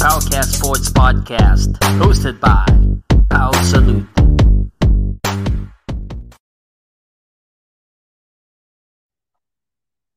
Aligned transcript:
Powercast 0.00 0.56
Sports 0.56 0.88
Podcast, 0.88 1.76
hosted 2.00 2.40
by 2.40 2.64
Pow 3.28 3.52
Salute. 3.60 4.08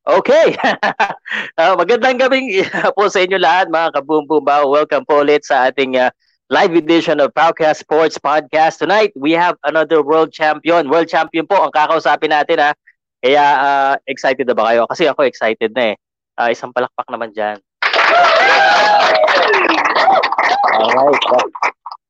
Okay. 0.07 0.55
uh, 1.59 1.75
magandang 1.83 2.15
gabing 2.15 2.63
po 2.95 3.11
sa 3.11 3.27
inyo 3.27 3.35
lahat 3.35 3.67
mga 3.67 3.99
kabumbumba. 3.99 4.63
Welcome 4.63 5.03
po 5.03 5.19
ulit 5.19 5.43
sa 5.43 5.67
ating 5.67 5.99
uh, 5.99 6.15
live 6.47 6.71
edition 6.79 7.19
of 7.19 7.35
Powercast 7.35 7.83
Sports 7.83 8.15
Podcast. 8.15 8.79
Tonight, 8.79 9.11
we 9.19 9.35
have 9.35 9.59
another 9.67 9.99
world 9.99 10.31
champion. 10.31 10.87
World 10.87 11.11
champion 11.11 11.43
po 11.43 11.59
ang 11.59 11.75
kakausapin 11.75 12.31
natin 12.31 12.63
ha. 12.63 12.71
Kaya 13.19 13.43
uh, 13.59 13.93
excited 14.07 14.47
na 14.47 14.55
ba 14.55 14.71
kayo? 14.71 14.87
Kasi 14.87 15.11
ako 15.11 15.27
excited 15.27 15.75
na 15.75 15.91
eh. 15.91 15.95
Uh, 16.39 16.55
isang 16.55 16.71
palakpak 16.71 17.11
naman 17.11 17.35
dyan. 17.35 17.59
Alright. 20.61 21.51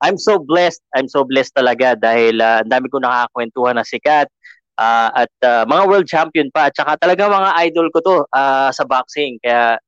I'm 0.03 0.19
so 0.19 0.35
blessed. 0.35 0.83
I'm 0.91 1.07
so 1.07 1.23
blessed 1.23 1.55
talaga 1.55 1.95
dahil 1.95 2.43
uh, 2.43 2.59
ang 2.63 2.69
dami 2.69 2.91
ko 2.91 2.99
nakakakwentuhan 2.99 3.79
na 3.79 3.87
sikat 3.87 4.27
uh, 4.75 5.09
at 5.15 5.33
uh, 5.47 5.63
mga 5.63 5.83
world 5.87 6.07
champion 6.11 6.51
pa 6.51 6.67
at 6.67 6.75
saka 6.75 6.99
talaga 6.99 7.31
mga 7.31 7.51
idol 7.71 7.87
ko 7.95 7.99
to 8.03 8.17
uh, 8.35 8.69
sa 8.75 8.83
boxing. 8.83 9.39
Kaya 9.39 9.79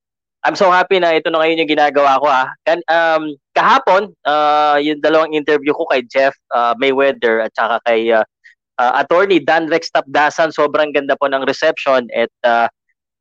I'm 0.45 0.53
so 0.53 0.69
happy 0.69 1.01
na 1.01 1.17
ito 1.17 1.33
na 1.33 1.41
ngayon 1.41 1.65
yung 1.65 1.73
ginagawa 1.73 2.21
ko 2.21 2.29
ah. 2.29 2.53
Kan, 2.69 2.79
um, 2.85 3.33
kahapon, 3.57 4.13
uh, 4.29 4.77
yung 4.77 5.01
dalawang 5.01 5.33
interview 5.33 5.73
ko 5.73 5.89
kay 5.89 6.05
Jeff 6.05 6.37
uh, 6.53 6.77
Mayweather 6.77 7.41
at 7.41 7.51
saka 7.57 7.81
kay 7.89 8.13
uh, 8.13 8.21
uh, 8.77 8.93
attorney 9.01 9.41
Dan 9.41 9.65
Rex 9.73 9.89
Tapdasan, 9.89 10.53
sobrang 10.53 10.93
ganda 10.93 11.17
po 11.17 11.25
ng 11.25 11.49
reception 11.49 12.05
at 12.13 12.29
uh, 12.45 12.69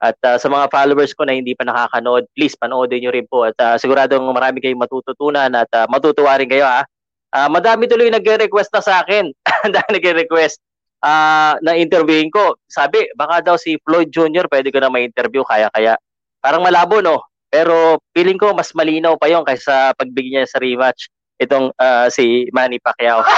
at 0.04 0.20
uh, 0.20 0.36
sa 0.36 0.52
mga 0.52 0.68
followers 0.68 1.16
ko 1.16 1.24
na 1.24 1.32
hindi 1.32 1.56
pa 1.56 1.64
nakakanood, 1.64 2.28
please 2.36 2.52
panoodin 2.60 3.00
niyo 3.00 3.10
rin 3.16 3.24
po 3.24 3.48
at 3.48 3.56
uh, 3.56 3.80
siguradong 3.80 4.28
marami 4.28 4.60
kayong 4.60 4.84
matututunan 4.84 5.48
at 5.56 5.70
uh, 5.72 5.88
matutuwa 5.88 6.36
rin 6.36 6.52
kayo 6.52 6.68
ha. 6.68 6.84
Uh, 7.32 7.48
madami 7.48 7.88
tuloy 7.88 8.12
nagre-request 8.12 8.68
na 8.76 8.84
sa 8.84 9.00
akin. 9.00 9.32
Dahil 9.72 9.90
nagre-request 9.96 10.60
uh, 11.00 11.56
na 11.64 11.72
interviewin 11.72 12.28
ko. 12.28 12.60
Sabi, 12.68 13.08
baka 13.16 13.40
daw 13.40 13.56
si 13.56 13.80
Floyd 13.80 14.12
Jr. 14.12 14.44
pwede 14.52 14.68
ko 14.68 14.84
na 14.84 14.92
ma-interview 14.92 15.40
kaya 15.40 15.72
kaya. 15.72 15.96
Parang 16.44 16.60
malabo 16.60 17.00
no. 17.00 17.24
Pero 17.48 17.96
feeling 18.12 18.36
ko 18.36 18.52
mas 18.52 18.76
malinaw 18.76 19.16
pa 19.16 19.32
yon 19.32 19.46
kaysa 19.46 19.96
pagbigyan 19.96 20.44
niya 20.44 20.52
sa 20.52 20.60
rematch 20.60 21.08
itong 21.40 21.72
uh, 21.80 22.12
si 22.12 22.52
Manny 22.52 22.76
Pacquiao. 22.76 23.24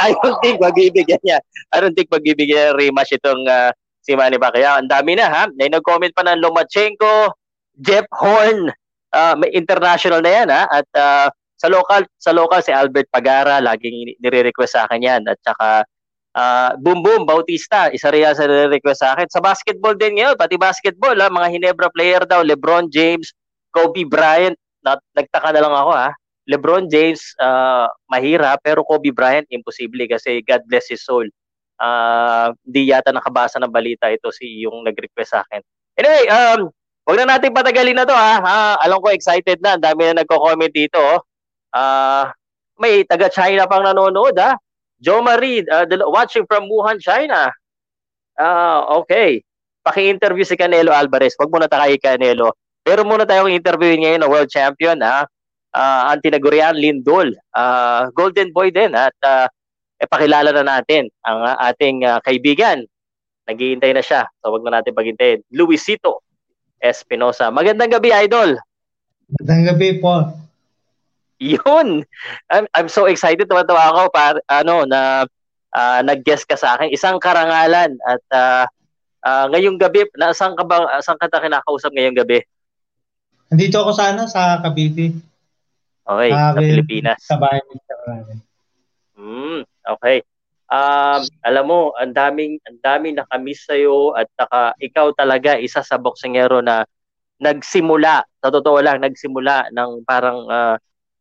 I 0.00 0.12
don't 0.20 0.36
think 0.44 0.60
magbibigyan 0.60 1.20
niya. 1.24 1.38
I 1.72 1.80
don't 1.80 1.96
think 1.96 2.12
magbibigyan 2.12 2.76
ng 2.76 2.76
rematch 2.76 3.16
itong 3.16 3.48
uh, 3.48 3.72
si 4.10 4.18
Manny 4.18 4.42
Pacquiao. 4.42 4.82
Ang 4.82 4.90
dami 4.90 5.14
na 5.14 5.30
ha. 5.30 5.42
May 5.54 5.70
nag-comment 5.70 6.10
pa 6.10 6.26
ng 6.26 6.42
Lomachenko, 6.42 7.30
Jeff 7.78 8.10
Horn, 8.10 8.66
uh, 9.14 9.34
may 9.38 9.54
international 9.54 10.18
na 10.18 10.30
yan 10.34 10.48
ha. 10.50 10.66
At 10.66 10.88
uh, 10.98 11.28
sa 11.54 11.70
local, 11.70 12.02
sa 12.18 12.34
local 12.34 12.58
si 12.58 12.74
Albert 12.74 13.06
Pagara, 13.14 13.62
laging 13.62 14.18
nire-request 14.18 14.74
sa 14.74 14.90
akin 14.90 15.06
yan. 15.06 15.22
At 15.30 15.38
saka 15.46 15.86
uh, 16.34 16.74
Boom 16.82 17.06
Boom 17.06 17.22
Bautista, 17.22 17.86
isa 17.94 18.10
rin 18.10 18.26
sa 18.34 18.50
nire-request 18.50 18.98
sa 18.98 19.14
akin. 19.14 19.30
Sa 19.30 19.38
basketball 19.38 19.94
din 19.94 20.18
ngayon, 20.18 20.34
pati 20.34 20.58
basketball 20.58 21.14
ha, 21.22 21.30
mga 21.30 21.48
Hinebra 21.54 21.86
player 21.94 22.26
daw, 22.26 22.42
LeBron 22.42 22.90
James, 22.90 23.30
Kobe 23.70 24.02
Bryant, 24.02 24.58
Not, 24.82 24.98
nagtaka 25.14 25.54
na 25.54 25.62
lang 25.62 25.76
ako 25.76 25.92
ha. 25.94 26.10
LeBron 26.50 26.90
James, 26.90 27.36
uh, 27.38 27.86
mahirap, 28.10 28.58
pero 28.64 28.82
Kobe 28.82 29.14
Bryant, 29.14 29.46
imposible 29.54 30.02
kasi 30.10 30.42
God 30.42 30.66
bless 30.66 30.90
his 30.90 31.06
soul 31.06 31.22
uh, 31.80 32.52
di 32.60 32.92
yata 32.92 33.10
nakabasa 33.10 33.56
ng 33.58 33.72
balita 33.72 34.12
ito 34.12 34.28
si 34.28 34.62
yung 34.68 34.84
nag-request 34.84 35.30
sa 35.32 35.40
akin. 35.48 35.64
Anyway, 35.96 36.24
um, 36.28 36.60
wag 37.08 37.18
na 37.24 37.36
natin 37.36 37.56
patagalin 37.56 37.96
na 37.96 38.06
to 38.06 38.14
ha. 38.14 38.38
ha 38.38 38.56
alam 38.84 39.00
ko 39.00 39.10
excited 39.10 39.58
na. 39.64 39.74
Ang 39.80 39.84
dami 39.84 40.00
na 40.12 40.22
nagko-comment 40.22 40.70
dito. 40.70 41.00
Oh. 41.00 41.20
Uh, 41.72 42.28
may 42.76 43.02
taga-China 43.08 43.64
pang 43.66 43.82
nanonood 43.82 44.36
ha. 44.36 44.54
Joe 45.00 45.24
Marie, 45.24 45.64
uh, 45.64 45.88
watching 46.12 46.44
from 46.44 46.68
Wuhan, 46.68 47.00
China. 47.00 47.48
Uh, 48.36 49.00
okay. 49.00 49.40
Paki-interview 49.80 50.44
si 50.44 50.60
Canelo 50.60 50.92
Alvarez. 50.92 51.32
Wag 51.40 51.48
muna 51.48 51.64
tayo 51.64 51.88
kay 51.96 52.20
Canelo. 52.20 52.52
Pero 52.84 53.04
muna 53.04 53.24
tayong 53.24 53.52
interviewin 53.52 54.04
ngayon 54.04 54.20
ng 54.24 54.32
world 54.32 54.52
champion 54.52 55.00
ha. 55.00 55.24
Uh, 55.72 56.12
ang 56.12 56.20
tinagurian 56.20 56.76
Lindol. 56.76 57.32
Uh, 57.56 58.12
Golden 58.12 58.52
Boy 58.52 58.68
din 58.68 58.92
at 58.92 59.16
uh, 59.24 59.48
eh 60.00 60.08
pakilala 60.08 60.50
na 60.56 60.64
natin 60.64 61.12
ang 61.22 61.44
uh, 61.44 61.56
ating 61.68 62.08
uh, 62.08 62.18
kaibigan. 62.24 62.88
Naghihintay 63.44 63.92
na 63.92 64.00
siya. 64.00 64.24
So 64.40 64.50
wag 64.50 64.64
na 64.64 64.80
natin 64.80 64.96
paghintayin. 64.96 65.44
Luisito 65.52 66.24
Espinosa. 66.80 67.52
Magandang 67.52 67.92
gabi, 67.92 68.08
Idol. 68.16 68.56
Magandang 69.36 69.76
gabi 69.76 70.00
po. 70.00 70.24
Yun. 71.36 72.04
I'm, 72.48 72.66
I'm 72.72 72.88
so 72.88 73.04
excited. 73.04 73.44
Tuwa-tuwa 73.44 73.92
ako 73.92 74.02
para 74.12 74.40
ano 74.48 74.88
na 74.88 75.28
uh, 75.76 76.00
nag-guest 76.00 76.48
ka 76.48 76.56
sa 76.56 76.76
akin. 76.76 76.88
Isang 76.88 77.20
karangalan 77.20 78.00
at 78.08 78.24
uh, 78.32 78.64
uh, 79.24 79.46
ngayong 79.52 79.76
gabi, 79.76 80.08
nasaan 80.16 80.56
ka 80.56 80.64
ba 80.64 81.00
saan 81.04 81.20
ka 81.20 81.28
ta 81.28 81.44
kinakausap 81.44 81.92
ngayong 81.92 82.16
gabi? 82.16 82.40
Nandito 83.52 83.82
ako 83.82 83.92
sana 83.92 84.24
sa 84.30 84.62
Cavite. 84.64 85.16
Okay, 86.06 86.30
uh, 86.32 86.56
sa 86.56 86.60
Pilipinas. 86.60 87.18
Sa 87.24 87.36
bahay 87.36 87.60
sa 87.84 87.96
bahay. 88.06 88.36
Hmm, 89.20 89.60
okay. 89.96 90.22
Um, 90.70 91.26
alam 91.42 91.64
mo, 91.66 91.80
ang 91.98 92.14
daming 92.14 92.62
ang 92.62 92.78
daming 92.78 93.18
nakamiss 93.18 93.66
sa 93.66 93.74
iyo 93.74 94.14
at 94.14 94.30
saka 94.38 94.70
ikaw 94.78 95.10
talaga 95.18 95.58
isa 95.58 95.82
sa 95.82 95.98
boksingero 95.98 96.62
na 96.62 96.86
nagsimula, 97.42 98.22
sa 98.22 98.48
totoo 98.54 98.78
lang, 98.78 99.02
nagsimula 99.02 99.74
ng 99.74 100.06
parang 100.06 100.46
uh, 100.46 100.76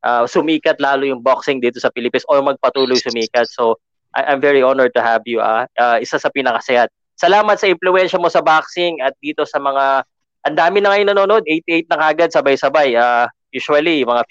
uh, 0.06 0.24
sumikat 0.30 0.78
lalo 0.78 1.08
yung 1.08 1.26
boxing 1.26 1.58
dito 1.58 1.82
sa 1.82 1.90
Pilipinas 1.90 2.28
o 2.30 2.38
magpatuloy 2.38 3.00
sumikat. 3.00 3.50
So, 3.50 3.82
I- 4.14 4.30
I'm 4.30 4.44
very 4.44 4.62
honored 4.62 4.94
to 4.94 5.02
have 5.02 5.26
you. 5.26 5.42
Uh, 5.42 5.66
uh, 5.80 5.98
isa 5.98 6.22
sa 6.22 6.30
pinakasayat. 6.30 6.92
Salamat 7.18 7.58
sa 7.58 7.68
impluensya 7.68 8.22
mo 8.22 8.30
sa 8.30 8.46
boxing 8.46 9.02
at 9.02 9.18
dito 9.18 9.44
sa 9.50 9.58
mga 9.58 10.06
ang 10.40 10.56
dami 10.56 10.80
na 10.80 10.96
ngayon 10.96 11.10
nanonood, 11.12 11.44
88 11.44 11.92
na 11.92 12.00
kagad 12.00 12.30
sabay-sabay. 12.32 12.96
Uh, 12.96 13.28
usually, 13.52 14.08
mga 14.08 14.24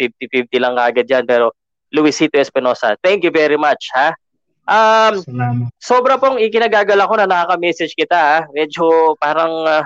50-50 0.49 0.63
lang 0.63 0.75
kagad 0.79 1.07
yan. 1.11 1.25
Pero 1.29 1.53
Luisito 1.93 2.41
Espinosa. 2.41 2.97
Thank 3.05 3.29
you 3.29 3.33
very 3.33 3.61
much, 3.61 3.93
ha? 3.93 4.17
Um, 4.69 5.25
Salamat. 5.25 5.73
sobra 5.81 6.21
pong 6.21 6.37
ikinagagala 6.45 7.09
ko 7.09 7.15
na 7.17 7.25
nakaka-message 7.25 7.97
kita, 7.97 8.19
ha? 8.21 8.39
Medyo 8.53 9.17
parang 9.17 9.65
uh, 9.65 9.85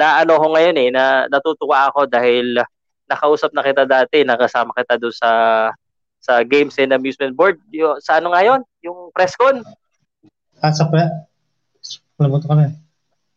naano 0.00 0.40
ko 0.40 0.46
ngayon 0.56 0.76
eh, 0.80 0.88
na 0.88 1.28
natutuwa 1.28 1.92
ako 1.92 2.08
dahil 2.08 2.56
nakausap 3.04 3.52
na 3.52 3.60
kita 3.60 3.84
dati, 3.84 4.24
nakasama 4.24 4.72
kita 4.72 4.96
doon 4.96 5.12
sa 5.12 5.30
sa 6.24 6.40
Games 6.40 6.72
and 6.80 6.96
Amusement 6.96 7.36
Board. 7.36 7.60
Yung, 7.68 8.00
sa 8.00 8.16
ano 8.16 8.32
ngayon? 8.32 8.64
Yung 8.80 9.12
press 9.12 9.36
con? 9.36 9.60
Ah, 10.64 10.72
sa 10.72 10.88
pre... 10.88 11.04
Alam 12.16 12.40
kami. 12.40 12.72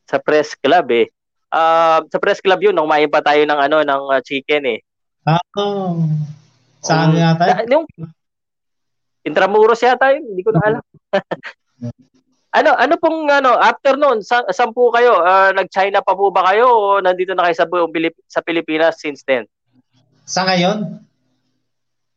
Sa 0.07 0.23
press 0.23 0.55
club 0.55 0.87
eh. 0.95 1.11
Uh, 1.51 1.99
sa 2.07 2.15
press 2.15 2.39
club 2.39 2.63
yun, 2.63 2.79
kumain 2.79 3.11
pa 3.11 3.19
tayo 3.19 3.43
ng 3.43 3.59
ano 3.59 3.83
ng 3.83 4.03
uh, 4.07 4.23
chicken 4.23 4.63
eh. 4.71 4.79
Ah, 5.27 5.43
oh. 5.59 5.99
Saan 6.79 7.11
um, 7.11 7.19
yata? 7.19 7.67
Yung, 7.67 7.83
Intramuros 9.27 9.83
yata 9.83 10.15
yun, 10.15 10.23
hindi 10.31 10.41
ko 10.41 10.55
na 10.55 10.61
alam. 10.63 10.83
ano, 12.63 12.71
ano 12.79 12.95
pong 12.95 13.27
ano, 13.27 13.59
after 13.59 13.99
noon, 13.99 14.23
sa, 14.23 14.47
saan 14.55 14.71
po 14.71 14.87
kayo? 14.95 15.19
Uh, 15.19 15.51
nag-China 15.51 15.99
pa 15.99 16.15
po 16.15 16.31
ba 16.31 16.47
kayo 16.47 16.71
o 16.71 17.03
nandito 17.03 17.35
na 17.35 17.43
kayo 17.45 17.55
sa 17.59 17.67
Pilip- 17.67 18.23
sa 18.31 18.39
Pilipinas 18.39 18.97
since 19.03 19.27
then? 19.27 19.43
Sa 20.23 20.47
ngayon? 20.47 21.03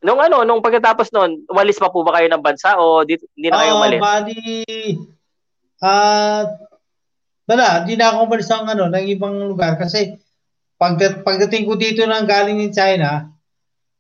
Nung 0.00 0.22
ano, 0.22 0.47
nung 0.47 0.65
pagkatapos 0.65 1.12
noon, 1.12 1.44
umalis 1.50 1.76
pa 1.76 1.93
po 1.93 2.00
ba 2.06 2.16
kayo 2.16 2.31
ng 2.31 2.41
bansa 2.41 2.78
o 2.81 3.04
dito, 3.04 3.28
hindi 3.37 3.53
na 3.53 3.60
kayo 3.60 3.72
umalis? 3.77 4.00
Oo, 4.00 4.06
bali, 4.06 4.38
ah, 5.81 5.91
uh, 5.91 6.42
wala, 7.50 7.66
hindi 7.84 7.94
na 7.98 8.15
ako 8.15 8.16
umalis 8.31 8.48
ng 8.48 8.66
ano, 8.71 8.84
ng 8.88 9.06
ibang 9.10 9.37
lugar 9.50 9.77
kasi 9.77 10.16
pag, 10.81 10.97
pagdating 10.97 11.69
ko 11.69 11.77
dito 11.77 12.06
nang 12.09 12.25
galing 12.25 12.56
ng 12.56 12.72
China, 12.72 13.28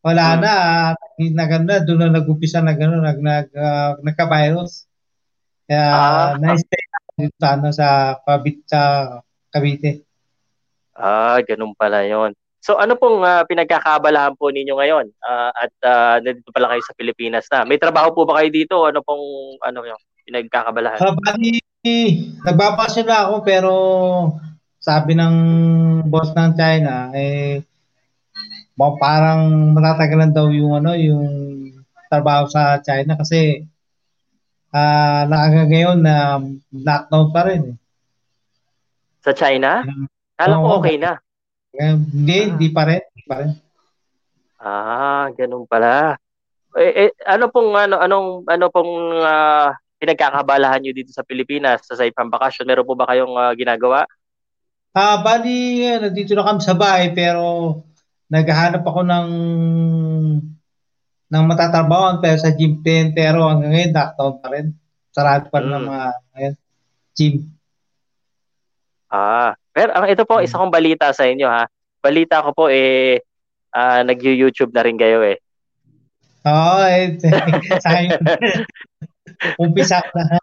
wala 0.00 0.26
hmm. 0.32 0.40
na, 0.40 0.52
naganda 1.28 1.84
doon 1.84 2.08
na 2.08 2.24
nag-upisa 2.24 2.64
na 2.64 2.72
gano'n, 2.72 3.04
nag, 3.04 3.20
nag, 3.20 3.48
uh, 3.52 3.92
nagka-virus. 4.00 4.88
Kaya 5.68 5.84
ah. 5.92 6.30
na-stay 6.40 6.84
na 6.88 6.98
dito 7.20 7.36
sa, 7.36 7.48
ano, 7.54 7.68
sa, 7.68 7.86
Cavite, 8.24 8.64
sa 8.64 8.80
Cavite. 9.52 10.08
Ah, 10.96 11.36
ganun 11.44 11.76
pala 11.76 12.08
yon. 12.08 12.32
So 12.60 12.76
ano 12.76 12.92
pong 12.96 13.24
uh, 13.24 13.40
pinagkakabalahan 13.48 14.36
po 14.36 14.52
ninyo 14.52 14.76
ngayon? 14.76 15.06
Uh, 15.24 15.50
at 15.52 15.72
uh, 15.80 16.16
nandito 16.20 16.52
pala 16.52 16.76
kayo 16.76 16.82
sa 16.84 16.96
Pilipinas 16.96 17.48
na. 17.48 17.64
May 17.64 17.80
trabaho 17.80 18.12
po 18.12 18.28
ba 18.28 18.36
kayo 18.40 18.52
dito? 18.52 18.84
Ano 18.84 19.00
pong 19.00 19.56
ano 19.64 19.80
yung 19.88 20.02
pinagkakabalahan? 20.28 21.00
Uh, 21.00 21.16
bali, 21.16 21.64
nagbabasyon 22.44 23.06
na 23.08 23.18
ako 23.24 23.34
pero 23.40 23.72
sabi 24.76 25.16
ng 25.16 25.36
boss 26.08 26.36
ng 26.36 26.52
China 26.52 27.08
eh 27.16 27.64
parang 28.96 29.74
matatagalan 29.76 30.32
daw 30.32 30.48
yung 30.48 30.80
ano 30.80 30.96
yung 30.96 31.28
trabaho 32.08 32.48
sa 32.48 32.80
China 32.80 33.14
kasi 33.20 33.68
uh, 34.74 35.22
hanggang 35.28 35.70
ngayon 35.70 35.98
na 36.02 36.38
uh, 36.38 36.40
lockdown 36.72 37.28
pa 37.30 37.40
rin. 37.46 37.62
Eh. 37.74 37.76
Sa 39.20 39.32
China? 39.36 39.84
Kala 40.34 40.56
ko 40.56 40.80
okay 40.80 40.96
na. 40.96 41.20
Uh, 41.76 42.00
hindi, 42.00 42.36
ah. 42.40 42.46
hindi 42.54 42.68
pa 42.72 42.82
rin. 42.88 43.02
pa 43.28 43.34
rin. 43.44 43.50
Ah, 44.60 45.30
ganun 45.36 45.64
pala. 45.68 46.18
Eh, 46.76 47.08
eh, 47.08 47.12
ano 47.26 47.50
pong 47.50 47.74
ano 47.74 47.98
anong 47.98 48.46
ano 48.46 48.66
pong 48.70 48.92
uh, 49.18 49.74
pinagkakabalahan 49.98 50.78
niyo 50.84 50.94
dito 50.94 51.10
sa 51.10 51.26
Pilipinas 51.26 51.82
sa 51.82 51.98
Saipan 51.98 52.30
Bakasyon? 52.30 52.68
Meron 52.68 52.86
po 52.86 52.94
ba 52.94 53.10
kayong 53.10 53.34
uh, 53.34 53.52
ginagawa? 53.56 54.06
Ah, 54.90 55.22
bali 55.22 55.86
ano, 55.86 56.10
dito 56.10 56.34
na 56.34 56.46
kami 56.46 56.60
sa 56.62 56.74
bahay 56.74 57.14
pero 57.14 57.78
naghahanap 58.30 58.86
ako 58.86 59.00
ng 59.02 59.28
ng 61.30 61.44
matatrabahoan 61.46 62.18
pero 62.18 62.38
sa 62.38 62.54
gym 62.54 62.82
din 62.82 63.14
pero 63.14 63.46
hanggang 63.46 63.74
ngayon 63.74 63.94
lockdown 63.94 64.34
pa 64.38 64.48
rin. 64.54 64.66
Sarado 65.10 65.50
pa 65.50 65.58
rin 65.58 65.70
mm. 65.70 65.76
ng 65.76 65.86
mga 65.90 66.06
ngayon, 66.34 66.54
gym. 67.18 67.34
Ah, 69.10 69.58
pero 69.74 69.90
ang 69.94 70.06
ito 70.06 70.22
po 70.22 70.38
mm. 70.38 70.46
isa 70.46 70.58
kong 70.62 70.74
balita 70.74 71.10
sa 71.10 71.26
inyo 71.26 71.46
ha. 71.50 71.66
Balita 72.00 72.46
ko 72.46 72.50
po 72.54 72.64
eh 72.70 73.18
uh, 73.74 74.00
nag-YouTube 74.06 74.70
na 74.70 74.82
rin 74.86 74.96
kayo 74.98 75.22
eh. 75.26 75.38
Oo, 76.40 76.80
oh, 76.80 76.88
eh, 76.88 77.20
sayang. 77.84 78.16
umpisa 79.60 80.00
na. 80.16 80.40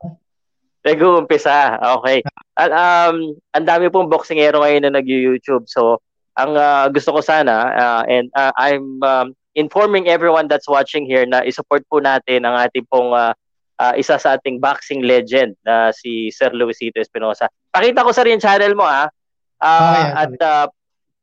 Nag-uumpisa. 0.88 1.83
Okay. 2.00 2.24
At 2.56 2.72
um, 2.72 3.36
ang 3.51 3.66
dami 3.68 3.92
pong 3.92 4.07
boxingero 4.07 4.63
ngayon 4.63 4.88
na 4.88 5.01
nag-YouTube. 5.01 5.68
So, 5.68 6.00
ang 6.38 6.54
uh, 6.54 6.86
gusto 6.94 7.18
ko 7.18 7.19
sana 7.19 7.74
uh, 7.74 8.04
and 8.06 8.30
uh, 8.38 8.54
I'm 8.56 9.01
um, 9.01 9.28
informing 9.57 10.06
everyone 10.06 10.45
that's 10.45 10.69
watching 10.69 11.10
here 11.10 11.25
na 11.25 11.42
i-support 11.42 11.81
po 11.89 11.98
natin 11.98 12.45
ang 12.45 12.54
ating 12.62 12.86
pong 12.94 13.10
uh, 13.12 13.34
uh, 13.81 13.94
isa 13.98 14.22
sa 14.22 14.38
ating 14.38 14.62
boxing 14.62 15.01
legend 15.01 15.57
na 15.66 15.89
uh, 15.89 15.92
si 15.94 16.30
Sir 16.30 16.54
Luisito 16.54 17.01
Espinosa. 17.01 17.50
Pakita 17.74 18.06
ko 18.06 18.13
sa 18.13 18.22
rin 18.22 18.38
channel 18.38 18.78
mo 18.78 18.86
ah. 18.86 19.10
Uh, 19.57 19.66
oh, 19.66 19.94
yeah, 19.98 20.12
at 20.13 20.34
uh, 20.38 20.66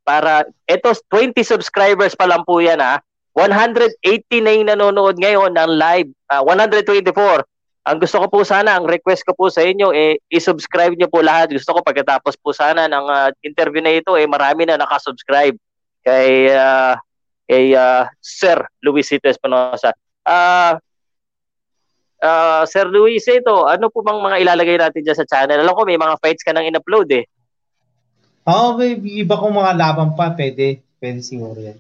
para 0.03 0.33
ito 0.67 0.91
20 1.11 1.39
subscribers 1.47 2.19
pa 2.19 2.27
lang 2.27 2.43
po 2.43 2.59
yan 2.59 2.83
ah. 2.83 2.99
180 3.35 3.99
na 4.47 4.51
yung 4.55 4.71
nanonood 4.71 5.19
ngayon 5.19 5.59
ng 5.59 5.71
live, 5.75 6.11
uh, 6.31 6.43
ah, 6.43 6.43
124. 6.43 7.43
Ang 7.85 8.01
gusto 8.01 8.17
ko 8.17 8.27
po 8.33 8.41
sana, 8.49 8.81
ang 8.81 8.89
request 8.89 9.29
ko 9.29 9.37
po 9.37 9.53
sa 9.53 9.61
inyo, 9.61 9.93
eh, 9.93 10.17
i-subscribe 10.33 10.97
niyo 10.97 11.13
po 11.13 11.21
lahat. 11.21 11.53
Gusto 11.53 11.77
ko 11.77 11.85
pagkatapos 11.85 12.33
po 12.41 12.57
sana 12.57 12.89
ng 12.89 13.07
uh, 13.13 13.29
interview 13.45 13.85
na 13.85 13.93
ito, 13.93 14.17
eh, 14.17 14.25
marami 14.25 14.65
na 14.65 14.81
nakasubscribe 14.81 15.53
kay, 16.01 16.49
uh, 16.49 16.97
kay 17.45 17.77
uh, 17.77 18.09
Sir 18.25 18.57
Luisito 18.81 19.29
Espinosa. 19.29 19.93
Uh, 20.25 20.81
uh, 22.25 22.65
Sir 22.65 22.89
Luis, 22.89 23.29
ito, 23.29 23.69
ano 23.69 23.93
po 23.93 24.01
bang 24.01 24.17
mga 24.17 24.41
ilalagay 24.41 24.81
natin 24.81 25.05
dyan 25.05 25.21
sa 25.21 25.29
channel? 25.29 25.61
Alam 25.61 25.77
ko 25.77 25.85
may 25.85 26.01
mga 26.01 26.17
fights 26.25 26.41
ka 26.41 26.57
nang 26.57 26.65
in-upload 26.65 27.13
eh. 27.13 27.29
Oo, 28.49 28.73
oh, 28.73 28.81
may 28.81 28.97
iba 28.97 29.37
kong 29.37 29.61
mga 29.61 29.73
laban 29.77 30.17
pa, 30.17 30.33
pwede. 30.33 30.81
Pwede 30.97 31.21
siguro 31.21 31.61
yan. 31.61 31.77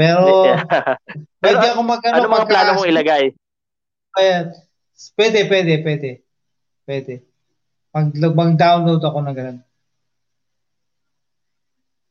Pero, 0.00 0.48
pwede 1.44 1.64
ako 1.76 1.80
mag 1.84 2.00
ano, 2.08 2.24
mga 2.24 2.48
plano 2.48 2.70
mong 2.80 2.88
ilagay? 2.88 3.36
Ayan. 4.18 4.52
Pwede, 5.16 5.48
pwede, 5.48 5.72
pwede. 5.82 6.10
Pwede. 6.84 7.14
Mag, 7.92 8.12
mag-download 8.12 9.02
ako 9.04 9.18
ng 9.24 9.36
ganun. 9.36 9.60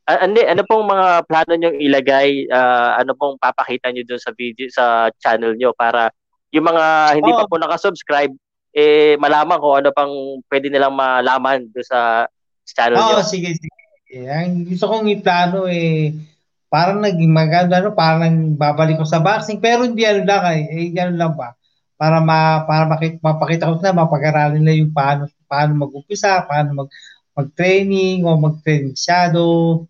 ano, 0.06 0.34
ano 0.34 0.62
pong 0.66 0.84
mga 0.86 1.08
plano 1.30 1.52
nyo 1.54 1.70
ilagay, 1.78 2.50
uh, 2.50 2.98
ano 2.98 3.14
pong 3.14 3.38
papakita 3.38 3.90
nyo 3.90 4.02
doon 4.02 4.22
sa 4.22 4.34
video, 4.34 4.66
sa 4.68 5.08
channel 5.22 5.54
nyo 5.54 5.70
para 5.72 6.10
yung 6.52 6.66
mga 6.66 6.84
hindi 7.16 7.30
oh. 7.32 7.38
pa 7.38 7.48
po 7.48 7.56
nakasubscribe, 7.56 8.34
eh, 8.74 9.14
malaman 9.16 9.62
ko 9.62 9.68
ano 9.78 9.90
pang 9.94 10.12
pwede 10.50 10.68
nilang 10.68 10.92
malaman 10.92 11.70
doon 11.70 11.86
sa 11.86 12.26
channel 12.66 12.98
oh, 12.98 13.08
nyo. 13.08 13.24
sige, 13.24 13.54
sige. 13.56 13.78
Ang 14.28 14.68
gusto 14.68 14.90
kong 14.90 15.08
i-plano 15.08 15.64
eh, 15.70 16.12
parang 16.68 17.00
naging 17.00 17.32
maganda, 17.32 17.80
ano, 17.80 17.96
parang 17.96 18.52
babalik 18.58 19.00
ko 19.00 19.06
sa 19.08 19.22
boxing, 19.22 19.62
pero 19.62 19.86
hindi 19.86 20.04
ano 20.04 20.26
lang, 20.28 20.44
eh, 20.52 20.92
eh 20.92 21.00
ano 21.00 21.14
lang 21.16 21.32
ba, 21.38 21.56
para 21.96 22.18
ma, 22.18 22.66
para 22.66 22.84
makita, 22.88 23.16
mapakita 23.22 23.70
ko 23.70 23.78
na, 23.78 23.94
mapag-aralin 23.94 24.60
nila 24.60 24.74
yung 24.82 24.92
paano, 24.92 25.30
paano 25.46 25.72
mag-umpisa, 25.86 26.42
paano 26.44 26.84
mag, 26.84 26.90
mag-training, 27.32 28.26
o 28.26 28.36
mag-training 28.36 28.96
shadow, 28.98 29.84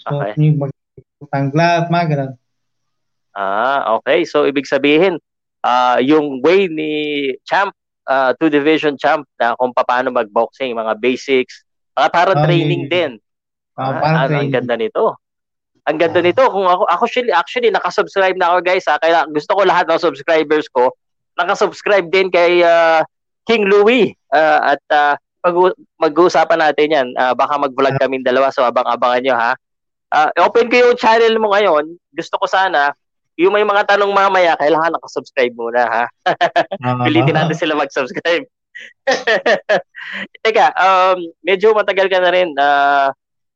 so, 0.00 0.08
okay. 0.18 0.34
yung 0.40 0.58
mag-tanglap, 0.58 1.92
mga 1.92 2.06
ganun. 2.08 2.32
Ah, 3.32 3.96
okay. 4.00 4.28
So, 4.28 4.44
ibig 4.44 4.68
sabihin, 4.68 5.16
uh, 5.64 5.96
yung 6.00 6.44
way 6.44 6.68
ni 6.68 6.92
Champ, 7.48 7.72
uh, 8.06 8.34
two 8.38 8.50
division 8.50 8.98
champ 8.98 9.26
na 9.38 9.54
kung 9.54 9.70
paano 9.74 10.10
mag-boxing, 10.10 10.74
mga 10.74 10.98
basics, 10.98 11.62
uh, 11.96 12.08
para 12.10 12.34
oh, 12.34 12.42
training 12.42 12.88
din. 12.90 13.18
Uh, 13.78 13.82
ah, 13.82 13.92
parang 13.98 14.18
ah, 14.18 14.28
training. 14.28 14.50
Ang 14.50 14.54
ganda 14.54 14.74
nito. 14.76 15.04
Ang 15.82 15.98
ganda 15.98 16.20
nito 16.22 16.42
kung 16.46 16.66
ako 16.70 16.86
actually 16.86 17.34
actually 17.34 17.70
naka-subscribe 17.74 18.38
na 18.38 18.54
ako 18.54 18.58
guys 18.62 18.86
ha. 18.86 19.02
Kaya 19.02 19.26
gusto 19.26 19.50
ko 19.58 19.66
lahat 19.66 19.90
ng 19.90 19.98
subscribers 19.98 20.70
ko 20.70 20.94
naka-subscribe 21.38 22.06
din 22.12 22.28
kay 22.28 22.60
uh, 22.62 23.00
King 23.48 23.66
Louie 23.66 24.14
uh, 24.30 24.76
at 24.76 24.82
uh, 24.92 25.14
pag- 25.42 25.78
mag-uusapan 25.98 26.60
natin 26.60 26.88
'yan. 26.94 27.08
Uh, 27.18 27.34
baka 27.34 27.58
mag-vlog 27.58 27.96
kami 27.98 28.22
dalawa 28.22 28.52
so 28.54 28.62
abang-abangan 28.62 29.22
niyo 29.22 29.34
ha. 29.34 29.52
Uh, 30.12 30.28
open 30.44 30.68
ko 30.68 30.76
yung 30.76 30.98
channel 31.00 31.34
mo 31.40 31.56
ngayon. 31.56 31.96
Gusto 32.12 32.36
ko 32.36 32.44
sana 32.44 32.92
yung 33.40 33.56
may 33.56 33.64
mga 33.64 33.88
tanong 33.88 34.12
mamaya, 34.12 34.52
kailangan 34.60 34.92
naka-subscribe 34.92 35.54
muna 35.56 35.88
ha. 35.88 36.04
Pilitin 37.08 37.32
natin 37.32 37.56
sila 37.56 37.72
mag-subscribe. 37.72 38.44
Teka, 40.44 40.66
um, 40.76 41.18
medyo 41.40 41.72
matagal 41.72 42.12
ka 42.12 42.18
na 42.20 42.30
rin 42.32 42.52
uh, 42.60 43.08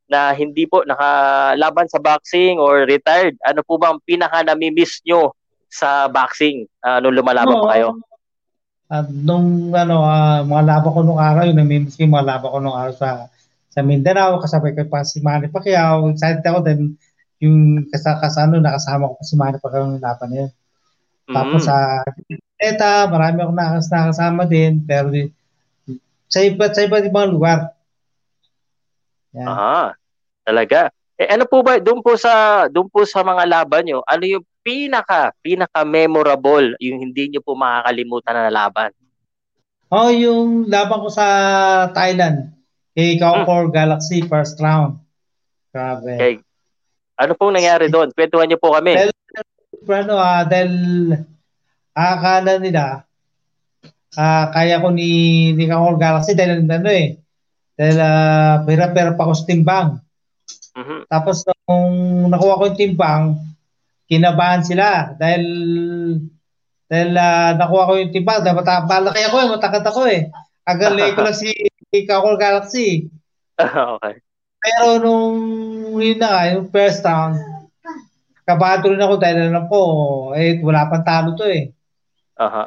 na 0.08 0.32
hindi 0.32 0.64
po 0.64 0.86
nakalaban 0.86 1.90
sa 1.92 2.00
boxing 2.00 2.56
or 2.56 2.88
retired, 2.88 3.36
ano 3.44 3.60
po 3.66 3.76
ba 3.76 3.92
ang 3.92 4.00
pinaka 4.06 4.40
nami-miss 4.46 5.02
nyo 5.04 5.34
sa 5.70 6.08
boxing 6.08 6.66
uh, 6.82 6.98
nung 7.02 7.16
lumalaban 7.16 7.58
pa 7.62 7.70
kayo? 7.76 7.88
At 8.86 9.10
nung 9.10 9.74
ano, 9.74 10.06
uh, 10.06 10.46
mga 10.46 10.62
laban 10.62 10.92
ko 10.94 11.00
nung 11.02 11.18
araw, 11.18 11.50
nami-miss 11.50 11.98
yung 11.98 12.14
mga 12.14 12.38
laban 12.38 12.50
ko 12.54 12.58
nung 12.62 12.78
araw 12.78 12.94
sa 12.94 13.10
sa 13.76 13.84
Mindanao, 13.84 14.40
kasabay 14.40 14.72
ko 14.72 14.88
pa 14.88 15.04
si 15.04 15.20
Manny 15.20 15.52
Pacquiao. 15.52 16.08
Excited 16.08 16.40
ako 16.46 16.64
din 16.64 16.96
yung 17.44 17.84
kasakasano, 17.92 18.56
nakasama 18.56 19.12
ko 19.12 19.14
pa 19.20 19.24
si 19.26 19.34
Manny 19.36 19.58
Pacquiao 19.60 19.84
nung 19.90 20.00
laban 20.00 20.28
na 20.32 20.36
yun. 20.46 20.50
Mm-hmm. 20.50 21.34
Tapos 21.34 21.60
sa 21.66 21.76
uh, 22.06 22.62
ETA, 22.62 23.10
marami 23.12 23.44
akong 23.44 23.58
nakas 23.58 23.90
nakasama 23.92 24.42
din, 24.48 24.80
pero 24.80 25.12
di, 25.12 25.28
sa 26.26 26.40
iba't 26.40 26.72
sa 26.72 26.86
iba't 26.88 27.04
ibang 27.04 27.28
lugar. 27.28 27.76
Yan. 29.36 29.46
Aha. 29.46 29.92
Talaga. 30.46 30.88
Eh 31.20 31.28
ano 31.28 31.44
po 31.44 31.60
ba 31.60 31.76
doon 31.76 32.00
po 32.00 32.16
sa 32.16 32.64
doon 32.72 32.88
po 32.88 33.04
sa 33.04 33.20
mga 33.20 33.44
laban 33.44 33.84
niyo? 33.84 34.00
Ano 34.08 34.24
yung 34.24 34.44
pinaka 34.66 35.30
pinaka 35.38 35.86
memorable 35.86 36.74
yung 36.82 36.98
hindi 36.98 37.30
niyo 37.30 37.38
po 37.46 37.54
makakalimutan 37.54 38.34
na 38.34 38.50
laban? 38.50 38.90
Oh, 39.86 40.10
yung 40.10 40.66
laban 40.66 41.06
ko 41.06 41.08
sa 41.14 41.26
Thailand. 41.94 42.50
Kay 42.98 43.22
Kaukor 43.22 43.70
hmm. 43.70 43.74
Galaxy 43.76 44.26
first 44.26 44.58
round. 44.58 44.98
Grabe. 45.70 46.18
Okay. 46.18 46.34
Ano 47.14 47.38
pong 47.38 47.54
nangyari 47.54 47.86
doon? 47.86 48.10
Kwentuhan 48.10 48.50
niyo 48.50 48.58
po 48.58 48.74
kami. 48.74 48.98
Dahil, 48.98 49.14
ano, 49.86 50.14
ah, 50.18 50.42
dahil 50.42 50.72
akala 51.94 52.58
nila 52.58 53.06
ah, 54.18 54.50
kaya 54.50 54.82
ko 54.82 54.90
ni, 54.90 55.52
ni 55.54 55.70
Kaukor 55.70 55.94
Galaxy 56.02 56.34
dahil 56.34 56.66
ano 56.66 56.90
eh, 56.90 57.22
dahil 57.76 57.96
uh, 58.00 58.64
pera-pera 58.64 59.12
pa 59.14 59.28
ko 59.28 59.32
sa 59.36 59.44
timbang. 59.44 60.00
Mm-hmm. 60.76 61.00
Tapos 61.12 61.44
nung 61.44 61.94
nakuha 62.32 62.58
ko 62.58 62.64
yung 62.72 62.80
timbang, 62.80 63.24
kinabahan 64.06 64.62
sila 64.62 65.14
dahil 65.18 65.44
dahil 66.86 67.10
uh, 67.18 67.50
nakuha 67.58 67.88
ko 67.90 67.92
yung 67.98 68.14
timbang, 68.14 68.46
dahil 68.46 68.62
malaki 68.62 69.22
ako 69.26 69.36
eh, 69.42 69.48
matakot 69.50 69.84
ako 69.84 70.00
eh. 70.06 70.30
Agalay 70.62 71.14
ko 71.18 71.26
lang 71.26 71.34
si 71.34 71.50
Kakol 72.06 72.38
Galaxy. 72.38 73.10
okay. 73.98 74.22
Pero 74.62 75.02
nung 75.02 75.38
yun 75.98 76.18
na 76.22 76.30
nga, 76.30 76.42
yung 76.54 76.70
first 76.70 77.02
round, 77.02 77.42
kabado 78.46 78.94
rin 78.94 79.02
ako 79.02 79.14
dahil 79.18 79.50
alam 79.50 79.66
ko, 79.66 79.80
eh, 80.38 80.62
wala 80.62 80.86
pang 80.86 81.02
talo 81.02 81.34
to 81.34 81.46
eh. 81.50 81.74
Aha. 82.38 82.66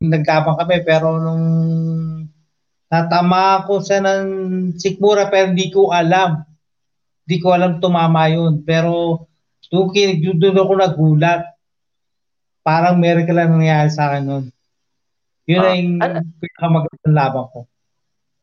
Nagkabang 0.00 0.56
kami, 0.56 0.80
pero 0.80 1.20
nung 1.20 1.44
Natama 2.86 3.66
ako 3.66 3.82
sa 3.82 3.98
ng 3.98 4.26
sikmura 4.78 5.26
pero 5.26 5.50
hindi 5.50 5.74
ko 5.74 5.90
alam. 5.90 6.46
Hindi 7.26 7.36
ko 7.42 7.48
alam 7.50 7.82
tumama 7.82 8.30
yun. 8.30 8.62
Pero 8.62 9.26
doon, 9.70 10.38
doon 10.38 10.60
ako 10.62 10.72
nagulat. 10.78 11.42
Parang 12.66 12.98
miracle 12.98 13.34
lang 13.34 13.54
nangyari 13.54 13.90
sa 13.90 14.10
akin 14.10 14.22
nun. 14.26 14.44
Yun 15.46 15.62
uh, 15.62 15.66
yung 15.70 15.90
an- 16.02 16.34
pinakamagandang 16.42 17.14
laban 17.14 17.46
ko. 17.54 17.58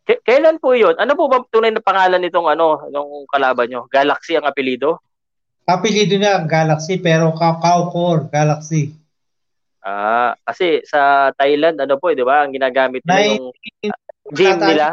K- 0.04 0.24
kailan 0.24 0.60
po 0.60 0.76
yun? 0.76 0.96
Ano 0.96 1.16
po 1.16 1.28
ba 1.28 1.44
tunay 1.48 1.72
na 1.72 1.84
pangalan 1.84 2.20
nitong 2.24 2.48
ano, 2.48 2.88
nung 2.92 3.28
kalaban 3.28 3.68
nyo? 3.68 3.88
Galaxy 3.92 4.36
ang 4.36 4.48
apelido? 4.48 5.00
Apelido 5.64 6.16
niya 6.20 6.44
Galaxy 6.44 7.00
pero 7.00 7.32
Core 7.36 8.28
Galaxy. 8.28 8.92
Ah, 9.84 10.36
kasi 10.48 10.80
sa 10.88 11.32
Thailand 11.36 11.76
ano 11.76 12.00
po, 12.00 12.08
'di 12.12 12.24
ba? 12.24 12.48
Ang 12.48 12.56
ginagamit 12.56 13.04
nila 13.04 13.36
yung 13.36 13.52
uh, 13.52 13.64
19, 13.84 13.92
ah, 13.92 13.96
ah, 13.96 14.32
gym 14.32 14.58
nila? 14.64 14.88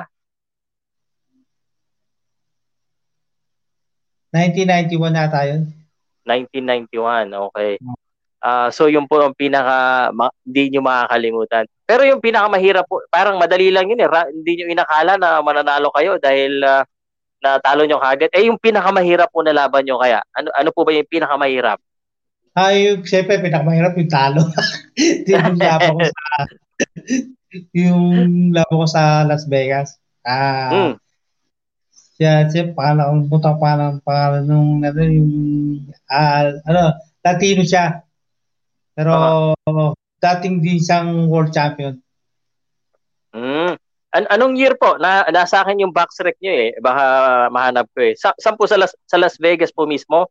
1991 4.34 5.14
yata 5.14 5.40
yun. 5.46 5.62
1991, 6.30 7.34
okay. 7.50 7.76
Uh, 8.40 8.72
so 8.72 8.88
yung 8.88 9.04
po 9.04 9.20
ang 9.20 9.37
pinaka 9.37 10.08
ma, 10.16 10.32
hindi 10.46 10.72
nyo 10.72 10.80
makakalimutan. 10.80 11.68
Pero 11.84 12.08
yung 12.08 12.25
pinakamahirap 12.25 12.88
po, 12.88 13.04
parang 13.12 13.37
madali 13.37 13.68
lang 13.68 13.90
yun 13.90 14.00
eh. 14.00 14.08
Ra, 14.08 14.25
hindi 14.30 14.62
nyo 14.62 14.66
inakala 14.72 15.20
na 15.20 15.44
mananalo 15.44 15.92
kayo 15.92 16.16
dahil 16.16 16.64
uh, 16.64 16.80
natalo 17.44 17.84
nyo 17.84 18.00
kagad. 18.00 18.32
Eh 18.32 18.49
yung 18.49 18.56
pinakamahirap 18.56 19.28
po 19.28 19.44
na 19.44 19.52
laban 19.52 19.84
nyo 19.84 20.00
kaya. 20.00 20.25
Ano 20.32 20.49
ano 20.56 20.68
po 20.72 20.88
ba 20.88 20.96
yung 20.96 21.08
pinakamahirap? 21.08 21.76
Ah, 22.56 22.72
yung 22.72 23.04
siyempre 23.04 23.44
pinakamahirap 23.44 23.92
yung 23.96 24.12
talo. 24.12 24.42
yung 25.30 25.56
laban 25.60 25.92
ko 25.96 26.04
sa 26.08 26.25
yung 27.76 28.20
laban 28.56 28.76
ko 28.76 28.87
sa 28.88 29.02
Las 29.28 29.44
Vegas. 29.44 30.00
Ah, 30.25 30.72
mm. 30.72 30.94
Siya, 32.20 32.44
siya, 32.52 32.76
pangalan, 32.76 33.24
kung 33.24 33.40
punta 33.40 33.56
pangalan, 33.56 33.96
pangalan 34.04 34.44
nung, 34.44 34.84
ano, 34.84 35.00
yung, 35.00 35.32
ah, 36.12 36.52
ano, 36.68 37.00
Latino 37.24 37.64
siya. 37.64 38.04
Pero, 38.92 39.12
uh-huh. 39.56 39.96
dating 40.20 40.60
din 40.60 40.76
siyang 40.76 41.32
world 41.32 41.48
champion. 41.48 41.96
Mm. 43.32 43.80
An 44.10 44.24
anong 44.26 44.58
year 44.58 44.74
po? 44.74 44.98
Na 44.98 45.22
nasa 45.30 45.62
akin 45.62 45.80
yung 45.80 45.94
box 45.94 46.18
rec 46.20 46.34
niyo 46.42 46.50
eh. 46.50 46.70
Baka 46.82 47.04
mahanap 47.48 47.86
ko 47.94 48.02
eh. 48.02 48.18
Sa 48.18 48.34
saan 48.36 48.58
po 48.58 48.66
sa 48.66 48.74
Las, 48.76 48.90
sa 49.06 49.16
Las 49.16 49.38
Vegas 49.38 49.70
po 49.70 49.86
mismo? 49.86 50.26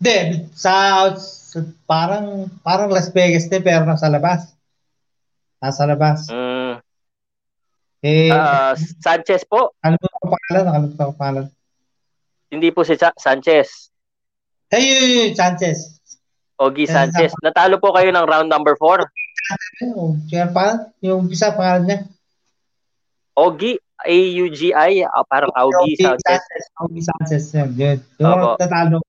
Hindi, 0.00 0.48
sa, 0.56 1.12
sa 1.12 1.60
parang 1.84 2.48
parang 2.64 2.88
Las 2.88 3.12
Vegas 3.12 3.46
din 3.46 3.60
pero 3.60 3.84
nasa 3.84 4.08
labas. 4.08 4.56
Nasa 5.60 5.84
labas. 5.84 6.26
Mm. 6.32 6.80
Eh, 8.04 8.28
uh, 8.28 8.76
Sanchez 9.00 9.48
po? 9.48 9.72
Ano 9.80 9.96
po 9.96 10.04
ang 10.12 10.36
pangalan? 10.36 10.62
Nakalimutan 10.68 11.04
ko 11.08 11.12
pangalan. 11.16 11.46
Hindi 12.52 12.68
po 12.68 12.84
si 12.84 13.00
Sa- 13.00 13.16
Sanchez. 13.16 13.88
Hey, 14.68 14.84
yun, 14.92 15.32
Sanchez. 15.32 16.04
Ogie 16.60 16.84
Sanchez. 16.84 17.32
Natalo 17.40 17.80
po 17.80 17.96
kayo 17.96 18.12
ng 18.12 18.28
round 18.28 18.52
number 18.52 18.76
4. 18.76 19.08
Oh, 19.96 20.12
siya 20.28 20.52
pa, 20.52 20.92
yung 21.00 21.32
isa 21.32 21.56
pangalan 21.56 21.84
niya. 21.88 21.98
Ogie, 23.34 23.80
A-U-G-I, 24.04 25.08
uh, 25.08 25.24
parang 25.24 25.50
Augie 25.56 25.96
Sanchez. 25.96 26.44
Augie 26.76 27.02
Sanchez, 27.02 27.44
yun. 27.56 27.98
Yung 28.20 28.60
tatalo. 28.60 29.00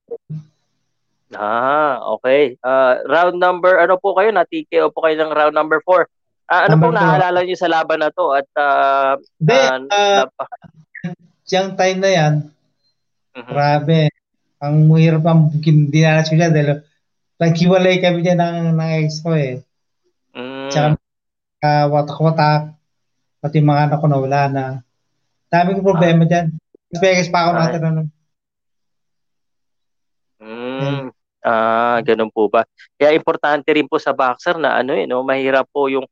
Ah, 1.36 2.00
okay. 2.16 2.56
Uh, 2.64 3.04
round 3.04 3.36
number, 3.36 3.76
ano 3.76 4.00
po 4.00 4.16
kayo? 4.16 4.32
Na-TKO 4.32 4.88
po 4.88 5.04
kayo 5.04 5.20
ng 5.20 5.30
round 5.36 5.52
number 5.52 5.84
4. 5.84 6.08
Uh, 6.46 6.62
ano 6.70 6.74
pong 6.78 6.94
naalala 6.94 7.42
niyo 7.42 7.58
sa 7.58 7.66
laban 7.66 7.98
na 7.98 8.10
to? 8.14 8.30
At 8.30 8.46
uh, 8.54 9.18
Hindi, 9.42 9.58
uh, 9.58 9.82
uh, 9.90 10.24
siyang 11.42 11.74
time 11.74 11.98
na 11.98 12.10
yan, 12.10 12.34
uh-huh. 13.34 13.50
grabe. 13.50 14.14
Ang 14.62 14.86
mahirap 14.86 15.26
ang 15.26 15.50
dinalas 15.62 16.30
ko 16.30 16.38
siya 16.38 16.54
dahil 16.54 16.86
naghiwalay 17.42 17.98
kami 17.98 18.22
niya 18.22 18.38
ng, 18.38 18.78
ng 18.78 18.90
ex 19.02 19.20
ko 19.20 19.34
eh. 19.36 19.60
Mm. 20.32 20.70
Tsaka 20.72 20.88
uh, 21.66 21.86
watak-watak, 21.92 22.78
pati 23.42 23.58
mga 23.60 23.82
anak 23.90 23.98
ko 24.00 24.06
nawala 24.08 24.40
na. 24.48 24.64
Daming 25.50 25.84
problema 25.84 26.24
ah. 26.24 26.28
dyan. 26.30 26.46
Vegas 26.96 27.28
pa 27.28 27.46
ako 27.46 27.50
ah. 27.52 27.58
natin 27.58 27.82
ano. 27.84 28.02
Mm. 30.40 31.10
Ah, 31.46 32.02
ganun 32.02 32.30
po 32.34 32.50
ba? 32.50 32.66
Kaya 32.98 33.14
importante 33.14 33.70
rin 33.70 33.86
po 33.86 34.02
sa 34.02 34.10
boxer 34.10 34.58
na 34.58 34.82
ano 34.82 34.98
eh, 34.98 35.06
no, 35.06 35.22
mahirap 35.22 35.70
po 35.70 35.86
yung 35.86 36.02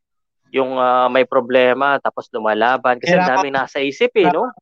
yung 0.54 0.78
uh, 0.78 1.10
may 1.10 1.26
problema 1.26 1.98
tapos 1.98 2.30
lumalaban 2.30 3.02
kasi 3.02 3.18
ang 3.18 3.26
daming 3.26 3.58
nasa 3.58 3.82
isip 3.82 4.14
eh, 4.14 4.30
no? 4.30 4.54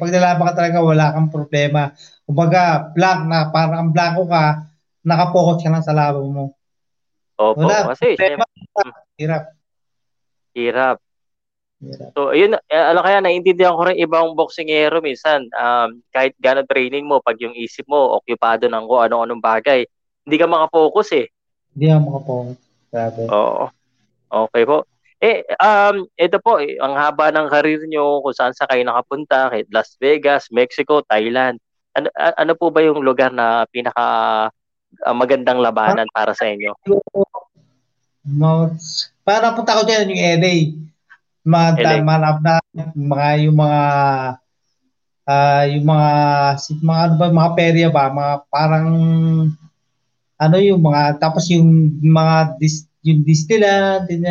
Pag 0.00 0.08
nalaban 0.16 0.48
ka 0.48 0.54
talaga, 0.56 0.78
wala 0.80 1.12
kang 1.12 1.28
problema. 1.28 1.92
Kumbaga, 2.24 2.88
blank 2.96 3.20
na, 3.28 3.52
parang 3.52 3.92
blanco 3.92 4.24
ka, 4.24 4.64
nakapokus 5.04 5.60
ka 5.60 5.68
lang 5.68 5.84
sa 5.84 5.92
laban 5.92 6.32
mo. 6.32 6.56
Opo, 7.36 7.68
wala, 7.68 7.92
kasi 7.92 8.16
problema, 8.16 8.48
hirap. 9.20 9.52
Hirap. 10.56 10.96
Hirap. 11.84 12.10
So, 12.16 12.32
ayun, 12.32 12.56
eh, 12.56 12.80
alam 12.80 13.04
kaya, 13.04 13.20
naiintindihan 13.20 13.76
ko 13.76 13.84
rin 13.84 14.00
ibang 14.00 14.32
boksingero 14.32 15.04
minsan, 15.04 15.44
um, 15.52 16.00
kahit 16.16 16.32
gano'n 16.40 16.64
training 16.64 17.04
mo, 17.04 17.20
pag 17.20 17.36
yung 17.36 17.52
isip 17.52 17.84
mo, 17.84 18.16
okupado 18.16 18.64
ng 18.72 18.88
kung 18.88 19.04
anong-anong 19.04 19.44
bagay, 19.44 19.84
hindi 20.24 20.36
ka 20.40 20.48
makapokus 20.48 21.12
eh. 21.12 21.28
Hindi 21.76 21.92
ka 21.92 22.00
makapokus. 22.00 22.56
Grabe. 22.88 23.28
Oo. 23.28 23.68
Okay 24.32 24.64
po. 24.64 24.88
Eh, 25.16 25.48
um, 25.56 26.04
ito 26.20 26.36
po, 26.44 26.60
eh, 26.60 26.76
ang 26.76 26.92
haba 26.92 27.32
ng 27.32 27.48
karir 27.48 27.80
nyo, 27.88 28.20
kung 28.20 28.36
saan 28.36 28.52
sa 28.52 28.68
kayo 28.68 28.84
nakapunta, 28.84 29.48
kahit 29.48 29.64
Las 29.72 29.96
Vegas, 29.96 30.52
Mexico, 30.52 31.00
Thailand. 31.08 31.56
Ano, 31.96 32.12
ano 32.12 32.52
po 32.52 32.68
ba 32.68 32.84
yung 32.84 33.00
lugar 33.00 33.32
na 33.32 33.64
pinaka 33.72 34.06
uh, 35.00 35.16
magandang 35.16 35.56
labanan 35.64 36.04
para 36.12 36.36
sa 36.36 36.44
inyo? 36.44 36.76
Para 39.24 39.56
punta 39.56 39.80
ko 39.80 39.88
dyan 39.88 40.12
yung 40.12 40.22
LA. 40.42 40.56
Mga, 41.46 41.68
LA. 41.80 41.96
mga, 42.04 42.28
mga 42.92 43.28
yung 43.40 43.56
mga 43.56 43.82
uh, 45.26 45.64
yung 45.70 45.84
mga 45.86 46.10
mga 46.82 47.00
ano 47.06 47.14
ba 47.16 47.26
mga 47.30 47.50
perya 47.54 47.88
ba 47.90 48.04
mga 48.10 48.34
parang 48.50 48.88
ano 50.36 50.56
yung 50.60 50.80
mga 50.84 51.16
tapos 51.16 51.48
yung 51.48 51.96
mga 52.02 52.60
dis, 52.60 52.84
yung 53.00 53.24
distillate 53.24 54.04
din 54.10 54.26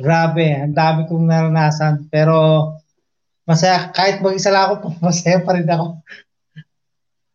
Grabe, 0.00 0.46
ang 0.50 0.74
dami 0.74 1.06
kong 1.06 1.26
naranasan. 1.28 2.10
Pero 2.10 2.70
masaya, 3.46 3.90
kahit 3.94 4.18
mag-isa 4.18 4.50
lang 4.50 4.74
ako, 4.74 4.94
masaya 5.06 5.38
pa 5.42 5.54
rin 5.54 5.68
ako. 5.68 5.86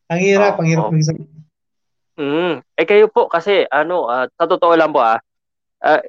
ang 0.09 0.19
hirap, 0.19 0.57
oh, 0.57 0.61
ang 0.63 0.67
hirap 0.67 0.85
oh. 0.89 0.91
mag-isa. 0.91 1.13
Mm. 2.19 2.59
Eh 2.75 2.83
kayo 2.83 3.07
po 3.07 3.31
kasi 3.31 3.63
ano, 3.71 4.11
uh, 4.11 4.27
sa 4.35 4.43
totoo 4.43 4.75
lang 4.75 4.91
po 4.91 4.99
ah, 4.99 5.23
uh, 5.87 6.01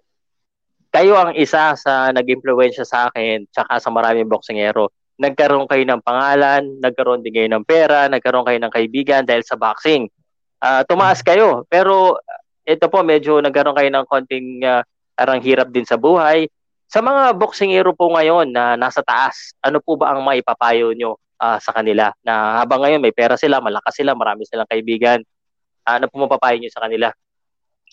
kayo 0.90 1.14
ang 1.14 1.38
isa 1.38 1.78
sa 1.78 2.10
nag-impluwensya 2.10 2.82
sa 2.82 3.06
akin 3.06 3.46
tsaka 3.46 3.78
sa 3.78 3.94
maraming 3.94 4.26
boksingero. 4.26 4.90
Nagkaroon 5.22 5.70
kayo 5.70 5.86
ng 5.86 6.02
pangalan, 6.02 6.82
nagkaroon 6.82 7.22
din 7.22 7.30
kayo 7.30 7.48
ng 7.54 7.62
pera, 7.62 8.10
nagkaroon 8.10 8.42
kayo 8.42 8.58
ng 8.58 8.74
kaibigan 8.74 9.22
dahil 9.22 9.46
sa 9.46 9.54
boxing. 9.54 10.10
Uh, 10.58 10.82
tumaas 10.90 11.22
kayo, 11.22 11.62
pero 11.70 12.18
ito 12.66 12.90
po 12.90 13.06
medyo 13.06 13.38
nagkaroon 13.38 13.78
kayo 13.78 13.90
ng 13.94 14.06
konting 14.10 14.66
uh, 14.66 14.82
parang 15.20 15.44
hirap 15.44 15.68
din 15.68 15.84
sa 15.84 16.00
buhay. 16.00 16.48
Sa 16.88 17.04
mga 17.04 17.36
boksingero 17.36 17.92
po 17.92 18.08
ngayon 18.16 18.48
na 18.48 18.80
nasa 18.80 19.04
taas, 19.04 19.52
ano 19.60 19.84
po 19.84 20.00
ba 20.00 20.16
ang 20.16 20.24
maipapayo 20.24 20.96
nyo 20.96 21.20
uh, 21.36 21.60
sa 21.60 21.76
kanila? 21.76 22.08
Na 22.24 22.64
habang 22.64 22.80
ngayon 22.80 23.04
may 23.04 23.12
pera 23.12 23.36
sila, 23.36 23.60
malakas 23.60 24.00
sila, 24.00 24.16
marami 24.16 24.48
silang 24.48 24.64
kaibigan. 24.64 25.20
Ano 25.84 26.08
po 26.08 26.24
mapapayo 26.24 26.56
nyo 26.56 26.72
sa 26.72 26.88
kanila? 26.88 27.12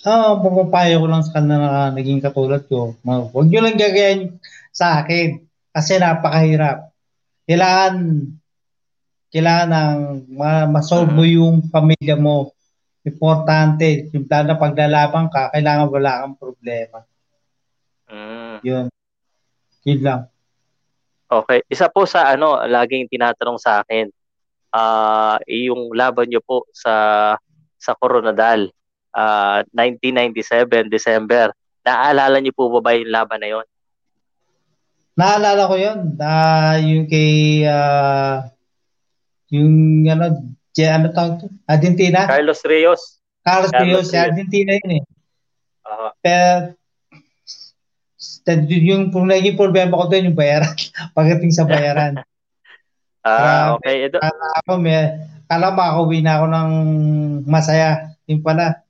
Ah, 0.08 0.32
uh, 0.32 0.40
mapapayo 0.40 1.04
ko 1.04 1.08
lang 1.12 1.24
sa 1.28 1.36
kanila 1.36 1.56
na 1.60 1.72
naging 1.92 2.24
katulad 2.24 2.64
ko. 2.72 2.96
Huwag 3.04 3.52
nyo 3.52 3.60
lang 3.60 3.76
gagayan 3.76 4.40
sa 4.72 5.04
akin 5.04 5.44
kasi 5.76 6.00
napakahirap. 6.00 6.96
Kailangan 7.44 8.24
kailangan 9.28 9.70
ng 9.70 10.00
ma-solve 10.72 11.12
mo 11.12 11.28
mm-hmm. 11.28 11.36
yung 11.36 11.56
pamilya 11.68 12.16
mo. 12.16 12.56
Importante, 13.04 14.08
yung 14.16 14.28
na 14.28 14.56
paglalaban 14.56 15.28
ka, 15.28 15.52
kailangan 15.52 15.92
wala 15.92 16.12
kang 16.24 16.36
problema. 16.40 17.04
Mm. 18.08 18.58
Yun. 18.64 18.86
Yun 19.88 20.00
lang. 20.04 20.22
Okay. 21.28 21.60
Isa 21.68 21.92
po 21.92 22.08
sa 22.08 22.32
ano, 22.32 22.60
laging 22.64 23.12
tinatanong 23.12 23.60
sa 23.60 23.84
akin, 23.84 24.08
uh, 24.72 25.36
yung 25.48 25.92
laban 25.92 26.32
nyo 26.32 26.40
po 26.44 26.64
sa 26.72 27.36
sa 27.78 27.92
Coronadal, 28.00 28.72
uh, 29.14 29.60
1997, 29.76 30.90
December. 30.90 31.52
Naaalala 31.84 32.40
niyo 32.40 32.52
po 32.56 32.72
ba, 32.74 32.80
ba 32.84 32.92
yung 32.98 33.12
laban 33.12 33.40
na 33.40 33.50
yon? 33.52 33.68
Naalala 35.18 35.72
ko 35.72 35.76
yun. 35.80 36.00
Uh, 36.20 36.76
yung 36.84 37.06
kay, 37.10 37.64
uh, 37.66 38.48
yung 39.50 40.04
ano, 40.08 40.26
ano 40.78 41.06
tawag 41.10 41.34
to? 41.42 41.48
Argentina? 41.66 42.28
Carlos 42.28 42.62
Rios. 42.68 43.18
Carlos, 43.42 43.72
Carlos 43.72 43.88
Rios, 43.88 44.08
Rios. 44.12 44.24
Argentina 44.28 44.72
yun 44.76 44.92
eh. 45.00 45.04
Uh-huh. 45.88 46.12
Pero 46.20 46.76
yung 48.56 49.12
kung 49.12 49.28
naging 49.28 49.60
problema 49.60 50.00
ko 50.00 50.08
doon 50.08 50.32
yung 50.32 50.40
bayaran 50.40 50.76
pagdating 51.18 51.52
sa 51.52 51.68
bayaran. 51.68 52.24
ah, 53.28 53.76
uh, 53.76 53.82
okay. 53.82 54.08
Ito. 54.08 54.24
Kala 54.24 54.48
ako 54.64 54.72
may 54.80 55.00
kala 55.48 55.68
makauwi 55.72 56.20
na 56.24 56.40
ako 56.40 56.46
ng 56.52 56.72
masaya. 57.48 58.16
Yung 58.28 58.44
pala 58.44 58.84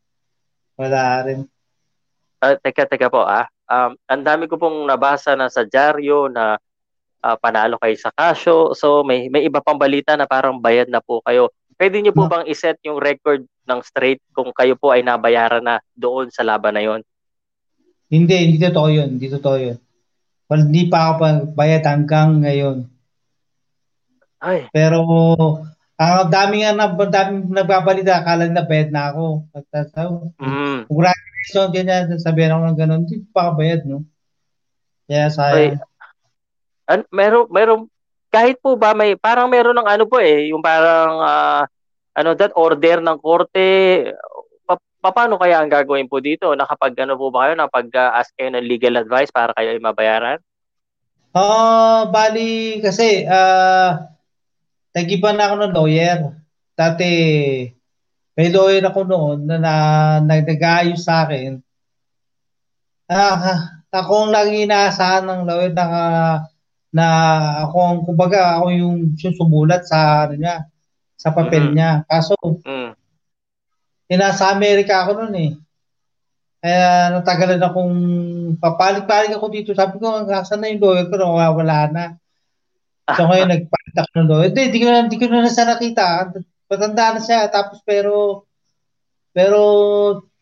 wala 0.78 1.26
rin. 1.26 1.40
Uh, 2.38 2.54
teka, 2.62 2.86
teka 2.86 3.10
po 3.10 3.26
ah. 3.26 3.50
Um, 3.68 3.98
ang 4.08 4.24
dami 4.24 4.46
ko 4.46 4.56
pong 4.62 4.86
nabasa 4.86 5.34
na 5.34 5.50
sa 5.50 5.66
dyaryo 5.66 6.30
na 6.30 6.56
uh, 7.26 7.36
panalo 7.38 7.82
kayo 7.82 7.98
sa 7.98 8.14
kasyo. 8.14 8.78
So 8.78 9.02
may 9.02 9.28
may 9.28 9.50
iba 9.50 9.60
pang 9.60 9.78
balita 9.78 10.14
na 10.14 10.30
parang 10.30 10.62
bayad 10.62 10.88
na 10.88 11.02
po 11.02 11.20
kayo. 11.26 11.50
Pwede 11.78 12.02
niyo 12.02 12.10
po 12.10 12.26
bang 12.26 12.50
iset 12.50 12.82
yung 12.82 12.98
record 12.98 13.46
ng 13.70 13.80
straight 13.86 14.18
kung 14.34 14.50
kayo 14.50 14.74
po 14.74 14.90
ay 14.90 15.06
nabayaran 15.06 15.62
na 15.62 15.78
doon 15.94 16.34
sa 16.34 16.42
laban 16.42 16.74
na 16.74 16.82
yon? 16.82 17.02
Hindi, 18.08 18.36
hindi 18.48 18.58
totoo 18.60 18.88
yun. 18.88 19.10
Hindi 19.20 19.28
totoo 19.28 19.58
yun. 19.60 19.78
Well, 20.48 20.64
hindi 20.64 20.88
pa 20.88 21.12
ako 21.12 21.52
bayad 21.56 21.84
hanggang 21.84 22.44
ngayon. 22.44 22.88
Ay. 24.40 24.72
Pero 24.72 25.04
Ang 25.98 26.14
uh, 26.14 26.26
dami 26.30 26.62
nga 26.62 26.78
na 26.78 26.94
dami 26.94 27.42
nagbabalita, 27.50 28.22
akala 28.22 28.46
na 28.46 28.62
bayad 28.62 28.94
na 28.94 29.10
ako. 29.10 29.50
So, 29.98 30.30
mm. 30.38 30.86
congratulations, 30.86 31.74
ganyan, 31.74 32.06
sabihin 32.22 32.54
ako 32.54 32.62
ng 32.70 32.78
ganun, 32.78 33.02
hindi 33.10 33.26
pa 33.34 33.50
bayad, 33.50 33.82
no? 33.90 34.06
Kaya 35.10 35.34
sayang. 35.34 35.82
An 36.86 37.02
meron 37.10 37.50
meron 37.50 37.82
kahit 38.30 38.62
po 38.62 38.78
ba 38.78 38.94
may 38.94 39.18
parang 39.18 39.50
meron 39.50 39.74
ng 39.74 39.90
ano 39.90 40.06
po 40.06 40.22
eh, 40.22 40.54
yung 40.54 40.62
parang 40.62 41.18
uh, 41.18 41.64
ano 42.14 42.30
that 42.38 42.54
order 42.54 43.02
ng 43.02 43.18
korte 43.18 43.68
paano 45.14 45.36
kaya 45.40 45.62
ang 45.62 45.72
gagawin 45.72 46.10
po 46.10 46.24
dito? 46.24 46.52
Nakapag 46.54 46.96
ano 47.04 47.20
po 47.20 47.32
ba 47.32 47.48
kayo 47.48 47.54
napag 47.60 47.88
uh, 47.94 48.16
ask 48.18 48.34
kayo 48.36 48.52
ng 48.52 48.66
legal 48.66 48.96
advice 48.98 49.30
para 49.32 49.52
kayo 49.56 49.76
ay 49.76 49.82
mabayaran? 49.82 50.40
Ah, 51.38 51.42
uh, 51.42 52.02
bali 52.10 52.82
kasi 52.82 53.28
ah 53.28 53.36
uh, 53.36 54.18
Nag-iba 54.98 55.30
na 55.30 55.46
ako 55.46 55.56
ng 55.62 55.76
lawyer. 55.78 56.20
Dati, 56.74 57.12
may 58.34 58.50
lawyer 58.50 58.82
ako 58.82 59.06
noon 59.06 59.46
na, 59.46 59.62
na, 59.62 59.74
na 60.26 60.34
nag-aayos 60.42 61.06
sa 61.06 61.30
akin. 61.30 61.62
Ah, 63.06 63.78
ako 63.94 64.26
ang 64.26 64.32
lagi 64.34 64.66
inaasahan 64.66 65.30
ng 65.30 65.42
lawyer 65.46 65.74
na, 65.78 65.86
na 66.90 67.06
ako 67.70 67.78
ang, 67.78 68.00
kumbaga, 68.10 68.58
ako 68.58 68.74
yung 68.74 68.98
susumulat 69.22 69.86
sa, 69.86 70.26
ano 70.26 70.34
niya, 70.42 70.66
sa 71.14 71.30
papel 71.30 71.70
mm-hmm. 71.70 71.78
niya. 71.78 71.92
Kaso, 72.10 72.34
mm. 72.42 72.87
Nasa 74.16 74.56
Amerika 74.56 75.04
ako 75.04 75.12
noon 75.20 75.36
eh. 75.36 75.52
Kaya 76.64 77.14
natagalan 77.14 77.62
akong 77.62 77.96
papalik-balik 78.58 79.36
ako 79.36 79.46
dito. 79.52 79.72
Sabi 79.76 80.00
ko, 80.00 80.26
saan 80.26 80.64
na 80.64 80.72
yung 80.72 80.82
lawyer 80.82 81.06
ko? 81.12 81.20
Wala 81.36 81.78
na. 81.92 82.06
So 83.14 83.24
ngayon 83.30 83.52
nagpalit 83.52 83.96
ako 83.96 84.10
ng 84.16 84.30
lawyer. 84.32 84.50
Hindi, 84.52 84.64
di 84.74 84.80
ko 84.82 84.88
na, 84.90 85.00
di 85.06 85.18
ko 85.20 85.26
na 85.30 85.52
siya 85.52 85.68
nakita. 85.68 86.34
Patanda 86.66 87.16
na 87.16 87.22
siya. 87.22 87.48
Tapos 87.52 87.84
pero, 87.84 88.48
pero 89.36 89.60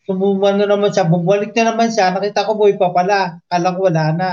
sumuman 0.08 0.56
na 0.62 0.70
naman 0.70 0.94
siya. 0.94 1.10
Bumalik 1.10 1.52
na 1.58 1.74
naman 1.74 1.90
siya. 1.90 2.14
Nakita 2.14 2.48
ko 2.48 2.54
boy 2.56 2.78
pa 2.80 2.94
pala. 2.94 3.42
Kala 3.50 3.76
ko 3.76 3.80
wala 3.86 4.06
na. 4.16 4.30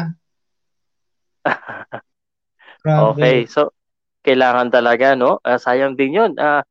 okay. 3.11 3.49
So, 3.51 3.75
kailangan 4.23 4.71
talaga, 4.71 5.19
no? 5.19 5.43
Uh, 5.43 5.59
sayang 5.59 5.99
din 5.99 6.15
yun. 6.15 6.33
Uh, 6.39 6.63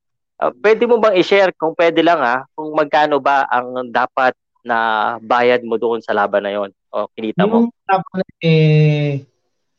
uh, 0.42 0.52
pwede 0.60 0.90
mo 0.90 0.98
bang 0.98 1.16
i-share 1.22 1.54
kung 1.54 1.78
pwede 1.78 2.02
lang 2.02 2.20
ha, 2.20 2.44
kung 2.58 2.74
magkano 2.74 3.22
ba 3.22 3.46
ang 3.46 3.94
dapat 3.94 4.34
na 4.66 5.18
bayad 5.22 5.62
mo 5.62 5.78
doon 5.78 6.02
sa 6.02 6.14
laban 6.18 6.46
na 6.46 6.54
yon 6.54 6.70
o 6.90 7.08
kinita 7.14 7.46
mo? 7.46 7.70
Yung 7.70 7.74
laban 7.86 8.22
eh, 8.42 9.22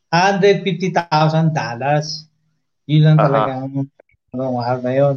$150,000 0.09 1.51
dollars. 1.51 2.07
Yun 2.87 3.01
lang 3.03 3.17
uh-huh. 3.19 3.27
talaga 3.27 3.51
ang 3.63 4.55
mahal 4.55 4.79
na 4.83 4.93
yun. 4.93 5.15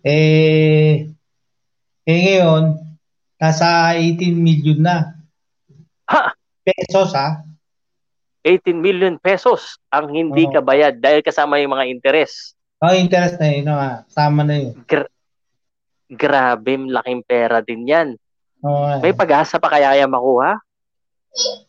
Eh, 0.00 1.10
eh 2.06 2.18
ngayon, 2.24 2.78
nasa 3.36 3.96
18 3.96 4.36
million 4.36 4.78
na. 4.80 4.96
Ha? 6.06 6.32
Pesos 6.62 7.12
ha? 7.16 7.42
18 8.44 8.72
million 8.80 9.20
pesos 9.20 9.76
ang 9.92 10.08
hindi 10.08 10.48
oh. 10.48 10.52
kabayad 10.52 10.96
dahil 10.96 11.20
kasama 11.20 11.60
yung 11.60 11.76
mga 11.76 11.88
interest. 11.92 12.56
Oh, 12.80 12.96
interest 12.96 13.36
na 13.36 13.48
yun. 13.52 13.68
No, 13.68 13.76
Sama 14.08 14.40
na 14.40 14.56
yun. 14.56 14.72
Gra- 14.88 15.12
grabe, 16.08 16.80
laking 16.80 17.20
pera 17.28 17.60
din 17.60 17.84
yan. 17.84 18.08
Oh, 18.64 18.88
May 19.04 19.12
pag-asa 19.12 19.60
pa 19.60 19.68
kaya 19.68 20.00
yan 20.00 20.08
makuha? 20.08 20.56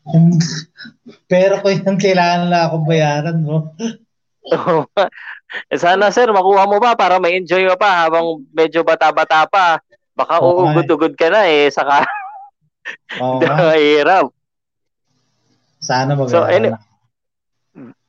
Pero 1.32 1.60
ko 1.60 1.68
yung 1.68 2.00
kailangan 2.00 2.48
na 2.48 2.68
ako 2.68 2.75
bayaran 2.88 3.44
mo. 3.44 3.75
eh, 5.72 5.80
sana 5.80 6.10
sir, 6.10 6.32
makuha 6.32 6.63
mo 6.65 6.80
ba 6.80 6.96
para 6.96 7.20
ma-enjoy 7.20 7.68
mo 7.68 7.75
pa 7.75 8.08
habang 8.08 8.41
medyo 8.56 8.82
bata-bata 8.82 9.44
pa. 9.51 9.84
Baka 10.15 10.39
okay. 10.39 10.48
uugod-ugod 10.48 11.13
ka 11.20 11.27
na 11.27 11.48
eh, 11.48 11.68
saka 11.72 12.08
okay. 13.20 13.77
hirap. 14.00 14.31
Sana 15.81 16.16
mag 16.16 16.29
so, 16.29 16.46
any, 16.48 16.72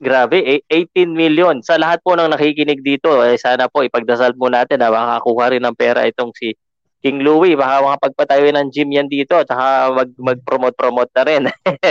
Grabe, 0.02 0.42
18 0.66 1.14
million. 1.14 1.62
Sa 1.62 1.78
lahat 1.78 2.02
po 2.02 2.18
ng 2.18 2.34
nakikinig 2.34 2.82
dito, 2.82 3.22
eh, 3.22 3.38
sana 3.38 3.70
po 3.70 3.86
ipagdasal 3.86 4.34
mo 4.34 4.50
natin 4.50 4.82
na 4.82 4.90
makakuha 4.90 5.54
rin 5.54 5.62
ng 5.62 5.78
pera 5.78 6.02
itong 6.10 6.34
si 6.34 6.58
King 7.02 7.22
Louie, 7.22 7.54
baka 7.54 7.82
makapagpatayo 7.82 8.50
ng 8.50 8.70
gym 8.74 8.90
yan 8.90 9.06
dito 9.06 9.38
at 9.38 9.46
saka 9.46 9.94
mag, 9.94 10.10
mag-promote-promote 10.18 11.10
na 11.14 11.22
rin. 11.26 11.42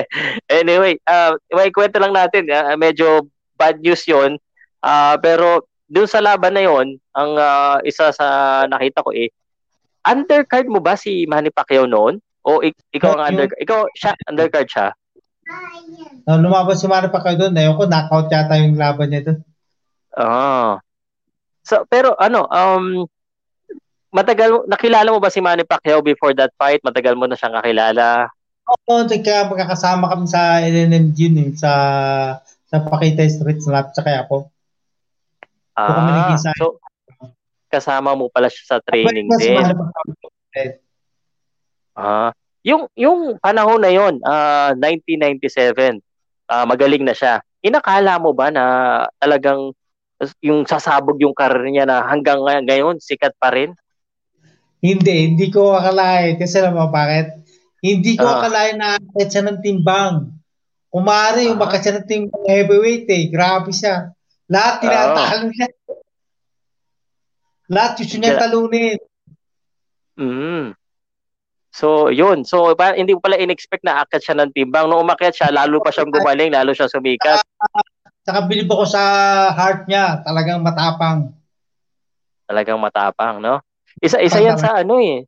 anyway, 0.59 0.99
uh, 1.07 1.35
may 1.55 1.71
kwento 1.71 2.03
lang 2.03 2.11
natin, 2.11 2.51
uh, 2.51 2.75
medyo 2.75 3.27
bad 3.55 3.79
news 3.79 4.03
yon 4.07 4.39
uh, 4.83 5.15
pero 5.19 5.67
dun 5.91 6.07
sa 6.07 6.23
laban 6.23 6.55
na 6.55 6.63
yon 6.63 6.95
ang 7.15 7.31
uh, 7.35 7.79
isa 7.83 8.15
sa 8.15 8.27
nakita 8.67 9.03
ko 9.03 9.11
eh, 9.11 9.31
undercard 10.07 10.67
mo 10.67 10.79
ba 10.79 10.95
si 10.95 11.27
Manny 11.27 11.51
Pacquiao 11.51 11.87
noon? 11.87 12.19
O 12.47 12.59
ik- 12.59 12.79
ikaw 12.95 13.19
ang 13.19 13.35
undercard? 13.35 13.59
Ikaw, 13.59 13.79
siya, 13.95 14.11
undercard 14.31 14.67
siya? 14.67 14.87
No, 16.27 16.37
lumabas 16.37 16.79
si 16.79 16.85
Manny 16.85 17.09
Pacquiao 17.09 17.37
doon. 17.37 17.57
Ayaw 17.57 17.73
ko, 17.75 17.83
knockout 17.89 18.29
yata 18.29 18.61
yung 18.61 18.77
laban 18.77 19.09
niya 19.09 19.21
doon. 19.25 19.39
Ah. 20.13 20.77
So, 21.65 21.85
pero 21.89 22.13
ano, 22.17 22.45
um, 22.49 23.05
matagal, 24.13 24.65
nakilala 24.69 25.09
mo 25.09 25.19
ba 25.21 25.33
si 25.33 25.41
Manny 25.41 25.65
Pacquiao 25.65 26.05
before 26.05 26.35
that 26.37 26.53
fight? 26.57 26.81
Matagal 26.85 27.17
mo 27.17 27.25
na 27.25 27.37
siyang 27.37 27.57
kakilala? 27.57 28.29
Oo, 28.71 29.03
teka, 29.09 29.49
magkakasama 29.49 30.07
kami 30.07 30.25
sa 30.29 30.61
LNMG 30.63 31.19
eh, 31.35 31.49
sa 31.57 31.71
sa 32.71 32.77
Pakita 32.87 33.27
Street 33.27 33.59
sa 33.59 33.71
lapit 33.75 33.93
sa 33.99 34.05
kaya 34.05 34.23
po. 34.23 34.47
Ah, 35.75 36.39
so, 36.39 36.47
so 36.55 36.67
kasama 37.71 38.15
mo 38.15 38.27
pala 38.31 38.47
siya 38.51 38.63
sa 38.63 38.77
training 38.83 39.27
din. 39.35 39.59
Ah, 41.95 42.31
yung 42.61 42.85
yung 42.93 43.37
panahon 43.41 43.81
na 43.81 43.91
yon, 43.91 44.21
uh, 44.21 44.73
1997, 44.77 46.01
uh, 46.49 46.65
magaling 46.65 47.05
na 47.05 47.15
siya. 47.17 47.41
Inakala 47.61 48.17
mo 48.17 48.33
ba 48.33 48.49
na 48.49 48.63
talagang 49.17 49.73
yung 50.41 50.69
sasabog 50.69 51.17
yung 51.17 51.33
karir 51.33 51.65
niya 51.65 51.89
na 51.89 52.05
hanggang 52.05 52.41
ngayon 52.41 53.01
sikat 53.01 53.33
pa 53.41 53.49
rin? 53.49 53.73
Hindi, 54.81 55.33
hindi 55.33 55.47
ko 55.53 55.77
akalain. 55.77 56.37
Kasi 56.41 56.61
naman 56.61 56.89
bakit? 56.89 57.41
Hindi 57.81 58.17
ko 58.17 58.25
uh, 58.25 58.41
akalain 58.41 58.77
na 58.77 58.97
akit 58.97 59.29
siya 59.29 59.45
ng 59.45 59.61
timbang. 59.61 60.29
Kumari, 60.89 61.49
uh, 61.49 61.57
umakat 61.57 61.81
siya 61.81 61.93
ng 62.01 62.09
timbang 62.09 62.45
heavyweight 62.45 63.09
eh. 63.09 63.29
Grabe 63.29 63.69
siya. 63.73 64.13
Lahat 64.49 64.81
tinatalo 64.81 65.49
uh, 65.49 65.49
niya. 65.49 65.67
Lahat 67.71 67.91
gusto 67.97 68.15
niya 68.19 68.41
talunin. 68.41 68.99
Mm. 70.17 70.75
So, 71.71 72.11
yun. 72.11 72.43
So, 72.43 72.75
pa, 72.75 72.91
hindi 72.91 73.15
pala 73.15 73.39
in-expect 73.39 73.87
na 73.87 74.03
akit 74.03 74.27
siya 74.27 74.35
ng 74.43 74.51
timbang. 74.51 74.91
Nung 74.91 75.07
umakyat 75.07 75.39
siya, 75.39 75.49
lalo 75.55 75.79
pa 75.79 75.89
siyang 75.89 76.11
gumaling, 76.11 76.51
lalo 76.51 76.75
siya 76.75 76.91
sumikat. 76.91 77.39
Saka 78.27 78.45
bilib 78.45 78.67
ako 78.67 78.85
sa 78.85 79.03
heart 79.55 79.87
niya. 79.87 80.19
Talagang 80.21 80.59
matapang. 80.59 81.31
Talagang 82.45 82.77
matapang, 82.77 83.39
no? 83.39 83.63
Isa 84.03 84.19
isa 84.19 84.43
yan 84.43 84.59
sa 84.59 84.83
ano 84.83 84.99
eh. 84.99 85.23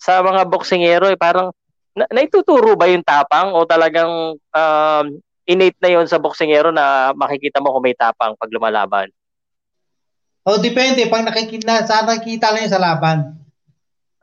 Sa 0.00 0.22
mga 0.22 0.46
boksingero 0.48 1.10
eh 1.12 1.18
parang 1.18 1.52
na, 1.92 2.06
naituturo 2.08 2.78
ba 2.78 2.88
yung 2.88 3.04
tapang 3.04 3.52
o 3.52 3.66
talagang 3.66 4.38
um, 4.38 5.06
innate 5.44 5.76
na 5.82 5.90
yon 5.90 6.06
sa 6.06 6.22
boksingero 6.22 6.70
na 6.70 7.10
makikita 7.12 7.58
mo 7.58 7.74
kung 7.74 7.84
may 7.84 7.98
tapang 7.98 8.38
pag 8.38 8.50
lumalaban? 8.54 9.10
Oh, 10.46 10.56
depende. 10.56 11.04
Pag 11.10 11.26
nakikita, 11.26 11.84
sa 11.84 12.06
nakikita 12.06 12.54
lang 12.54 12.64
yun 12.64 12.72
sa 12.72 12.80
laban. 12.80 13.18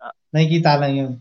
Ah. 0.01 0.15
Nakikita 0.33 0.79
lang 0.81 0.93
yun. 0.95 1.11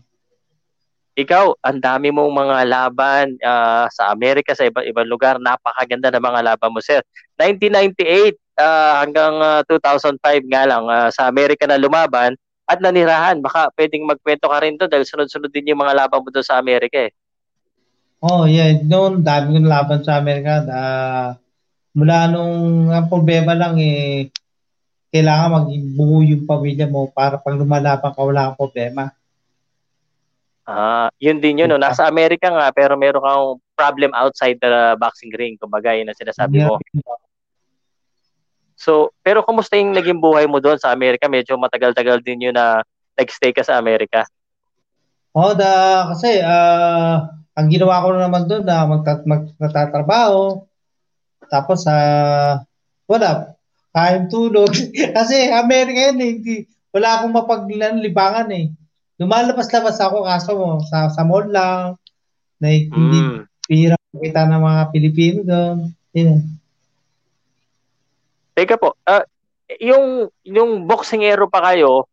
Ikaw, 1.17 1.65
ang 1.65 1.81
dami 1.81 2.13
mong 2.13 2.29
mga 2.29 2.57
laban 2.69 3.25
uh, 3.41 3.89
sa 3.89 4.13
Amerika, 4.13 4.53
sa 4.53 4.69
iba, 4.69 4.85
ibang 4.85 5.09
lugar. 5.09 5.41
Napakaganda 5.41 6.13
ng 6.13 6.21
mga 6.21 6.41
laban 6.45 6.69
mo, 6.69 6.77
sir. 6.77 7.01
1998 7.41 8.37
uh, 8.61 8.93
hanggang 9.01 9.33
uh, 9.41 9.61
2005 9.65 10.21
nga 10.45 10.63
lang 10.69 10.85
uh, 10.85 11.09
sa 11.09 11.25
Amerika 11.25 11.65
na 11.65 11.81
lumaban 11.81 12.37
at 12.69 12.77
nanirahan. 12.77 13.41
Baka 13.41 13.73
pwedeng 13.73 14.05
magkwento 14.05 14.45
ka 14.45 14.61
rin 14.61 14.77
doon 14.77 14.93
dahil 14.93 15.09
sunod-sunod 15.09 15.49
din 15.49 15.73
yung 15.73 15.81
mga 15.81 16.05
laban 16.05 16.21
mo 16.21 16.29
doon 16.29 16.45
sa 16.45 16.61
Amerika 16.61 17.09
eh. 17.09 17.11
Oh, 18.21 18.45
yeah. 18.45 18.77
Noon, 18.85 19.25
dami 19.25 19.57
kong 19.57 19.65
laban 19.65 20.05
sa 20.05 20.21
Amerika. 20.21 20.69
Uh, 20.69 21.33
mula 21.97 22.29
nung 22.29 22.93
ang 22.93 23.09
problema 23.09 23.57
lang 23.57 23.81
eh, 23.81 24.29
kailangan 25.09 25.65
magbuo 25.65 26.21
yung 26.21 26.45
pamilya 26.45 26.85
mo 26.85 27.09
para 27.09 27.41
pag 27.41 27.57
lumalaban 27.57 28.13
ka, 28.13 28.21
wala 28.21 28.53
kang 28.53 28.69
problema. 28.69 29.16
Ah, 30.67 31.07
yun 31.15 31.39
din 31.39 31.63
yun. 31.63 31.71
No? 31.71 31.79
Nasa 31.79 32.03
Amerika 32.03 32.51
nga, 32.51 32.67
pero 32.75 32.99
meron 32.99 33.23
kang 33.23 33.45
problem 33.71 34.11
outside 34.11 34.59
the 34.59 34.99
boxing 34.99 35.31
ring. 35.31 35.55
Kumbaga, 35.55 35.95
yun 35.95 36.11
ang 36.11 36.19
sinasabi 36.19 36.59
mo. 36.67 36.75
Yeah. 36.91 37.19
So, 38.77 39.15
pero 39.23 39.41
kumusta 39.41 39.79
yung 39.79 39.95
naging 39.95 40.19
buhay 40.19 40.45
mo 40.45 40.59
doon 40.59 40.77
sa 40.77 40.91
Amerika? 40.91 41.25
Medyo 41.25 41.55
matagal-tagal 41.55 42.21
din 42.21 42.51
yun 42.51 42.55
na 42.55 42.83
nag-stay 43.17 43.55
ka 43.55 43.65
sa 43.65 43.79
Amerika. 43.79 44.27
Oh, 45.33 45.55
da, 45.55 46.05
kasi 46.13 46.43
uh, 46.43 47.25
ang 47.57 47.67
ginawa 47.71 48.05
ko 48.05 48.13
naman 48.13 48.45
doon 48.45 48.67
na 48.67 48.85
magtat- 48.85 49.25
mag- 49.25 49.55
natatrabaho. 49.57 50.67
Tapos, 51.47 51.87
uh, 51.87 52.59
wala. 53.07 53.55
Time 53.95 54.29
tulog. 54.29 54.69
Kasi 55.17 55.49
Amerika 55.49 56.13
yun 56.13 56.19
eh. 56.21 56.31
Hindi, 56.37 56.55
wala 56.93 57.17
akong 57.17 57.33
mapaglibangan 57.33 58.49
eh. 58.53 58.69
Lumalabas-labas 59.17 59.97
ako 59.97 60.17
kaso 60.25 60.49
mo 60.53 60.69
sa, 60.85 61.09
sa 61.09 61.25
mall 61.25 61.49
lang. 61.49 61.97
Na 62.61 62.67
hindi 62.69 63.19
mm. 63.21 63.39
pira 63.65 63.97
kita 64.17 64.45
ng 64.45 64.61
mga 64.61 64.81
Pilipino 64.93 65.39
doon. 65.45 65.77
Yun. 66.13 66.37
Teka 68.57 68.77
po, 68.81 68.97
uh, 69.05 69.25
yung 69.77 70.29
yung 70.41 70.89
boxingero 70.89 71.45
pa 71.45 71.61
kayo, 71.69 72.09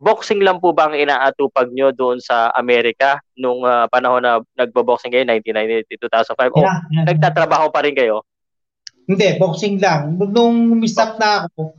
boxing 0.00 0.40
lang 0.40 0.58
po 0.58 0.72
ba 0.72 0.88
ang 0.88 0.96
inaatupag 0.96 1.70
nyo 1.74 1.92
doon 1.92 2.22
sa 2.22 2.48
Amerika 2.56 3.20
nung 3.36 3.66
uh, 3.66 3.84
panahon 3.90 4.24
na 4.24 4.40
nagbo-boxing 4.56 5.12
kayo, 5.12 5.28
1990, 5.28 5.86
2005? 5.98 6.40
Yeah, 6.40 6.48
o 6.48 6.60
yeah, 6.62 7.04
nagtatrabaho 7.04 7.68
pa 7.68 7.82
rin 7.84 7.94
kayo? 7.94 8.24
Hindi, 9.04 9.36
boxing 9.36 9.76
lang. 9.82 10.16
Nung 10.16 10.78
misap 10.78 11.18
na 11.18 11.46
ako, 11.46 11.74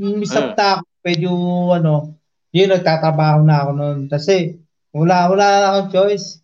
misap 0.00 0.52
mm. 0.52 0.56
na 0.56 0.66
ako, 0.80 0.84
medyo 1.04 1.30
ano, 1.76 2.17
yun, 2.52 2.72
nagtatrabaho 2.72 3.44
na 3.44 3.64
ako 3.64 3.70
noon. 3.76 3.98
Kasi, 4.08 4.56
wala, 4.92 5.28
wala 5.28 5.46
na 5.46 5.66
akong 5.72 5.90
choice. 5.92 6.40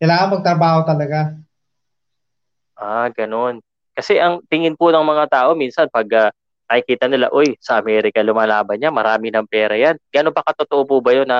Kailangan 0.00 0.32
magtrabaho 0.38 0.78
talaga. 0.88 1.38
Ah, 2.74 3.06
ganun. 3.12 3.62
Kasi 3.92 4.16
ang 4.16 4.40
tingin 4.48 4.74
po 4.74 4.88
ng 4.88 5.04
mga 5.04 5.28
tao, 5.28 5.50
minsan 5.52 5.86
pag 5.92 6.08
uh, 6.10 6.30
nakikita 6.66 7.06
nila, 7.06 7.28
uy, 7.30 7.54
sa 7.60 7.78
Amerika 7.78 8.24
lumalaban 8.24 8.80
niya, 8.80 8.88
marami 8.88 9.28
ng 9.28 9.44
pera 9.44 9.76
yan. 9.76 10.00
Gano'n 10.08 10.32
pa 10.32 10.42
katotoo 10.42 10.88
po 10.88 11.04
ba 11.04 11.12
yun 11.12 11.28
na 11.28 11.38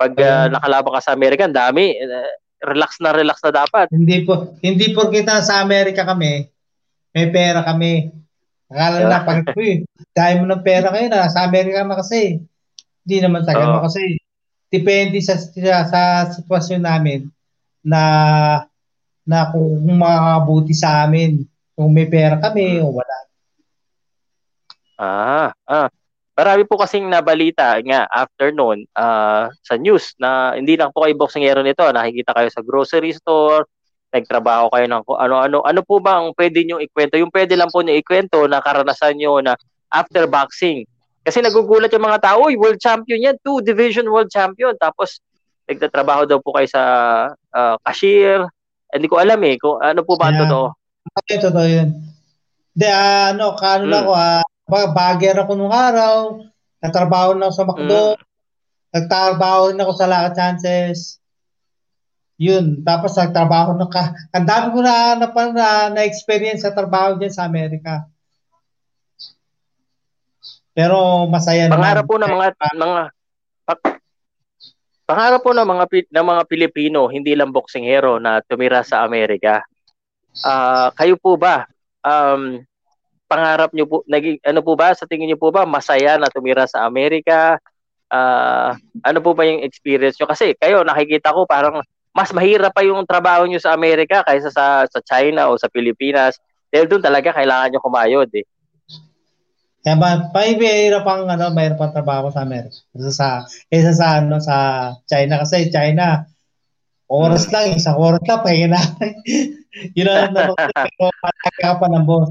pag 0.00 0.12
uh, 0.16 0.48
nakalaban 0.48 0.96
ka 0.96 1.00
sa 1.04 1.14
Amerika, 1.14 1.44
dami, 1.46 1.92
uh, 2.00 2.32
relax 2.64 2.98
na 3.04 3.12
relax 3.12 3.44
na 3.44 3.52
dapat. 3.52 3.86
Hindi 3.92 4.24
po, 4.24 4.56
hindi 4.64 4.96
po 4.96 5.12
kita 5.12 5.44
sa 5.44 5.60
Amerika 5.60 6.08
kami, 6.08 6.48
may 7.12 7.26
pera 7.28 7.60
kami. 7.62 8.08
Akala 8.72 9.04
na 9.04 9.20
pag, 9.20 9.44
uy, 9.52 9.84
dahil 10.16 10.42
mo 10.42 10.48
ng 10.48 10.64
pera 10.64 10.88
kayo 10.88 11.06
na, 11.12 11.28
sa 11.28 11.44
Amerika 11.44 11.84
na 11.84 12.00
kasi. 12.00 12.40
Hindi 13.02 13.16
naman 13.22 13.42
sa 13.42 13.54
ganun 13.54 13.82
oh. 13.82 13.84
kasi 13.86 14.18
depende 14.72 15.18
sa, 15.20 15.36
sa, 15.36 15.84
sa 15.84 16.02
sitwasyon 16.32 16.82
namin 16.82 17.28
na 17.82 18.02
na 19.22 19.50
kung 19.54 19.82
makakabuti 19.86 20.74
sa 20.74 21.06
amin 21.06 21.46
kung 21.78 21.90
may 21.94 22.10
pera 22.10 22.38
kami 22.38 22.82
o 22.82 22.90
wala. 22.94 23.16
Ah, 24.98 25.50
ah. 25.66 25.88
Marami 26.32 26.64
po 26.64 26.80
kasing 26.80 27.12
nabalita 27.12 27.76
nga 27.84 28.08
after 28.08 28.50
noon 28.56 28.88
uh, 28.96 29.52
sa 29.60 29.74
news 29.76 30.16
na 30.16 30.56
hindi 30.56 30.80
lang 30.80 30.88
po 30.90 31.04
kayo 31.04 31.12
boxingero 31.12 31.60
nito, 31.60 31.84
nakikita 31.92 32.32
kayo 32.32 32.48
sa 32.48 32.64
grocery 32.64 33.12
store, 33.12 33.68
nagtrabaho 34.12 34.72
kayo 34.72 34.86
ng 34.88 35.02
ano-ano. 35.12 35.60
Ano 35.60 35.80
po 35.84 36.00
ba 36.00 36.20
ang 36.20 36.32
pwede 36.32 36.64
nyo 36.64 36.80
ikwento? 36.80 37.20
Yung 37.20 37.32
pwede 37.32 37.52
lang 37.52 37.68
po 37.68 37.84
nyo 37.84 37.92
ikwento 37.92 38.48
na 38.48 38.64
karanasan 38.64 39.20
nyo 39.20 39.44
na 39.44 39.56
after 39.92 40.24
boxing. 40.24 40.88
Kasi 41.22 41.38
nagugulat 41.38 41.90
yung 41.94 42.02
mga 42.02 42.22
tao, 42.22 42.50
uy, 42.50 42.58
world 42.58 42.82
champion 42.82 43.22
yan, 43.22 43.36
two 43.46 43.62
division 43.62 44.06
world 44.10 44.30
champion. 44.30 44.74
Tapos, 44.74 45.22
nagtatrabaho 45.70 46.26
daw 46.26 46.42
po 46.42 46.54
kayo 46.58 46.66
sa 46.66 46.82
uh, 47.54 47.74
cashier. 47.86 48.42
Hindi 48.90 49.06
ko 49.06 49.22
alam 49.22 49.38
eh, 49.46 49.56
kung 49.56 49.78
ano 49.78 50.02
po 50.02 50.18
ba 50.18 50.34
yeah. 50.34 50.40
totoo. 50.44 50.66
Okay, 51.22 51.38
totoo 51.38 51.66
yun. 51.66 51.88
Hindi, 52.74 52.86
uh, 52.90 53.26
ano, 53.32 53.54
kano 53.54 53.84
hmm. 53.86 53.92
lang 53.92 54.04
ako, 54.04 54.14
uh, 54.18 54.90
bagger 54.90 55.36
ako 55.38 55.52
nung 55.54 55.74
araw, 55.74 56.42
nagtrabaho 56.82 57.30
na 57.38 57.48
ako 57.48 57.54
sa 57.54 57.66
McDo, 57.68 58.02
hmm. 58.14 58.22
nagtrabaho 58.92 59.64
na 59.72 59.82
ako 59.86 59.92
sa 59.94 60.06
Laka 60.10 60.30
Chances, 60.34 61.22
yun, 62.42 62.82
tapos 62.82 63.14
nagtrabaho 63.14 63.78
na 63.78 63.86
ka. 63.86 64.18
Ang 64.34 64.46
dami 64.50 64.66
ko 64.74 64.78
na 64.82 65.14
na, 65.14 65.26
na, 65.30 65.66
na 65.94 66.02
experience 66.02 66.66
sa 66.66 66.74
trabaho 66.74 67.14
diyan 67.14 67.30
sa 67.30 67.46
Amerika. 67.46 68.02
Pero 70.72 71.28
masaya 71.28 71.68
naman. 71.68 71.76
Pangarap 71.80 72.04
po 72.08 72.16
ng 72.16 72.32
mga 72.32 72.46
mga 72.80 73.02
pangarap 75.04 75.40
po 75.44 75.50
ng 75.52 75.68
mga 75.68 75.84
ng 76.08 76.26
mga 76.26 76.42
Pilipino, 76.48 77.00
hindi 77.12 77.36
lang 77.36 77.52
boxing 77.52 77.84
hero 77.84 78.16
na 78.16 78.40
tumira 78.40 78.80
sa 78.80 79.04
Amerika. 79.04 79.60
Uh, 80.40 80.88
kayo 80.96 81.20
po 81.20 81.36
ba 81.36 81.68
um, 82.00 82.64
pangarap 83.28 83.70
niyo 83.76 83.84
po 83.84 83.96
naging 84.08 84.40
ano 84.44 84.64
po 84.64 84.72
ba 84.72 84.96
sa 84.96 85.04
tingin 85.04 85.28
niyo 85.28 85.36
po 85.36 85.52
ba 85.52 85.68
masaya 85.68 86.16
na 86.16 86.32
tumira 86.32 86.64
sa 86.64 86.88
Amerika? 86.88 87.60
Uh, 88.12 88.76
ano 89.04 89.24
po 89.24 89.32
ba 89.32 89.44
yung 89.44 89.64
experience 89.64 90.16
niyo 90.16 90.28
kasi 90.28 90.52
kayo 90.56 90.84
nakikita 90.84 91.32
ko 91.32 91.48
parang 91.48 91.80
mas 92.12 92.28
mahirap 92.32 92.76
pa 92.76 92.84
yung 92.84 93.08
trabaho 93.08 93.48
nyo 93.48 93.56
sa 93.56 93.72
Amerika 93.72 94.20
kaysa 94.24 94.52
sa 94.52 94.84
sa 94.84 95.00
China 95.04 95.48
o 95.48 95.56
sa 95.56 95.68
Pilipinas. 95.68 96.36
Dahil 96.72 96.88
doon 96.88 97.04
talaga 97.04 97.36
kailangan 97.36 97.72
nyo 97.72 97.80
kumayod 97.84 98.28
eh. 98.32 98.44
Kaya 99.82 99.98
ba, 99.98 100.30
mahirap 100.30 101.04
ang 101.04 101.26
ano, 101.26 101.50
mahirap 101.50 101.78
ang 101.82 101.94
trabaho 101.94 102.30
sa 102.30 102.46
Amerika. 102.46 102.78
Kaysa 102.94 103.12
sa, 103.12 103.28
kaysa 103.66 103.92
sa, 103.98 104.06
ano, 104.22 104.38
sa 104.38 104.56
China. 105.10 105.42
Kasi 105.42 105.68
China, 105.74 106.22
oras 107.10 107.50
lang, 107.50 107.74
isang 107.74 107.98
oras 107.98 108.22
lang, 108.22 108.46
pahinga 108.46 108.78
na. 108.78 108.82
yun 109.98 110.06
ang 110.06 110.30
naman, 110.30 110.54
pero 110.54 111.76
pa 111.78 111.86
ng 111.90 112.06
boss. 112.06 112.30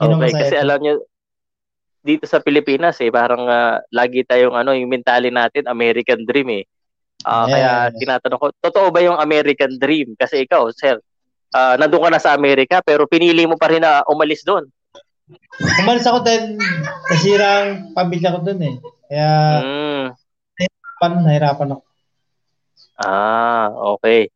okay, 0.00 0.32
kasi 0.32 0.56
alam 0.56 0.80
nyo, 0.80 1.04
dito 2.00 2.24
sa 2.24 2.40
Pilipinas 2.40 2.96
eh, 3.04 3.12
parang 3.12 3.44
uh, 3.44 3.76
lagi 3.92 4.24
tayong 4.24 4.56
ano, 4.56 4.72
yung 4.72 4.88
mentality 4.88 5.28
natin, 5.28 5.68
American 5.68 6.24
dream 6.24 6.48
eh 6.48 6.64
Uh, 7.20 7.44
yeah. 7.48 7.52
Kaya 7.52 7.72
tinatanong 8.00 8.40
ko, 8.40 8.46
totoo 8.64 8.88
ba 8.88 9.04
yung 9.04 9.20
American 9.20 9.76
Dream? 9.76 10.16
Kasi 10.16 10.48
ikaw, 10.48 10.72
sir, 10.72 10.96
uh, 11.52 11.74
nandun 11.76 12.00
ka 12.00 12.10
na 12.12 12.22
sa 12.22 12.32
Amerika 12.32 12.80
pero 12.80 13.04
pinili 13.04 13.44
mo 13.44 13.60
pa 13.60 13.68
rin 13.68 13.84
na 13.84 14.04
umalis 14.08 14.40
doon. 14.44 14.64
Umalis 15.84 16.06
ako 16.08 16.24
dahil 16.24 16.56
nasirang 17.10 17.92
pamilya 17.92 18.34
ko 18.34 18.40
doon 18.40 18.60
eh. 18.64 18.74
Kaya 19.10 19.30
mm. 19.60 20.04
nahirapan, 20.56 21.12
nahirapan 21.24 21.72
ako. 21.76 21.82
Ah, 23.00 23.68
okay. 23.96 24.28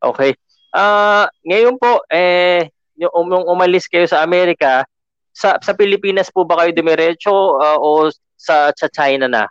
Okay. 0.00 0.30
Ah, 0.76 0.80
uh, 0.80 1.24
ngayon 1.48 1.80
po 1.80 2.04
eh 2.12 2.68
yung, 2.96 3.12
um, 3.12 3.28
yung 3.32 3.46
umalis 3.48 3.88
kayo 3.88 4.04
sa 4.08 4.24
Amerika, 4.24 4.84
sa 5.32 5.60
sa 5.60 5.72
Pilipinas 5.76 6.32
po 6.32 6.48
ba 6.48 6.64
kayo 6.64 6.72
dumiretso 6.72 7.32
uh, 7.60 7.78
o 7.80 8.08
sa 8.36 8.72
sa 8.72 8.88
China 8.88 9.28
na? 9.28 9.44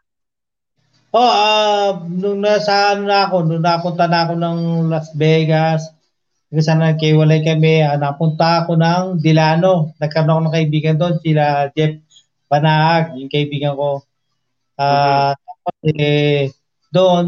Oh, 1.15 1.23
uh, 1.23 2.03
nung 2.11 2.43
nasa 2.43 2.91
ano 2.91 3.07
na 3.07 3.29
ako, 3.29 3.47
nung 3.47 3.63
napunta 3.63 4.03
na 4.03 4.27
ako 4.27 4.33
ng 4.35 4.57
Las 4.91 5.15
Vegas, 5.15 5.94
kasi 6.55 6.71
nagkiwalay 6.71 7.43
kami, 7.43 7.83
uh, 7.83 7.99
napunta 7.99 8.63
ako 8.63 8.79
ng 8.79 9.19
Dilano. 9.19 9.91
Nagkaroon 9.99 10.31
ako 10.31 10.41
ng 10.47 10.55
kaibigan 10.55 10.95
doon, 10.95 11.15
sila 11.19 11.69
Jeff 11.75 11.99
Banahag, 12.47 13.19
yung 13.19 13.29
kaibigan 13.29 13.75
ko. 13.75 14.01
Uh, 14.79 14.83
mm-hmm. 14.83 15.33
Tapos 15.35 15.75
eh, 15.99 16.53
doon, 16.95 17.25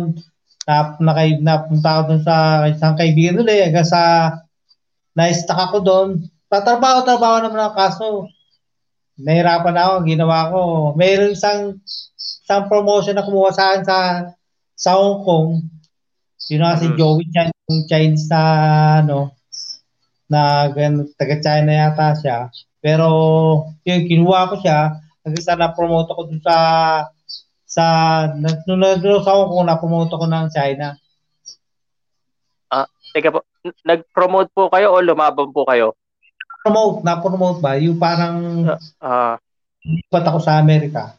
nap, 0.64 1.00
nakay, 1.04 1.40
napunta 1.44 1.90
ako 1.90 2.02
doon 2.12 2.24
sa 2.24 2.36
isang 2.72 2.96
kaibigan 2.96 3.36
doon 3.40 3.50
eh, 3.52 3.62
hanggang 3.68 3.88
sa 3.88 4.02
na-stuck 5.18 5.58
ako 5.58 5.78
doon. 5.82 6.10
Tatrabaho-trabaho 6.48 7.44
naman 7.44 7.60
ako, 7.68 7.74
kaso 7.76 8.06
nahirapan 9.18 9.76
ako, 9.76 9.94
ginawa 10.06 10.40
ko. 10.54 10.62
Mayroon 10.94 11.34
isang 11.34 11.82
sa 12.18 12.64
promotion 12.70 13.18
na 13.18 13.26
kumuha 13.26 13.52
sa 13.52 13.74
akin 13.74 13.84
sa 13.84 13.98
sa 14.78 14.94
Hong 14.94 15.26
Kong, 15.26 15.50
yun 16.48 16.64
na 16.64 16.80
si 16.80 16.88
mm-hmm. 16.88 17.00
Joey 17.00 17.26
Chan, 17.32 17.50
yung 17.68 17.84
Chinese 17.88 18.28
na, 18.32 18.42
ano, 19.04 19.36
na 20.32 20.72
taga 21.20 21.36
China 21.44 21.72
yata 21.72 22.16
siya. 22.16 22.38
Pero, 22.80 23.08
yung 23.84 24.08
kinuha 24.08 24.52
ko 24.52 24.56
siya, 24.64 24.96
kasi 25.28 25.44
sa 25.44 25.60
na-promote 25.60 26.08
ko 26.16 26.22
dun 26.24 26.40
sa, 26.40 26.56
sa, 27.68 27.84
nung 28.32 28.64
sa 29.24 29.34
Hong 29.36 29.52
Kong, 29.52 29.68
na-promote 29.68 30.16
ko 30.16 30.24
ng 30.24 30.48
China. 30.56 30.96
Ah, 32.72 32.88
teka 33.12 33.36
po, 33.36 33.44
nag-promote 33.84 34.50
po 34.56 34.72
kayo 34.72 34.96
o 34.96 35.04
lumaban 35.04 35.52
po 35.52 35.68
kayo? 35.68 36.00
Promote, 36.64 37.04
na-promote 37.04 37.60
ba? 37.60 37.76
Yung 37.76 38.00
parang, 38.00 38.68
uh, 38.72 38.80
uh, 39.04 39.36
ako 40.12 40.40
sa 40.40 40.64
Amerika. 40.64 41.16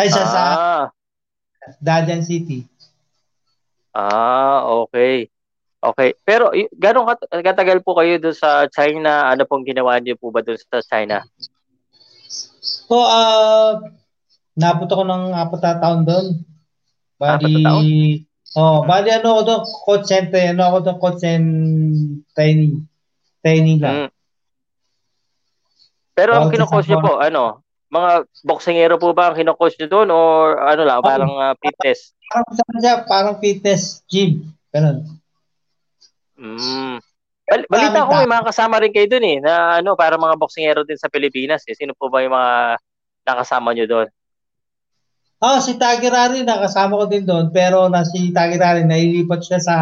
Ay, 0.00 0.08
sa, 0.08 0.20
ah. 0.24 0.28
sa 0.32 0.42
Dalian 1.76 2.24
City. 2.24 2.64
Ah, 3.92 4.66
okay. 4.84 5.28
Okay. 5.78 6.10
Pero 6.26 6.50
gano'ng 6.74 7.06
kat- 7.06 7.30
katagal 7.30 7.78
po 7.86 7.94
kayo 7.94 8.18
doon 8.18 8.34
sa 8.34 8.66
China? 8.66 9.30
Ano 9.30 9.46
pong 9.46 9.62
ginawa 9.62 9.98
niyo 10.02 10.18
po 10.18 10.34
ba 10.34 10.42
doon 10.42 10.58
sa 10.58 10.82
China? 10.82 11.22
So, 12.58 12.98
uh, 12.98 13.78
napunta 14.58 14.98
ko 14.98 15.04
ng 15.06 15.24
apat 15.32 15.60
na 15.62 15.78
taon 15.78 16.02
doon. 16.02 16.26
Bali, 17.18 17.54
oh, 18.58 18.82
bali 18.86 19.10
ano 19.10 19.38
ako 19.38 19.42
doon, 19.46 19.62
coach 19.86 20.06
center, 20.06 20.54
ano 20.54 20.62
ako 20.66 20.78
doon, 20.82 20.98
coach 20.98 21.22
and 21.26 21.48
training. 22.34 22.86
Training 23.42 23.78
lang. 23.78 23.96
Mm. 24.06 24.10
Pero 26.18 26.30
ang 26.34 26.50
kino-coach 26.50 26.90
niyo 26.90 26.98
po, 26.98 27.22
ano, 27.22 27.62
mga 27.88 28.10
boksingero 28.44 28.94
po 29.00 29.16
ba 29.16 29.32
ang 29.32 29.36
kino-coach 29.36 29.80
nyo 29.80 29.88
doon 29.88 30.08
or 30.12 30.60
ano 30.60 30.82
lang, 30.84 31.00
parang 31.00 31.32
uh, 31.32 31.54
fitness? 31.56 32.12
Parang 32.28 32.52
siya, 32.80 32.94
parang 33.08 33.36
fitness 33.40 34.04
gym. 34.04 34.52
Ganun. 34.68 35.08
Mm. 36.36 37.00
Bal- 37.48 37.68
balita 37.72 38.04
ko 38.04 38.12
may 38.12 38.28
mga 38.28 38.46
kasama 38.52 38.76
rin 38.76 38.92
kayo 38.92 39.08
doon 39.08 39.24
eh 39.24 39.38
na 39.40 39.80
ano 39.80 39.96
para 39.96 40.20
mga 40.20 40.36
boksingero 40.36 40.84
din 40.84 41.00
sa 41.00 41.08
Pilipinas 41.08 41.64
eh. 41.64 41.72
Sino 41.72 41.96
po 41.96 42.12
ba 42.12 42.20
yung 42.20 42.36
mga 42.36 42.76
nakasama 43.24 43.72
nyo 43.72 43.88
doon? 43.88 44.08
Oh, 45.38 45.58
si 45.64 45.80
Tagirari 45.80 46.44
nakasama 46.44 46.98
ko 46.98 47.04
din 47.08 47.24
doon 47.24 47.48
pero 47.48 47.88
na 47.88 48.04
si 48.04 48.34
Tagirari 48.36 48.84
nailipat 48.84 49.40
siya 49.40 49.58
sa 49.64 49.76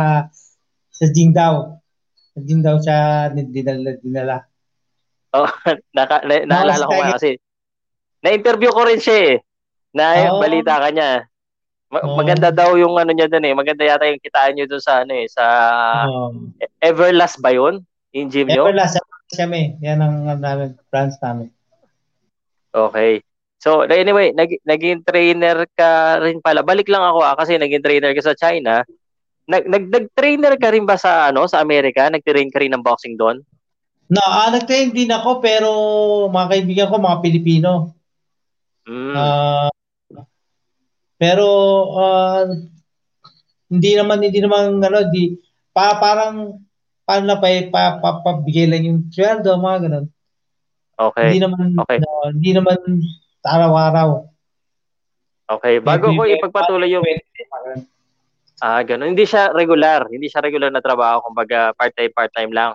sa 0.94 1.04
Jingdao. 1.10 1.82
Sa 2.36 2.38
Jingdao 2.38 2.78
siya 2.78 2.98
dinala 3.34 3.98
dinala. 3.98 4.36
Oh, 5.34 5.50
naka, 5.96 6.22
na, 6.22 6.46
naalala 6.46 6.86
ko 6.86 6.94
nga 6.94 7.18
kasi 7.18 7.42
na-interview 8.26 8.74
ko 8.74 8.82
rin 8.82 8.98
siya 8.98 9.18
eh. 9.30 9.34
Na 9.94 10.34
oh. 10.34 10.42
balita 10.42 10.82
kanya. 10.82 11.30
Ma- 11.86 12.02
oh. 12.02 12.18
Maganda 12.18 12.50
daw 12.50 12.74
yung 12.74 12.98
ano 12.98 13.14
niya 13.14 13.30
doon 13.30 13.46
eh. 13.46 13.54
Maganda 13.54 13.86
yata 13.86 14.10
yung 14.10 14.18
kitaan 14.18 14.58
niyo 14.58 14.66
doon 14.66 14.82
sa 14.82 15.06
ano 15.06 15.12
eh 15.14 15.26
sa 15.30 15.44
oh. 16.10 16.34
Everlast 16.82 17.38
ba 17.38 17.54
'yun? 17.54 17.86
Yung 18.10 18.26
gym 18.26 18.50
niyo? 18.50 18.66
Everlast 18.66 18.98
kami. 19.38 19.78
Yan 19.82 20.02
ang 20.02 20.26
namin 20.42 20.74
branch 20.90 21.14
namin. 21.22 21.54
Okay. 22.74 23.22
So, 23.56 23.88
anyway, 23.88 24.36
nag, 24.36 24.52
naging 24.68 25.02
trainer 25.02 25.64
ka 25.74 26.20
rin 26.20 26.44
pala. 26.44 26.60
Balik 26.60 26.86
lang 26.92 27.02
ako 27.02 27.24
ah, 27.24 27.34
kasi 27.34 27.56
naging 27.56 27.82
trainer 27.82 28.12
ka 28.12 28.22
sa 28.22 28.36
China. 28.36 28.84
Nag, 29.48 29.64
nag, 29.64 29.84
nag-trainer 29.88 30.54
ka 30.60 30.68
rin 30.70 30.84
ba 30.84 31.00
sa 31.00 31.32
ano 31.32 31.48
sa 31.48 31.64
Amerika? 31.64 32.06
Nag-train 32.06 32.52
ka 32.52 32.60
rin 32.60 32.76
ng 32.76 32.84
boxing 32.84 33.16
doon? 33.16 33.40
No, 34.12 34.22
ah, 34.22 34.52
nag-train 34.52 34.92
din 34.92 35.10
ako 35.10 35.40
pero 35.40 35.70
mga 36.28 36.46
kaibigan 36.52 36.88
ko 36.92 37.00
mga 37.00 37.18
Pilipino. 37.24 37.95
Mm. 38.86 39.14
Uh, 39.14 39.68
pero 41.18 41.46
uh, 41.98 42.46
hindi 43.66 43.98
naman 43.98 44.22
hindi 44.22 44.38
naman 44.38 44.78
ano 44.78 45.10
di 45.10 45.34
pa 45.74 45.98
parang 45.98 46.62
paano 47.06 47.24
na 47.26 47.38
pa, 47.38 47.50
pa, 47.70 47.82
pa, 47.98 48.10
pabigay 48.22 48.66
lang 48.70 48.86
yung 48.86 49.00
sweldo 49.10 49.58
mga 49.58 49.78
ganun. 49.90 50.06
Okay. 50.96 51.28
Hindi 51.34 51.40
naman 51.42 51.66
okay. 51.82 51.98
Uh, 51.98 52.30
hindi 52.30 52.50
naman 52.54 52.78
araw-araw. 53.46 54.26
Okay, 55.46 55.78
bago 55.78 56.10
ko 56.10 56.26
ipagpatuloy 56.26 56.90
yung 56.90 57.06
Ah, 58.56 58.80
ganun. 58.82 59.12
Hindi 59.12 59.28
siya 59.28 59.52
regular, 59.52 60.08
hindi 60.08 60.32
siya 60.32 60.40
regular 60.40 60.72
na 60.72 60.80
trabaho, 60.80 61.20
kumbaga 61.28 61.76
part-time 61.76 62.10
part-time 62.10 62.52
lang. 62.56 62.72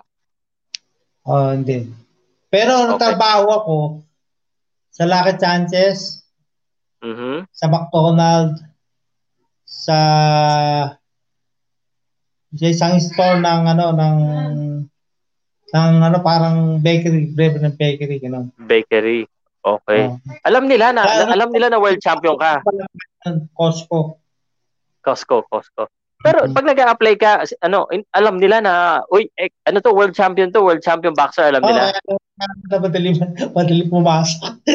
Oh, 1.26 1.50
hindi. 1.50 1.90
Pero 2.48 2.94
okay. 2.94 3.02
trabaho 3.02 3.44
ako 3.50 3.76
sa 4.92 5.08
Lucky 5.08 5.40
Chances, 5.40 6.22
Mm-hmm. 7.02 7.50
Sa 7.50 7.66
McDonald, 7.66 8.62
sa 9.66 9.98
sa 12.52 12.66
isang 12.70 12.94
store 13.02 13.42
ng 13.42 13.62
ano 13.66 13.86
ng 13.90 14.18
ng 15.72 15.92
ano 15.98 16.18
parang 16.22 16.78
bakery, 16.78 17.34
bread 17.34 17.58
ng 17.58 17.74
bakery 17.74 18.22
ganun. 18.22 18.54
Bakery. 18.54 19.26
Okay. 19.62 20.10
Oh. 20.10 20.18
Alam 20.46 20.70
nila 20.70 20.94
na 20.94 21.02
Kaya, 21.06 21.26
alam 21.34 21.50
nila 21.50 21.74
na 21.74 21.82
world 21.82 21.98
champion 21.98 22.38
ka. 22.38 22.62
Costco. 23.58 24.22
Costco, 25.02 25.42
Costco. 25.50 25.90
Pero 26.22 26.46
pag 26.54 26.66
nag-a-apply 26.66 27.14
ka, 27.18 27.42
ano, 27.66 27.90
alam 28.14 28.38
nila 28.38 28.62
na, 28.62 29.02
uy, 29.10 29.26
eh, 29.34 29.50
ano 29.66 29.82
to, 29.82 29.90
world 29.90 30.14
champion 30.14 30.54
to, 30.54 30.62
world 30.62 30.82
champion 30.82 31.12
boxer, 31.12 31.50
alam 31.50 31.62
nila. 31.66 31.90
Oh, 32.06 32.16
uh, 32.16 32.78
madali, 32.78 33.18
madali 33.50 33.84
pumasok. 33.90 34.62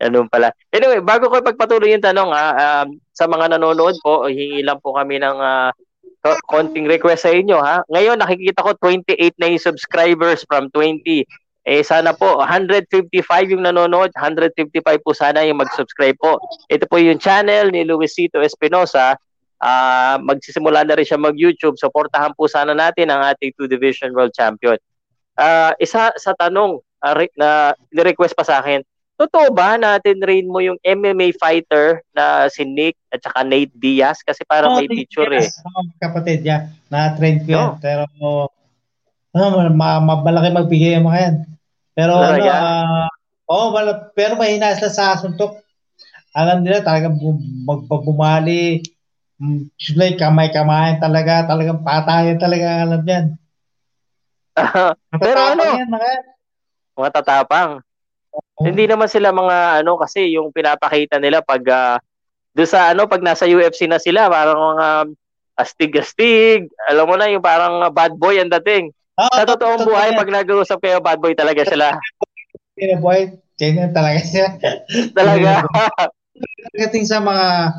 Ganun 0.00 0.30
pala. 0.30 0.54
Anyway, 0.70 1.02
bago 1.02 1.26
ko 1.26 1.42
ipagpatuloy 1.42 1.90
yung 1.90 2.06
tanong, 2.06 2.30
ha, 2.30 2.46
um, 2.86 2.94
sa 3.10 3.26
mga 3.26 3.58
nanonood 3.58 3.98
po, 4.00 4.30
hingi 4.30 4.62
lang 4.62 4.78
po 4.78 4.94
kami 4.94 5.18
ng 5.18 5.36
uh, 5.36 5.74
konting 6.48 6.86
request 6.86 7.26
sa 7.26 7.32
inyo. 7.32 7.58
Ha? 7.60 7.84
Ngayon, 7.88 8.20
nakikita 8.20 8.64
ko 8.64 8.76
28 8.78 9.40
na 9.40 9.48
yung 9.50 9.62
subscribers 9.62 10.44
from 10.46 10.68
20. 10.72 11.24
Eh 11.70 11.86
sana 11.86 12.10
po 12.10 12.42
155 12.42 13.14
yung 13.54 13.62
nanonood, 13.62 14.10
155 14.18 14.82
po 15.06 15.14
sana 15.14 15.46
yung 15.46 15.62
mag-subscribe 15.62 16.18
po. 16.18 16.42
Ito 16.66 16.90
po 16.90 16.98
yung 16.98 17.22
channel 17.22 17.70
ni 17.70 17.86
Luisito 17.86 18.42
Espinosa. 18.42 19.14
Uh, 19.62 20.18
magsisimula 20.18 20.82
na 20.82 20.98
rin 20.98 21.06
siya 21.06 21.22
mag-YouTube. 21.22 21.78
Suportahan 21.78 22.34
po 22.34 22.50
sana 22.50 22.74
natin 22.74 23.06
ang 23.14 23.22
ating 23.22 23.54
two 23.54 23.70
division 23.70 24.10
world 24.18 24.34
champion. 24.34 24.74
Uh, 25.38 25.70
isa 25.78 26.10
sa 26.18 26.34
tanong 26.34 26.82
uh, 27.06 27.14
re- 27.14 27.30
na 27.38 27.70
ni-request 27.94 28.34
pa 28.34 28.42
sa 28.42 28.58
akin, 28.58 28.82
totoo 29.14 29.54
ba 29.54 29.78
na 29.78 30.02
tinrain 30.02 30.50
mo 30.50 30.58
yung 30.58 30.74
MMA 30.82 31.38
fighter 31.38 32.02
na 32.10 32.50
si 32.50 32.66
Nick 32.66 32.98
at 33.14 33.22
saka 33.22 33.46
Nate 33.46 33.70
Diaz? 33.78 34.26
Kasi 34.26 34.42
parang 34.42 34.74
oh, 34.74 34.76
may 34.82 34.90
picture 34.90 35.30
eh. 35.38 35.46
Oh, 35.70 35.86
kapatid 36.02 36.42
niya, 36.42 36.66
na-train 36.90 37.46
ko 37.46 37.48
yan. 37.54 37.62
No. 37.62 37.78
Pero 37.78 38.02
ano, 39.30 39.70
ma- 39.70 40.02
mabalaki 40.02 40.50
magbigay 40.50 40.98
mga 40.98 41.20
yan. 41.22 41.36
Pero 42.00 42.16
ano, 42.16 42.40
uh, 42.48 43.08
oh, 43.44 43.76
mal- 43.76 44.08
pero 44.16 44.40
mahina 44.40 44.72
sila 44.72 44.88
sa 44.88 45.20
suntok. 45.20 45.60
Alam 46.32 46.64
nila 46.64 46.80
talagang 46.80 47.20
magbabumali. 47.68 48.80
Sila 49.76 50.08
kamay-kamay 50.16 50.96
talaga, 50.96 51.44
talagang 51.44 51.84
patayan 51.84 52.40
talaga 52.40 52.88
alam 52.88 53.02
yan. 53.04 53.26
pero 55.24 55.38
ano, 55.44 55.62
yan, 55.76 55.92
mga, 55.92 56.10
mga 56.96 57.10
tatapang. 57.20 57.84
Oh. 58.32 58.64
Hindi 58.64 58.88
naman 58.88 59.08
sila 59.12 59.28
mga 59.28 59.84
ano 59.84 60.00
kasi 60.00 60.32
yung 60.32 60.54
pinapakita 60.54 61.20
nila 61.20 61.44
pag 61.44 61.64
uh, 61.68 61.96
do 62.54 62.64
sa 62.64 62.94
ano 62.94 63.10
pag 63.10 63.20
nasa 63.20 63.44
UFC 63.44 63.90
na 63.90 64.00
sila 64.00 64.30
parang 64.32 64.56
mga 64.76 64.88
astig-astig. 65.60 66.72
Alam 66.88 67.04
mo 67.12 67.14
na 67.20 67.28
yung 67.28 67.44
parang 67.44 67.84
bad 67.92 68.16
boy 68.16 68.40
ang 68.40 68.48
dating. 68.60 68.94
Oh, 69.20 69.28
sa 69.36 69.44
totoong 69.44 69.84
buhay, 69.84 70.16
pag 70.16 70.32
nag-uusap 70.32 70.80
kayo, 70.80 70.96
bad 71.04 71.20
boy 71.20 71.36
talaga 71.36 71.60
sila. 71.68 71.92
Bad 72.80 73.04
boy, 73.04 73.36
ganyan 73.60 73.92
talaga 73.92 74.24
siya. 74.24 74.56
talaga. 75.12 75.68
Pagdating 76.72 77.04
sa 77.04 77.20
mga 77.20 77.76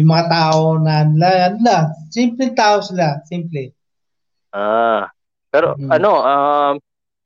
yung 0.00 0.08
mga 0.08 0.24
tao 0.32 0.80
na 0.80 1.04
nila, 1.04 1.52
nila 1.52 1.76
simple 2.08 2.56
tao 2.56 2.80
sila, 2.80 3.20
simple. 3.28 3.76
Ah. 4.56 5.12
Pero 5.52 5.76
hmm. 5.76 5.92
ano, 5.92 6.10
um 6.24 6.74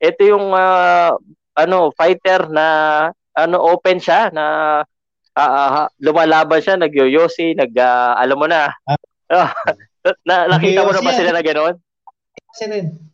ito 0.03 0.21
yung 0.27 0.51
uh, 0.51 1.15
ano 1.55 1.95
fighter 1.95 2.51
na 2.51 2.67
ano 3.39 3.57
open 3.71 4.03
siya 4.03 4.27
na 4.35 4.45
uh, 5.39 5.39
uh, 5.39 5.87
lumalaban 6.03 6.59
siya, 6.59 6.75
nagyoyosi, 6.75 7.55
nag 7.55 7.71
uh, 7.71 8.19
alam 8.19 8.35
mo 8.35 8.51
na. 8.51 8.67
Ah. 9.31 9.55
na 10.27 10.51
nakita 10.51 10.83
mo 10.83 10.91
na 10.91 10.99
ba 10.99 11.15
sila 11.15 11.31
na 11.31 11.39
ganoon? 11.39 11.79
Kasi 12.51 12.67
rin. 12.67 13.12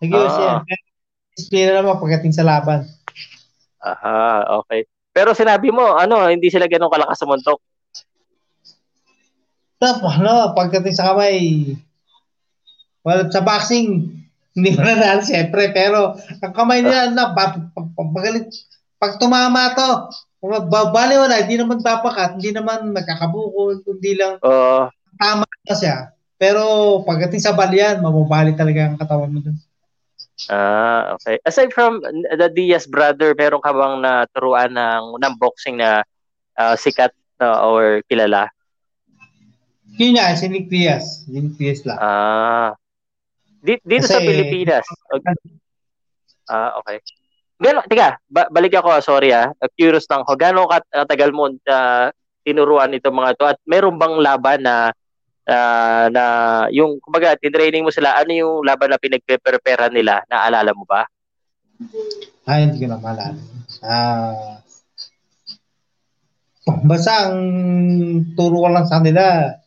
Nag-iwas 0.00 0.36
ah. 0.36 0.64
yan. 0.66 1.72
Naman 1.76 2.00
pagdating 2.00 2.34
sa 2.36 2.44
laban. 2.44 2.84
Aha, 3.80 4.60
okay. 4.60 4.84
Pero 5.10 5.32
sinabi 5.32 5.72
mo, 5.72 5.96
ano, 5.96 6.28
hindi 6.28 6.52
sila 6.52 6.68
ganun 6.68 6.92
kalakas 6.92 7.18
sa 7.18 7.28
muntok. 7.28 7.60
Ano, 9.80 10.52
pagdating 10.52 10.92
sa 10.92 11.12
kamay, 11.12 11.72
well, 13.00 13.24
sa 13.32 13.40
boxing, 13.40 14.12
hindi 14.52 14.70
mo 14.76 14.84
na 14.84 15.24
siyempre, 15.24 15.72
pero 15.72 16.20
ang 16.44 16.52
kamay 16.52 16.84
nila, 16.84 17.08
na, 17.16 17.32
pagalit, 17.96 18.52
pag 19.00 19.16
tumama 19.16 19.72
to, 19.72 19.88
bali 20.68 21.14
wala, 21.16 21.40
hindi 21.40 21.56
naman 21.56 21.80
papakat, 21.80 22.36
hindi 22.36 22.52
naman 22.52 22.92
magkakabuko, 22.92 23.80
hindi 23.88 24.12
lang 24.16 24.36
uh, 24.44 24.88
tama 25.16 25.48
na 25.68 25.74
siya. 25.76 25.96
Pero 26.40 27.00
pagdating 27.04 27.40
sa 27.40 27.52
balian, 27.52 28.00
mababali 28.00 28.56
talaga 28.56 28.88
ang 28.88 28.96
katawan 28.96 29.32
mo 29.32 29.40
dun. 29.44 29.56
Ah, 30.48 31.18
okay. 31.18 31.36
Aside 31.44 31.74
from 31.76 32.00
the 32.38 32.48
Diaz 32.48 32.88
brother, 32.88 33.36
meron 33.36 33.60
ka 33.60 33.76
bang 33.76 34.00
naturuan 34.00 34.72
ng, 34.72 35.20
ng 35.20 35.34
boxing 35.36 35.76
na 35.76 36.00
uh, 36.56 36.74
sikat 36.78 37.12
uh, 37.44 37.60
or 37.68 38.00
kilala? 38.08 38.48
Yun 40.00 40.16
nga, 40.16 40.32
si 40.32 40.48
Nick 40.48 40.72
Diaz. 40.72 41.28
Nick 41.28 41.60
Diaz 41.60 41.84
lang. 41.84 41.98
Ah. 42.00 42.72
Dito, 43.60 43.84
dito 43.84 44.08
Kasi, 44.08 44.14
sa 44.16 44.24
Pilipinas. 44.24 44.86
Okay. 45.10 45.34
Ah, 46.50 46.74
okay. 46.82 46.98
Gano, 47.60 47.84
tika, 47.86 48.16
ba, 48.26 48.48
balik 48.48 48.74
ako, 48.74 49.04
sorry 49.04 49.36
ah. 49.36 49.52
Curious 49.76 50.08
lang 50.08 50.24
ako. 50.24 50.32
Gano'ng 50.34 50.70
katagal 50.90 51.30
mo 51.30 51.52
uh, 51.52 52.08
tinuruan 52.42 52.96
itong 52.96 53.14
mga 53.14 53.36
to 53.36 53.44
at 53.46 53.58
meron 53.68 54.00
bang 54.00 54.16
laban 54.16 54.60
na 54.64 54.90
uh, 55.50 56.06
na 56.14 56.24
yung 56.70 57.02
kumbaga 57.02 57.34
tinraining 57.36 57.82
mo 57.82 57.90
sila 57.90 58.14
ano 58.16 58.30
yung 58.30 58.54
laban 58.62 58.94
na 58.94 59.02
pinagpe-prepare 59.02 59.90
nila? 59.90 60.22
Naalala 60.30 60.70
mo 60.72 60.86
ba? 60.86 61.04
Ay 62.46 62.70
hindi 62.70 62.80
ko 62.80 62.86
na 62.88 63.02
maalala. 63.02 63.36
Ah 63.82 64.62
uh, 66.62 66.80
basta 66.86 67.30
ang 67.30 67.38
turo 68.38 68.62
ko 68.62 68.68
lang 68.70 68.86
sa 68.86 69.02
kanila 69.02 69.58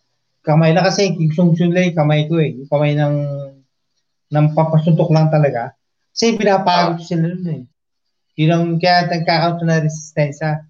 kamay 0.44 0.76
na 0.76 0.84
kasi 0.84 1.16
kiksong 1.16 1.56
lang 1.56 1.96
kamay 1.96 2.28
ko 2.28 2.38
eh. 2.38 2.52
Yung 2.60 2.70
kamay 2.70 2.94
ng 3.00 3.18
ng 4.34 4.48
papasuntok 4.52 5.10
lang 5.10 5.32
talaga. 5.32 5.72
Kasi 6.12 6.36
pinapagod 6.36 7.00
oh. 7.00 7.06
sila 7.06 7.32
nun 7.32 7.48
eh. 7.50 7.64
Yun 8.38 8.52
ang 8.52 8.66
kaya 8.78 9.08
nagkakaroon 9.08 9.66
na 9.66 9.82
resistensya. 9.82 10.68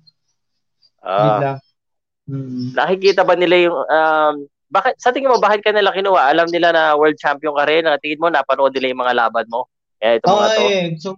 Ah. 1.03 1.59
Uh, 1.59 2.31
mm. 2.31 2.75
nakikita 2.77 3.27
ba 3.27 3.35
nila 3.35 3.67
yung 3.67 3.75
um, 3.75 4.35
Bakit, 4.73 4.97
sa 4.97 5.13
tingin 5.13 5.29
mo, 5.29 5.37
bakit 5.37 5.61
ka 5.61 5.69
nila 5.69 5.93
kinuha? 5.93 6.33
Alam 6.33 6.49
nila 6.49 6.73
na 6.73 6.97
world 6.97 7.21
champion 7.21 7.53
ka 7.53 7.69
rin. 7.69 7.85
Tingin 8.01 8.17
mo, 8.17 8.33
napanood 8.33 8.73
nila 8.73 8.89
yung 8.89 9.03
mga 9.05 9.13
laban 9.13 9.45
mo. 9.53 9.69
Kaya 10.01 10.17
ito 10.17 10.25
oh, 10.25 10.41
mga 10.41 10.49
to. 10.49 10.63
eh. 10.65 10.85
Gusto 10.97 11.09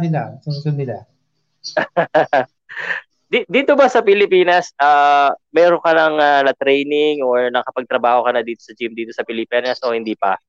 nila. 0.00 0.20
Gusto 0.40 0.68
nila. 0.72 0.96
dito 3.52 3.72
ba 3.76 3.86
sa 3.92 4.00
Pilipinas, 4.00 4.72
uh, 4.80 5.36
meron 5.52 5.84
ka 5.84 5.92
ng 5.92 6.14
uh, 6.16 6.40
na 6.48 6.54
training 6.56 7.20
or 7.20 7.52
nakapagtrabaho 7.52 8.24
ka 8.24 8.32
na 8.32 8.40
dito 8.40 8.64
sa 8.64 8.72
gym 8.72 8.96
dito 8.96 9.12
sa 9.12 9.28
Pilipinas 9.28 9.76
o 9.84 9.92
hindi 9.92 10.16
pa? 10.16 10.40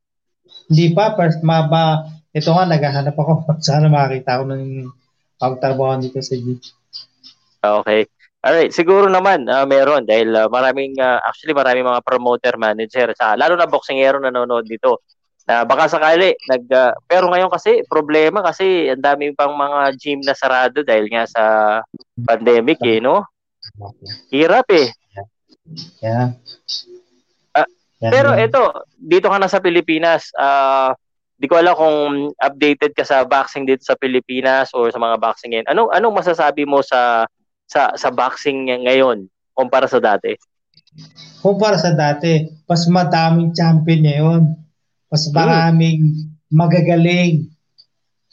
Hindi 0.71 0.95
pa. 0.95 1.19
First, 1.19 1.43
maba, 1.43 2.08
ito 2.32 2.47
nga, 2.47 2.63
naghahanap 2.63 3.15
ako. 3.15 3.43
Sana 3.67 3.91
makakita 3.91 4.39
ko 4.39 4.43
ng 4.47 4.88
pagtrabaho 5.36 5.99
dito 5.99 6.23
sa 6.23 6.39
gym. 6.39 6.63
Okay. 7.60 8.08
Alright, 8.43 8.75
siguro 8.75 9.08
naman 9.08 9.47
uh, 9.47 9.63
meron 9.63 10.03
dahil 10.03 10.36
uh, 10.36 10.51
maraming 10.51 10.99
uh, 10.99 11.23
actually 11.23 11.56
maraming 11.56 11.88
mga 11.88 12.03
promoter 12.03 12.60
manager 12.60 13.15
sa 13.15 13.39
lalo 13.39 13.56
na 13.56 13.71
boxingero 13.71 14.19
nanonood 14.19 14.67
dito. 14.67 14.99
Na 15.47 15.63
baka 15.63 15.88
sakali 15.88 16.36
nag 16.51 16.67
uh, 16.67 16.91
pero 17.08 17.32
ngayon 17.32 17.47
kasi 17.47 17.88
problema 17.88 18.43
kasi 18.43 18.91
ang 18.91 18.99
daming 18.99 19.32
pang 19.32 19.56
mga 19.56 19.95
gym 19.95 20.19
na 20.19 20.36
sarado 20.36 20.84
dahil 20.84 21.08
nga 21.08 21.23
sa 21.23 21.43
pandemic 22.19 22.84
eh, 22.84 22.99
no? 22.99 23.23
Hirap 24.27 24.67
eh. 24.75 24.91
Yeah. 26.03 26.36
Uh, 27.56 27.69
pero 28.03 28.36
ito, 28.36 28.60
dito 28.99 29.32
ka 29.32 29.39
na 29.39 29.47
sa 29.47 29.63
Pilipinas, 29.63 30.27
uh, 30.36 30.91
di 31.39 31.47
ko 31.47 31.63
alam 31.63 31.79
kung 31.79 32.36
updated 32.43 32.91
ka 32.91 33.08
sa 33.08 33.23
boxing 33.23 33.63
dito 33.63 33.88
sa 33.88 33.95
Pilipinas 33.95 34.75
or 34.75 34.91
sa 34.91 34.99
mga 34.99 35.15
boxing 35.15 35.56
ngayon. 35.56 35.67
Anong 35.71 35.89
anong 35.95 36.15
masasabi 36.19 36.67
mo 36.67 36.84
sa 36.84 37.23
sa 37.73 37.97
sa 37.97 38.13
boxing 38.13 38.69
ngayon 38.69 39.25
kumpara 39.57 39.89
sa 39.89 39.97
dati? 39.97 40.38
Kumpara 41.41 41.81
sa 41.81 41.97
dati, 41.97 42.45
mas 42.69 42.86
madaming 42.86 43.49
champion 43.57 44.01
ngayon. 44.05 44.41
Mas 45.09 45.25
hmm. 45.25 45.33
maraming 45.33 46.01
magagaling. 46.53 47.49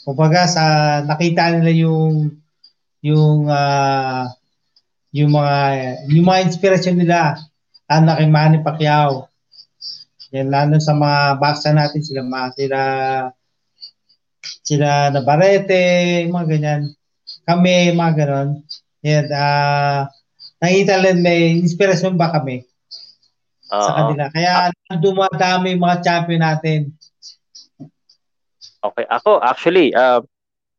Kumbaga 0.04 0.44
sa 0.48 0.64
nakita 1.04 1.56
nila 1.56 1.72
yung 1.72 2.36
yung 3.00 3.48
uh, 3.48 4.28
yung 5.12 5.32
mga 5.32 5.56
yung 6.12 6.26
mga 6.28 6.40
inspirasyon 6.52 6.96
nila 7.00 7.40
ano 7.88 8.12
kay 8.16 8.28
Manny 8.28 8.60
Pacquiao. 8.60 9.28
Yan 10.30 10.52
lalo 10.52 10.78
sa 10.78 10.94
mga 10.94 11.40
boxer 11.40 11.74
natin 11.74 12.00
sila 12.04 12.22
mga 12.22 12.48
sila 12.54 12.80
sila 14.64 15.10
na 15.10 15.20
Barete, 15.26 16.24
mga 16.30 16.46
ganyan. 16.46 16.82
Kami, 17.42 17.90
mga 17.90 18.12
ganon. 18.22 18.62
Yan, 19.00 19.26
uh, 19.32 20.04
nakita 20.60 21.00
lang 21.00 21.24
may 21.24 21.56
inspirasyon 21.56 22.20
ba 22.20 22.32
kami 22.36 22.68
uh 23.72 23.80
sa 23.80 23.92
kanila. 23.96 24.24
Kaya 24.28 24.52
dumadami 25.00 25.72
yung 25.72 25.84
mga 25.84 25.98
champion 26.04 26.42
natin. 26.44 26.80
Okay, 28.80 29.04
ako 29.08 29.40
actually, 29.40 29.92
uh, 29.92 30.20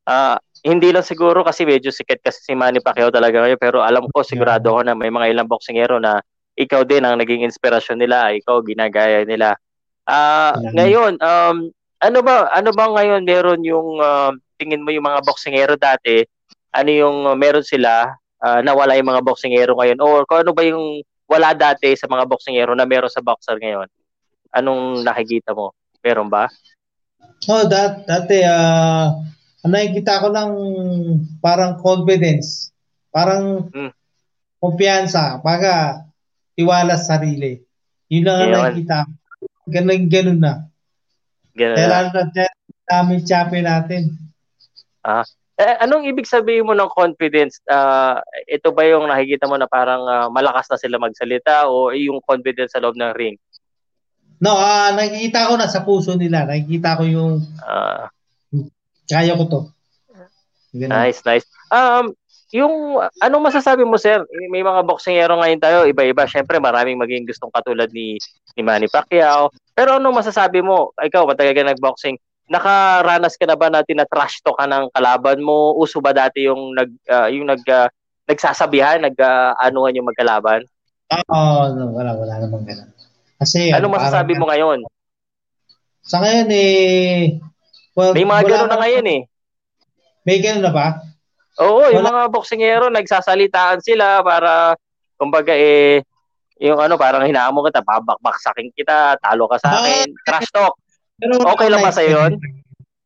uh, 0.05 0.37
hindi 0.61 0.93
lang 0.93 1.05
siguro 1.05 1.41
kasi 1.41 1.65
medyo 1.65 1.89
sikat 1.89 2.21
kasi 2.21 2.41
si 2.41 2.53
Manny 2.53 2.81
Pacquiao 2.81 3.09
talaga 3.09 3.41
ngayon 3.41 3.57
pero 3.57 3.81
alam 3.81 4.05
ko 4.09 4.21
sigurado 4.21 4.69
ko 4.69 4.81
na 4.85 4.93
may 4.93 5.09
mga 5.09 5.33
ilang 5.33 5.49
boxingero 5.49 5.97
na 5.97 6.21
ikaw 6.53 6.85
din 6.85 7.01
ang 7.01 7.17
naging 7.17 7.41
inspirasyon 7.41 7.97
nila, 7.97 8.29
ikaw 8.37 8.61
ginagaya 8.61 9.25
nila. 9.25 9.57
Ah, 10.05 10.53
uh, 10.53 10.73
ngayon 10.77 11.17
um 11.21 11.73
ano 12.01 12.19
ba 12.25 12.49
ano 12.53 12.69
ba 12.73 12.85
ngayon 12.89 13.21
meron 13.21 13.61
yung 13.61 14.01
uh, 14.01 14.33
tingin 14.57 14.81
mo 14.81 14.89
yung 14.89 15.05
mga 15.05 15.21
boxingero 15.25 15.77
dati 15.77 16.25
ano 16.71 16.89
yung 16.89 17.17
uh, 17.27 17.35
meron 17.35 17.63
sila 17.63 18.15
uh, 18.41 18.59
nawala 18.63 18.95
yung 18.97 19.11
mga 19.11 19.23
boksingero 19.23 19.75
ngayon 19.77 19.99
or 19.99 20.23
kung 20.25 20.41
ano 20.43 20.51
ba 20.55 20.63
yung 20.65 21.03
wala 21.27 21.55
dati 21.55 21.95
sa 21.95 22.11
mga 22.11 22.27
boksingero 22.27 22.75
na 22.75 22.83
meron 22.83 23.11
sa 23.11 23.23
boxer 23.23 23.55
ngayon? 23.55 23.87
Anong 24.51 25.07
nakikita 25.07 25.55
mo? 25.55 25.71
Meron 26.03 26.27
ba? 26.27 26.51
Oh, 27.47 27.63
dat 27.63 28.03
dati 28.03 28.43
uh, 28.43 29.15
nakikita 29.63 30.19
ko 30.19 30.27
lang 30.33 30.51
parang 31.39 31.79
confidence. 31.79 32.75
Parang 33.11 33.71
hmm. 33.71 33.91
kumpiyansa, 34.59 35.39
baga 35.39 36.03
tiwala 36.55 36.99
sa 36.99 37.15
sarili. 37.15 37.63
Yun 38.11 38.27
lang 38.27 38.37
ang 38.43 38.51
nakikita 38.51 39.07
ko. 39.07 39.11
Ganun, 39.71 40.03
ganun 40.11 40.39
na. 40.41 40.53
Ganun 41.55 41.75
Kaya 41.79 41.87
lalo 41.87 42.07
na 42.11 42.45
dami 42.87 43.23
champion 43.23 43.65
natin. 43.67 44.03
Ah, 45.01 45.23
eh, 45.61 45.77
anong 45.85 46.09
ibig 46.09 46.25
sabihin 46.25 46.65
mo 46.65 46.73
ng 46.73 46.89
confidence? 46.89 47.61
Uh, 47.69 48.17
ito 48.49 48.73
ba 48.73 48.81
yung 48.89 49.05
nakikita 49.05 49.45
mo 49.45 49.61
na 49.61 49.69
parang 49.69 50.01
uh, 50.03 50.27
malakas 50.33 50.65
na 50.73 50.81
sila 50.81 50.97
magsalita 50.97 51.69
o 51.69 51.93
yung 51.93 52.17
confidence 52.25 52.73
sa 52.73 52.81
loob 52.81 52.97
ng 52.97 53.13
ring? 53.13 53.37
No, 54.41 54.57
uh, 54.57 54.89
nakikita 54.97 55.45
ko 55.45 55.53
na 55.61 55.69
sa 55.69 55.85
puso 55.85 56.17
nila. 56.17 56.49
Nakikita 56.49 56.97
ko 56.97 57.03
yung 57.05 57.45
uh, 57.61 58.09
kaya 59.05 59.37
ko 59.37 59.43
to. 59.45 59.61
Ganun. 60.73 60.89
Nice, 60.89 61.21
nice. 61.27 61.45
Um, 61.69 62.15
yung 62.51 62.99
anong 63.21 63.47
masasabi 63.47 63.85
mo 63.85 63.95
sir? 63.95 64.23
May 64.51 64.63
mga 64.63 64.83
boksingero 64.83 65.39
ngayon 65.39 65.61
tayo, 65.61 65.77
iba-iba. 65.87 66.27
Syempre, 66.27 66.59
maraming 66.59 66.99
maging 66.99 67.27
gustong 67.27 67.51
katulad 67.51 67.91
ni 67.91 68.19
ni 68.55 68.61
Manny 68.63 68.87
Pacquiao. 68.91 69.51
Pero 69.71 69.99
anong 69.99 70.19
masasabi 70.19 70.59
mo? 70.59 70.91
Ikaw, 70.99 71.23
matagal 71.27 71.55
ka 71.55 71.63
nag-boxing 71.63 72.19
nakaranas 72.51 73.39
ka 73.39 73.47
na 73.47 73.55
ba 73.55 73.71
na 73.71 73.79
tinatrash 73.87 74.43
to 74.43 74.51
ka 74.51 74.67
ng 74.67 74.91
kalaban 74.91 75.39
mo? 75.39 75.71
Uso 75.79 76.03
ba 76.03 76.11
dati 76.11 76.43
yung 76.51 76.75
nag 76.75 76.91
uh, 77.07 77.31
yung 77.31 77.47
nag 77.47 77.63
uh, 77.63 77.87
nagsasabihan, 78.27 78.99
nag-anuhan 78.99 79.95
uh, 79.95 79.97
yung 79.97 80.09
magkalaban? 80.11 80.67
Oo, 81.11 81.31
oh, 81.31 81.63
no, 81.71 81.95
wala 81.95 82.11
wala 82.15 82.43
namang 82.43 82.67
ganun. 82.67 82.91
Kasi 83.39 83.71
ano 83.71 83.87
masasabi 83.87 84.35
mo 84.35 84.51
ngayon? 84.51 84.83
Sa 86.03 86.19
ngayon 86.19 86.49
eh 86.51 87.39
well, 87.95 88.11
may 88.11 88.27
mga 88.27 88.43
ganun 88.43 88.71
na 88.71 88.79
ngayon 88.83 89.05
eh. 89.07 89.21
May 90.27 90.37
ganun 90.43 90.67
na 90.67 90.75
ba? 90.75 90.87
Oo, 91.63 91.87
wala. 91.87 91.95
yung 91.95 92.05
mga 92.05 92.21
boksingero 92.35 92.91
nagsasalitaan 92.91 93.79
sila 93.79 94.19
para 94.21 94.75
kumbaga 95.15 95.55
eh 95.55 96.03
yung 96.61 96.77
ano 96.77 96.93
parang 96.99 97.25
hinaamo 97.25 97.65
kita, 97.65 97.81
babakbaksakin 97.81 98.69
kita, 98.77 99.17
talo 99.17 99.49
ka 99.49 99.57
sa 99.57 99.81
akin, 99.81 100.13
trash 100.21 100.51
talk. 100.53 100.77
Pero 101.21 101.33
okay 101.45 101.69
lang 101.69 101.85
ba 101.85 101.93
sa 101.93 102.01
yun? 102.01 102.41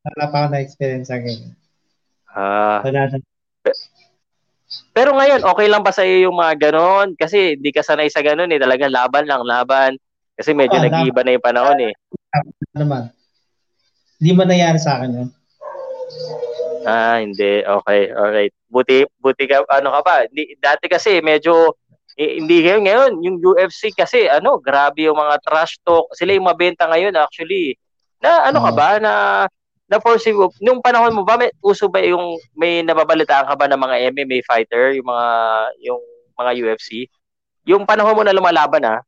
Wala 0.05 0.25
pa 0.31 0.37
ako 0.45 0.47
na-experience 0.55 1.11
sa 1.11 1.19
ganyan. 1.19 1.51
Ah. 2.31 2.79
Wala 2.79 3.11
na. 3.11 3.17
Pero 4.95 5.11
ngayon, 5.11 5.43
okay 5.43 5.67
lang 5.67 5.83
ba 5.83 5.91
sa 5.91 6.07
iyo 6.07 6.31
yung 6.31 6.39
mga 6.39 6.71
ganon? 6.71 7.19
Kasi 7.19 7.59
hindi 7.59 7.75
ka 7.75 7.83
sanay 7.83 8.07
sa 8.07 8.23
ganon 8.23 8.51
eh. 8.51 8.59
Talagang 8.59 8.95
laban 8.95 9.27
lang, 9.27 9.43
laban. 9.43 9.99
Kasi 10.35 10.55
medyo 10.55 10.79
oh, 10.79 10.83
nag-iiba 10.83 11.23
na 11.23 11.35
yung 11.35 11.43
panahon 11.43 11.79
eh. 11.91 11.93
Naman. 12.75 13.11
Hindi 14.19 14.31
mo 14.31 14.41
nangyari 14.47 14.79
sa 14.79 14.99
akin 14.99 15.11
yun. 15.11 15.29
Ah, 16.87 17.19
hindi. 17.19 17.63
Okay, 17.63 18.01
alright. 18.15 18.53
Buti, 18.71 19.03
buti 19.19 19.43
ka, 19.47 19.67
ano 19.67 19.95
ka 19.95 20.01
pa. 20.03 20.15
Di, 20.31 20.55
dati 20.59 20.87
kasi 20.87 21.19
medyo, 21.19 21.75
eh, 22.15 22.39
hindi 22.39 22.63
ngayon, 22.63 22.83
ngayon, 22.83 23.11
yung 23.23 23.37
UFC 23.43 23.91
kasi, 23.91 24.31
ano, 24.31 24.59
grabe 24.63 25.07
yung 25.07 25.19
mga 25.19 25.43
trash 25.43 25.75
talk. 25.83 26.07
Sila 26.15 26.35
yung 26.35 26.47
mabenta 26.47 26.87
ngayon 26.87 27.15
actually. 27.19 27.75
Na 28.25 28.49
ano 28.49 28.57
ka 28.65 28.71
ba 28.73 28.89
na 28.97 29.13
na 29.85 30.01
foresee 30.01 30.33
mo 30.33 30.49
nung 30.57 30.81
panahon 30.81 31.13
mo 31.13 31.21
ba 31.21 31.37
may 31.37 31.53
uso 31.61 31.85
ba 31.85 32.01
yung 32.01 32.41
may 32.57 32.81
nababalitaan 32.81 33.45
ka 33.45 33.53
ba 33.53 33.69
ng 33.69 33.77
mga 33.77 33.95
MMA 34.09 34.41
fighter, 34.41 34.97
yung 34.97 35.05
mga 35.05 35.27
yung 35.85 36.01
mga 36.33 36.51
UFC? 36.65 37.05
Yung 37.69 37.85
panahon 37.85 38.17
mo 38.17 38.25
na 38.25 38.33
lumalaban 38.33 38.81
ah. 38.81 38.99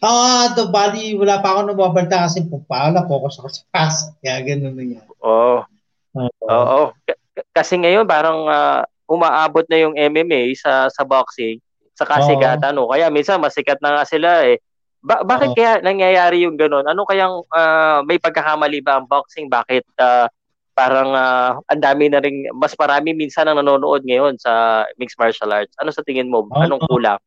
Ah, 0.00 0.08
uh, 0.08 0.44
the 0.56 0.64
body 0.68 1.12
wala 1.16 1.44
pa 1.44 1.56
ako 1.56 1.72
nababalita 1.72 2.24
kasi 2.24 2.44
po 2.48 2.64
paala 2.64 3.04
focus 3.04 3.40
ako 3.40 3.48
sa 3.48 3.62
pass. 3.72 3.94
Kaya 4.20 4.44
ganun 4.44 4.76
na 4.76 4.84
yan. 4.84 5.04
Oo. 5.24 5.64
Oh. 5.64 6.28
Oo. 6.44 6.52
Oh, 6.52 6.86
K- 7.08 7.20
kasi 7.56 7.80
ngayon 7.80 8.04
parang 8.04 8.44
uh, 8.44 8.84
umaabot 9.08 9.64
na 9.68 9.80
yung 9.80 9.96
MMA 9.96 10.52
sa 10.56 10.88
sa 10.92 11.04
boxing 11.04 11.60
sa 11.96 12.04
kasigatan 12.04 12.76
oh. 12.76 12.88
no. 12.88 12.90
Kaya 12.92 13.08
minsan 13.08 13.40
masikat 13.40 13.80
na 13.80 14.00
nga 14.00 14.04
sila 14.04 14.44
eh 14.44 14.60
ba- 15.00 15.24
bakit 15.24 15.52
oh. 15.52 15.56
kaya 15.56 15.80
nangyayari 15.80 16.44
yung 16.44 16.56
ganun? 16.60 16.84
Ano 16.84 17.08
kayang 17.08 17.44
uh, 17.48 18.00
may 18.04 18.20
pagkakamali 18.20 18.84
ba 18.84 19.00
ang 19.00 19.08
boxing? 19.08 19.48
Bakit 19.48 19.84
uh, 19.96 20.28
parang 20.76 21.12
uh, 21.12 21.60
ang 21.68 21.80
dami 21.80 22.08
na 22.08 22.20
rin, 22.20 22.48
mas 22.56 22.76
marami 22.76 23.16
minsan 23.16 23.48
ang 23.48 23.60
nanonood 23.60 24.04
ngayon 24.04 24.36
sa 24.40 24.84
mixed 25.00 25.16
martial 25.16 25.52
arts? 25.52 25.74
Ano 25.80 25.90
sa 25.92 26.04
tingin 26.04 26.28
mo? 26.28 26.46
Oh. 26.48 26.60
Anong 26.60 26.84
kulang? 26.84 27.20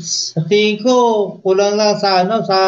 Sa 0.00 0.40
tingin 0.50 0.82
ko, 0.82 0.94
kulang 1.44 1.78
lang 1.78 1.96
sa 2.00 2.26
ano, 2.26 2.42
sa 2.42 2.58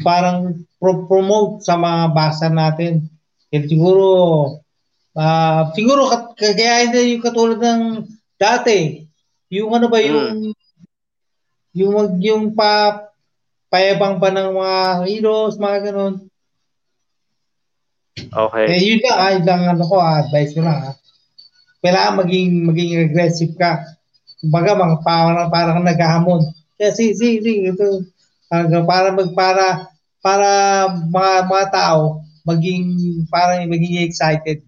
parang 0.00 0.64
pro- 0.80 1.04
promote 1.04 1.60
sa 1.66 1.76
mga 1.76 2.02
basa 2.16 2.48
natin. 2.48 3.12
Kaya 3.52 3.68
siguro, 3.68 4.06
uh, 5.12 5.62
siguro 5.76 6.08
kaya 6.38 6.88
hindi 6.88 7.18
yung 7.18 7.24
katulad 7.26 7.60
ng 7.60 7.82
dati. 8.40 9.04
Yung 9.52 9.76
ano 9.76 9.92
ba, 9.92 10.00
yung 10.00 10.48
hmm 10.48 10.61
yung 11.72 11.92
wag 11.96 12.12
yung 12.20 12.52
pa 12.52 13.08
payabang 13.72 14.20
pa 14.20 14.28
ng 14.28 14.52
mga 14.52 14.80
heroes, 15.08 15.56
mga 15.56 15.78
ganun. 15.88 16.14
Okay. 18.12 18.64
Eh, 18.68 18.80
yun 18.84 19.00
lang, 19.00 19.16
ay 19.16 19.36
lang 19.40 19.62
ano 19.64 19.84
ko, 19.88 19.96
ah, 19.96 20.20
advice 20.20 20.52
ko 20.52 20.60
lang. 20.60 20.92
Ah. 20.92 20.96
Kailangan 21.80 22.20
maging, 22.20 22.68
maging 22.68 22.90
aggressive 23.08 23.56
ka. 23.56 23.80
Kumbaga, 24.44 24.76
mga 24.76 24.96
parang, 25.00 25.48
parang 25.48 25.80
naghahamon. 25.80 26.44
Kasi, 26.76 27.16
si, 27.16 27.40
si, 27.40 27.52
ito, 27.64 28.04
para, 28.52 28.84
para 28.84 29.08
mag, 29.16 29.30
para, 29.32 29.66
para 30.20 30.48
mga, 31.08 31.32
mga 31.48 31.66
tao, 31.72 32.20
maging, 32.44 32.84
parang 33.32 33.64
maging 33.72 34.04
excited. 34.04 34.60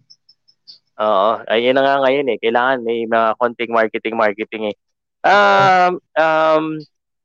Oo, 0.96 1.44
ayun 1.52 1.76
na 1.76 1.84
nga 1.84 1.96
ngayon 2.08 2.32
eh. 2.32 2.38
Kailangan 2.40 2.86
may 2.86 3.04
mga 3.04 3.36
konting 3.36 3.72
marketing 3.74 4.16
marketing 4.16 4.72
eh. 4.72 4.76
Um, 5.24 6.00
um, 6.16 6.64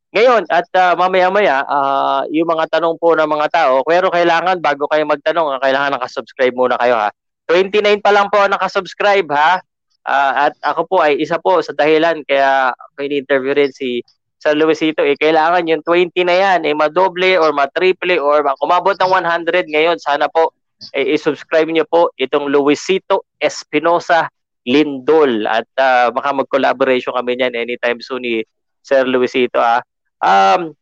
ngayon 0.10 0.50
at 0.50 0.66
uh, 0.74 0.98
mamaya-maya 0.98 1.62
uh, 1.70 2.26
yung 2.34 2.50
mga 2.50 2.78
tanong 2.78 2.98
po 2.98 3.14
ng 3.14 3.30
mga 3.30 3.48
tao, 3.54 3.86
pero 3.86 4.10
kailangan 4.10 4.58
bago 4.58 4.90
kayo 4.90 5.06
magtanong, 5.06 5.62
kailangan 5.62 6.02
naka-subscribe 6.02 6.56
muna 6.58 6.82
kayo 6.82 6.98
ha. 6.98 7.14
29 7.46 8.02
pa 8.02 8.10
lang 8.14 8.30
po 8.34 8.42
naka-subscribe 8.42 9.30
ha. 9.30 9.62
Uh, 10.10 10.50
at 10.50 10.54
ako 10.66 10.82
po 10.90 10.98
ay 11.06 11.22
isa 11.22 11.38
po 11.38 11.62
sa 11.62 11.76
dahilan 11.78 12.26
kaya 12.26 12.74
ako 12.74 13.06
interview 13.06 13.54
rin 13.54 13.70
si 13.70 14.02
Sir 14.40 14.56
Luisito 14.56 15.04
eh 15.04 15.20
kailangan 15.20 15.68
yung 15.68 15.84
20 15.84 16.16
na 16.24 16.34
yan 16.34 16.60
eh 16.64 16.72
madoble 16.72 17.36
or 17.36 17.52
matriple 17.52 18.16
or 18.18 18.42
kumabot 18.58 18.96
ng 18.96 19.12
100 19.12 19.68
ngayon 19.68 20.00
sana 20.00 20.32
po 20.32 20.56
eh, 20.96 21.14
i-subscribe 21.14 21.68
niyo 21.68 21.84
po 21.84 22.16
itong 22.16 22.48
Luisito 22.48 23.28
Espinosa 23.36 24.32
Lindol 24.64 25.44
at 25.46 25.68
uh, 25.76 26.08
baka 26.16 26.32
mag-collaboration 26.32 27.12
kami 27.12 27.36
niyan 27.36 27.60
anytime 27.60 28.00
soon 28.00 28.24
ni 28.24 28.40
Sir 28.80 29.04
Luisito 29.04 29.60
ah. 29.60 29.84
Um, 30.20 30.76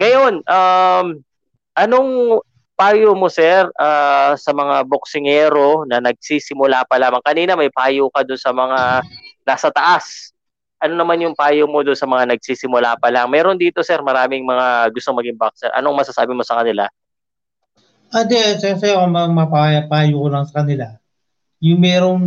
ngayon, 0.00 0.42
um, 0.44 1.06
anong 1.76 2.40
payo 2.74 3.14
mo 3.14 3.30
sir 3.30 3.70
uh, 3.78 4.34
sa 4.34 4.50
mga 4.50 4.82
boksingero 4.90 5.86
na 5.86 6.02
nagsisimula 6.02 6.82
pa 6.90 6.98
lamang 6.98 7.22
kanina 7.22 7.54
may 7.54 7.70
payo 7.70 8.10
ka 8.10 8.26
doon 8.26 8.40
sa 8.40 8.50
mga 8.50 9.06
nasa 9.46 9.70
taas 9.70 10.34
ano 10.82 10.98
naman 10.98 11.22
yung 11.22 11.38
payo 11.38 11.70
mo 11.70 11.86
doon 11.86 11.94
sa 11.94 12.10
mga 12.10 12.34
nagsisimula 12.34 12.98
pa 12.98 13.14
lang 13.14 13.30
meron 13.30 13.54
dito 13.54 13.78
sir 13.86 14.02
maraming 14.02 14.42
mga 14.42 14.90
gustong 14.90 15.14
maging 15.14 15.38
boxer 15.38 15.70
anong 15.70 15.94
masasabi 16.02 16.34
mo 16.34 16.42
sa 16.42 16.58
kanila 16.58 16.90
Ade, 18.14 18.38
ah, 18.38 18.54
siyempre 18.62 18.94
ako 18.94 19.10
mapapayo 19.10 20.14
ko 20.22 20.28
lang 20.30 20.46
sa 20.46 20.62
kanila. 20.62 20.86
Yung 21.58 21.82
merong, 21.82 22.22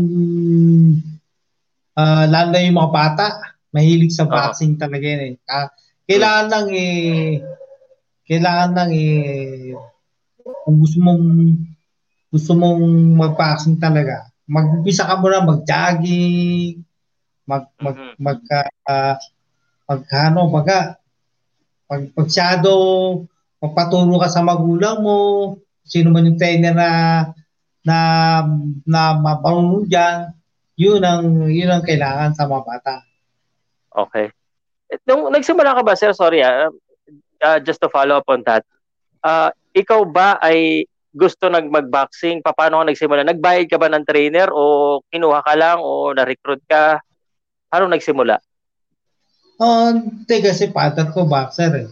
uh, 1.96 2.26
lalo 2.28 2.48
na 2.52 2.60
yung 2.60 2.76
mga 2.76 2.92
bata, 2.92 3.56
mahilig 3.72 4.12
sa 4.12 4.28
boxing 4.28 4.76
uh-huh. 4.76 4.84
talaga 4.84 5.06
yun 5.08 5.24
eh. 5.24 5.34
Uh, 5.48 5.68
kailangan 6.08 6.48
lang 6.48 6.68
eh, 6.72 7.44
kailangan 8.26 8.72
lang 8.74 8.90
eh, 8.96 9.76
kung 10.64 10.78
gusto 10.80 10.98
mong, 11.04 11.26
gusto 12.32 12.52
mong 12.56 12.84
mag-boxing 13.20 13.78
talaga, 13.78 14.32
mag-umpisa 14.48 15.04
ka 15.04 15.20
muna 15.20 15.44
mag-jogging, 15.44 16.82
mag, 17.44 17.68
mag, 17.80 17.96
mm-hmm. 17.96 18.16
mag, 18.24 18.40
uh, 18.88 19.16
mag, 19.88 20.02
ano, 20.12 20.42
baga, 20.52 21.00
pag, 21.88 22.04
pag 22.12 22.28
shadow, 22.28 23.24
magpaturo 23.64 24.20
ka 24.20 24.28
sa 24.28 24.44
magulang 24.44 25.00
mo, 25.04 25.20
sino 25.88 26.12
man 26.12 26.28
yung 26.28 26.40
trainer 26.40 26.76
na 26.76 26.90
na 27.88 27.98
na 28.84 29.16
mapanunod 29.16 29.88
diyan, 29.88 30.36
yun 30.76 31.02
ang 31.08 31.48
yun 31.48 31.72
ang 31.72 31.84
kailangan 31.88 32.36
sa 32.36 32.44
mga 32.44 32.64
bata. 32.68 32.96
Okay. 33.96 34.28
Nung 35.08 35.28
nagsimula 35.32 35.76
ka 35.76 35.82
ba, 35.84 35.94
sir, 35.96 36.16
sorry 36.16 36.44
ah, 36.44 36.72
uh, 37.44 37.60
just 37.64 37.80
to 37.84 37.92
follow 37.92 38.18
up 38.20 38.28
on 38.32 38.42
that. 38.48 38.64
Uh, 39.22 39.52
ikaw 39.76 40.08
ba 40.08 40.40
ay 40.40 40.88
gusto 41.18 41.50
nag 41.50 41.68
mag-boxing? 41.68 42.46
Paano 42.46 42.80
ka 42.82 42.86
nagsimula? 42.88 43.26
Nagbayad 43.26 43.68
ka 43.68 43.82
ba 43.82 43.90
ng 43.90 44.06
trainer 44.06 44.54
o 44.54 45.02
kinuha 45.10 45.42
ka 45.42 45.54
lang 45.58 45.82
o 45.82 46.14
na-recruit 46.14 46.62
ka? 46.70 47.02
Paano 47.68 47.90
nagsimula? 47.90 48.38
Uh, 49.58 49.98
hindi 49.98 50.38
kasi 50.46 50.70
partner 50.70 51.10
ko 51.10 51.26
boxer 51.26 51.74
eh. 51.74 51.90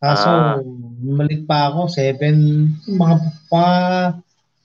Kaso, 0.00 0.28
ah. 0.28 0.56
malit 1.00 1.44
pa 1.44 1.72
ako, 1.72 1.88
seven, 1.92 2.68
mga 2.88 3.16
pa 3.52 3.64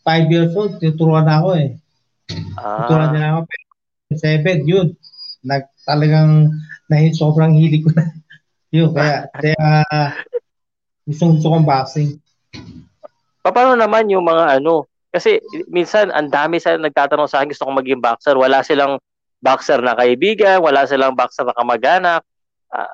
five 0.05 0.27
years 0.31 0.55
old, 0.55 0.79
tuturuan 0.79 1.27
na 1.27 1.43
ako 1.43 1.49
eh. 1.59 1.69
Ah. 2.55 2.83
Tuturuan 2.83 3.11
nila 3.11 3.27
ako. 3.35 3.39
Seven, 4.15 4.57
yun. 4.63 4.87
Nag, 5.43 5.67
talagang, 5.83 6.55
na, 6.89 7.01
sobrang 7.13 7.57
hilig 7.57 7.85
ko 7.85 7.91
na. 7.93 8.05
yun, 8.75 8.91
kaya, 8.91 9.29
kaya, 9.33 9.55
gusto 11.05 11.37
gusto 11.37 11.47
kong 11.53 11.67
boxing. 11.67 12.17
Paano 13.45 13.77
naman 13.77 14.09
yung 14.09 14.25
mga 14.25 14.59
ano, 14.59 14.89
kasi 15.13 15.39
minsan 15.69 16.11
ang 16.11 16.27
dami 16.27 16.59
sa 16.59 16.75
nagtatanong 16.75 17.29
sa 17.29 17.39
akin 17.39 17.53
gusto 17.53 17.63
kong 17.63 17.79
maging 17.79 18.01
boxer, 18.03 18.35
wala 18.35 18.65
silang 18.65 18.99
boxer 19.39 19.79
na 19.79 19.95
kaibigan, 19.95 20.59
wala 20.59 20.83
silang 20.89 21.15
boxer 21.15 21.45
na 21.45 21.55
kamag-anak. 21.55 22.21
Uh, 22.73 22.93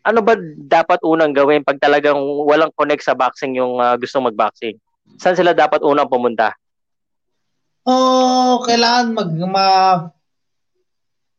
ano 0.00 0.24
ba 0.24 0.34
dapat 0.56 0.98
unang 1.04 1.36
gawin 1.36 1.60
pag 1.60 1.76
talagang 1.76 2.18
walang 2.48 2.72
connect 2.74 3.04
sa 3.04 3.14
boxing 3.14 3.54
yung 3.60 3.78
uh, 3.78 3.94
gusto 4.00 4.18
mag-boxing? 4.18 4.80
Saan 5.20 5.36
sila 5.36 5.52
dapat 5.52 5.84
unang 5.84 6.08
pumunta? 6.08 6.56
Oh, 7.84 8.64
kailangan 8.64 9.14
mag 9.14 9.30
ma 9.48 9.66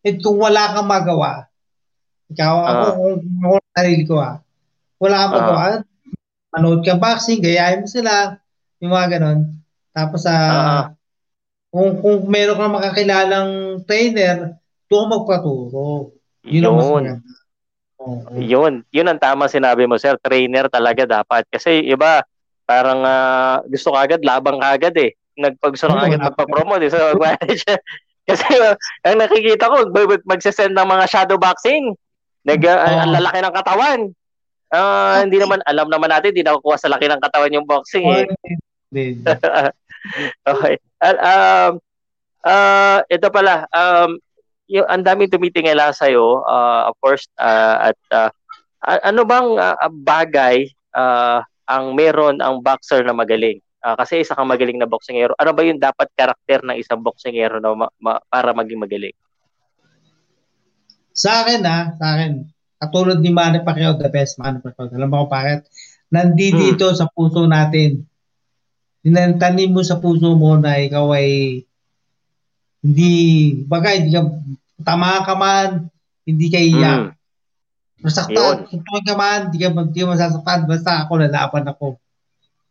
eh, 0.02 0.18
kung 0.18 0.42
wala 0.42 0.74
kang 0.74 0.90
magawa. 0.90 1.51
Ikaw 2.32 2.54
uh, 2.56 2.68
ako 2.68 2.86
kung 2.96 3.16
ako 3.44 3.56
sarili 3.76 4.04
ko 4.08 4.16
ah. 4.20 4.36
Wala 5.02 5.16
kang 5.18 5.34
magawa. 5.36 5.64
Uh, 5.64 5.82
manood 6.52 6.82
ka 6.84 6.96
boxing, 7.00 7.40
gayahin 7.40 7.84
mo 7.84 7.88
sila, 7.88 8.40
yung 8.84 8.92
mga 8.92 9.08
ganon. 9.18 9.40
Tapos 9.92 10.24
sa 10.24 10.36
uh, 10.36 10.56
uh, 10.56 10.84
kung 11.72 12.04
kung 12.04 12.28
meron 12.28 12.60
kang 12.60 12.76
makakilalang 12.76 13.52
trainer, 13.88 14.60
doon 14.92 15.08
magpaturo. 15.08 16.12
Yun, 16.44 16.64
yun. 16.64 16.68
ang 16.68 16.76
mas 16.76 16.92
maganda. 16.92 17.32
Oh, 18.02 18.18
Yun, 18.34 18.82
yun 18.90 19.08
ang 19.08 19.22
tama 19.22 19.46
sinabi 19.46 19.86
mo, 19.86 19.94
sir. 20.02 20.18
Trainer 20.18 20.66
talaga 20.74 21.06
dapat. 21.06 21.46
Kasi 21.54 21.86
iba, 21.86 22.26
parang 22.66 23.06
uh, 23.06 23.62
gusto 23.70 23.94
kagad, 23.94 24.26
labang 24.26 24.58
kagad 24.58 24.98
eh. 24.98 25.14
Nagpaggusto 25.38 25.86
oh, 25.86 26.02
kagad 26.02 26.18
magpa-promote. 26.18 26.90
Eh. 26.90 26.92
So, 26.92 26.98
kasi 28.30 28.46
uh, 28.58 28.74
ang 29.06 29.22
nakikita 29.22 29.70
ko, 29.70 29.94
magsasend 30.26 30.74
ng 30.74 30.90
mga 30.90 31.06
shadow 31.14 31.38
boxing. 31.38 31.94
Nag, 32.48 32.62
uh, 32.66 32.74
oh. 32.74 33.02
ang 33.06 33.14
lalaki 33.14 33.40
ng 33.42 33.56
katawan. 33.56 34.00
Uh, 34.72 35.28
hindi 35.28 35.38
naman, 35.38 35.60
alam 35.68 35.92
naman 35.92 36.10
natin, 36.10 36.32
hindi 36.32 36.48
nakukuha 36.48 36.80
sa 36.80 36.88
laki 36.88 37.12
ng 37.12 37.20
katawan 37.20 37.52
yung 37.52 37.68
boxing 37.68 38.08
eh. 38.08 38.26
okay. 40.52 40.80
Uh, 41.04 41.18
um, 41.20 41.72
uh, 42.48 43.00
ito 43.12 43.28
pala, 43.28 43.68
um, 43.76 44.16
yung 44.72 44.88
ang 44.88 45.04
daming 45.04 45.28
tumitingala 45.28 45.92
sa 45.92 46.08
iyo 46.08 46.48
uh, 46.48 46.88
of 46.88 46.96
course 47.04 47.28
uh, 47.36 47.92
at 47.92 48.00
uh, 48.16 48.32
ano 49.04 49.28
bang 49.28 49.60
uh, 49.60 49.76
bagay 49.92 50.72
uh, 50.96 51.44
ang 51.68 51.92
meron 51.92 52.40
ang 52.40 52.64
boxer 52.64 53.04
na 53.04 53.12
magaling 53.12 53.60
uh, 53.84 54.00
kasi 54.00 54.24
isa 54.24 54.32
kang 54.32 54.48
magaling 54.48 54.80
na 54.80 54.88
boksingero 54.88 55.36
ano 55.36 55.52
ba 55.52 55.68
yung 55.68 55.76
dapat 55.76 56.08
karakter 56.16 56.64
ng 56.64 56.80
isang 56.80 57.04
boksingero 57.04 57.60
na 57.60 57.76
ma- 57.76 57.96
ma- 58.00 58.24
para 58.32 58.56
maging 58.56 58.80
magaling 58.80 59.16
sa 61.12 61.46
akin 61.46 61.62
ha 61.68 61.80
sa 61.96 62.06
akin 62.18 62.48
katulad 62.82 63.20
ni 63.22 63.30
Manny 63.30 63.62
Pacquiao 63.62 64.00
the 64.00 64.10
best 64.10 64.40
Manny 64.42 64.64
Pacquiao 64.64 64.92
alam 64.92 65.12
mo 65.12 65.28
bakit 65.28 65.68
nandito 66.12 66.92
hmm. 66.92 66.98
sa 66.98 67.08
puso 67.12 67.46
natin 67.46 68.04
tinantanim 69.02 69.72
mo 69.72 69.82
sa 69.82 69.98
puso 69.98 70.34
mo 70.38 70.56
na 70.58 70.78
ikaw 70.82 71.12
ay 71.16 71.62
hindi 72.82 73.14
bagay 73.70 74.06
hindi 74.06 74.14
ka 74.18 74.26
tama 74.84 75.22
ka 75.24 75.34
man, 75.38 75.88
hindi 76.26 76.48
ka 76.50 76.60
iyak. 76.60 77.02
Mm. 77.06 77.12
Masaktan, 78.02 78.66
suntukan 78.66 79.04
ka 79.06 79.16
man, 79.16 79.40
hindi 79.50 79.58
ka, 79.62 79.70
hindi 79.70 80.00
ka 80.02 80.10
masasaktan, 80.10 80.66
basta 80.66 81.06
ako 81.06 81.22
lalaban 81.22 81.66
ako. 81.70 81.88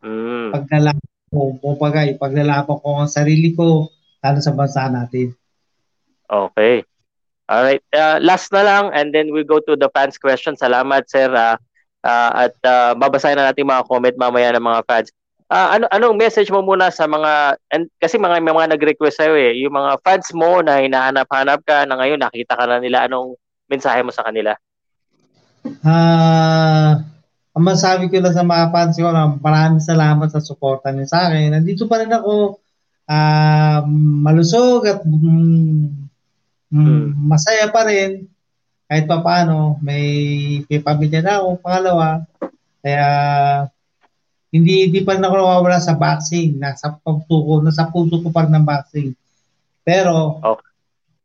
Mm. 0.03 0.51
Pag 0.51 0.63
nalaban 0.67 1.09
ko, 1.31 1.39
o 1.63 1.67
bagay, 1.79 2.07
pag 2.19 2.35
nalaban 2.35 2.77
ko 2.83 2.87
ang 2.99 3.11
sarili 3.11 3.55
ko, 3.55 3.87
lalo 4.19 4.39
sa 4.43 4.51
bansa 4.51 4.91
natin. 4.91 5.31
Okay. 6.27 6.83
Alright. 7.51 7.83
Uh, 7.91 8.15
last 8.23 8.47
na 8.55 8.63
lang 8.63 8.95
and 8.95 9.11
then 9.11 9.35
we 9.35 9.43
go 9.43 9.59
to 9.59 9.75
the 9.75 9.91
fans 9.91 10.15
question. 10.15 10.55
Salamat, 10.55 11.11
sir. 11.11 11.27
Uh, 11.27 11.59
uh, 12.05 12.47
at 12.47 12.55
uh, 12.63 12.95
babasahin 12.95 13.37
na 13.37 13.51
natin 13.51 13.67
mga 13.67 13.87
comment 13.91 14.15
mamaya 14.17 14.55
ng 14.55 14.63
mga 14.63 14.81
fans 14.87 15.09
uh, 15.51 15.67
ano 15.77 15.85
anong 15.91 16.17
message 16.17 16.49
mo 16.49 16.63
muna 16.63 16.89
sa 16.89 17.05
mga 17.05 17.59
and, 17.75 17.85
kasi 18.01 18.17
mga 18.17 18.41
may 18.41 18.55
mga 18.55 18.71
nag-request 18.73 19.21
sa 19.21 19.29
eh 19.29 19.53
yung 19.61 19.75
mga 19.75 20.01
fans 20.01 20.31
mo 20.33 20.63
na 20.63 20.81
hinahanap-hanap 20.81 21.61
ka 21.61 21.85
na 21.85 21.99
ngayon 21.99 22.21
nakita 22.23 22.55
ka 22.57 22.65
na 22.65 22.81
nila 22.81 23.05
anong 23.05 23.37
mensahe 23.69 24.01
mo 24.01 24.09
sa 24.09 24.25
kanila 24.25 24.55
Ah 25.85 26.97
uh, 26.97 27.11
ang 27.51 27.67
masabi 27.67 28.07
ko 28.07 28.23
lang 28.23 28.31
sa 28.31 28.47
mga 28.47 28.65
fans 28.71 28.95
ko 28.95 29.11
maraming 29.43 29.83
salamat 29.83 30.27
sa 30.31 30.39
suporta 30.39 30.87
niyo 30.89 31.03
sa 31.03 31.27
akin. 31.27 31.51
Nandito 31.51 31.83
pa 31.83 31.99
rin 31.99 32.07
ako 32.07 32.63
uh, 33.11 33.79
malusog 34.23 34.87
at 34.87 35.03
mm, 35.03 36.00
hmm. 36.71 37.13
masaya 37.27 37.67
pa 37.69 37.85
rin 37.85 38.31
kahit 38.91 39.07
pa 39.07 39.23
paano 39.23 39.79
may, 39.79 40.03
may 40.67 40.79
pamilya 40.83 41.23
na 41.23 41.39
ako 41.39 41.63
pangalawa. 41.63 42.27
Kaya 42.83 43.07
hindi 44.51 44.91
hindi 44.91 44.99
pa 44.99 45.15
rin 45.15 45.23
ako 45.23 45.35
nawawala 45.39 45.79
sa 45.79 45.95
boxing. 45.95 46.59
Nasa 46.59 46.99
puso 46.99 47.35
ko, 47.39 47.63
nasa 47.63 47.87
puso 47.87 48.19
ko 48.19 48.27
pa 48.35 48.43
rin 48.43 48.51
ng 48.51 48.67
boxing. 48.67 49.15
Pero, 49.87 50.43
okay. 50.43 50.67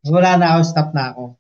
wala 0.07 0.39
na 0.39 0.47
ako, 0.55 0.61
stop 0.63 0.95
na 0.95 1.11
ako. 1.11 1.35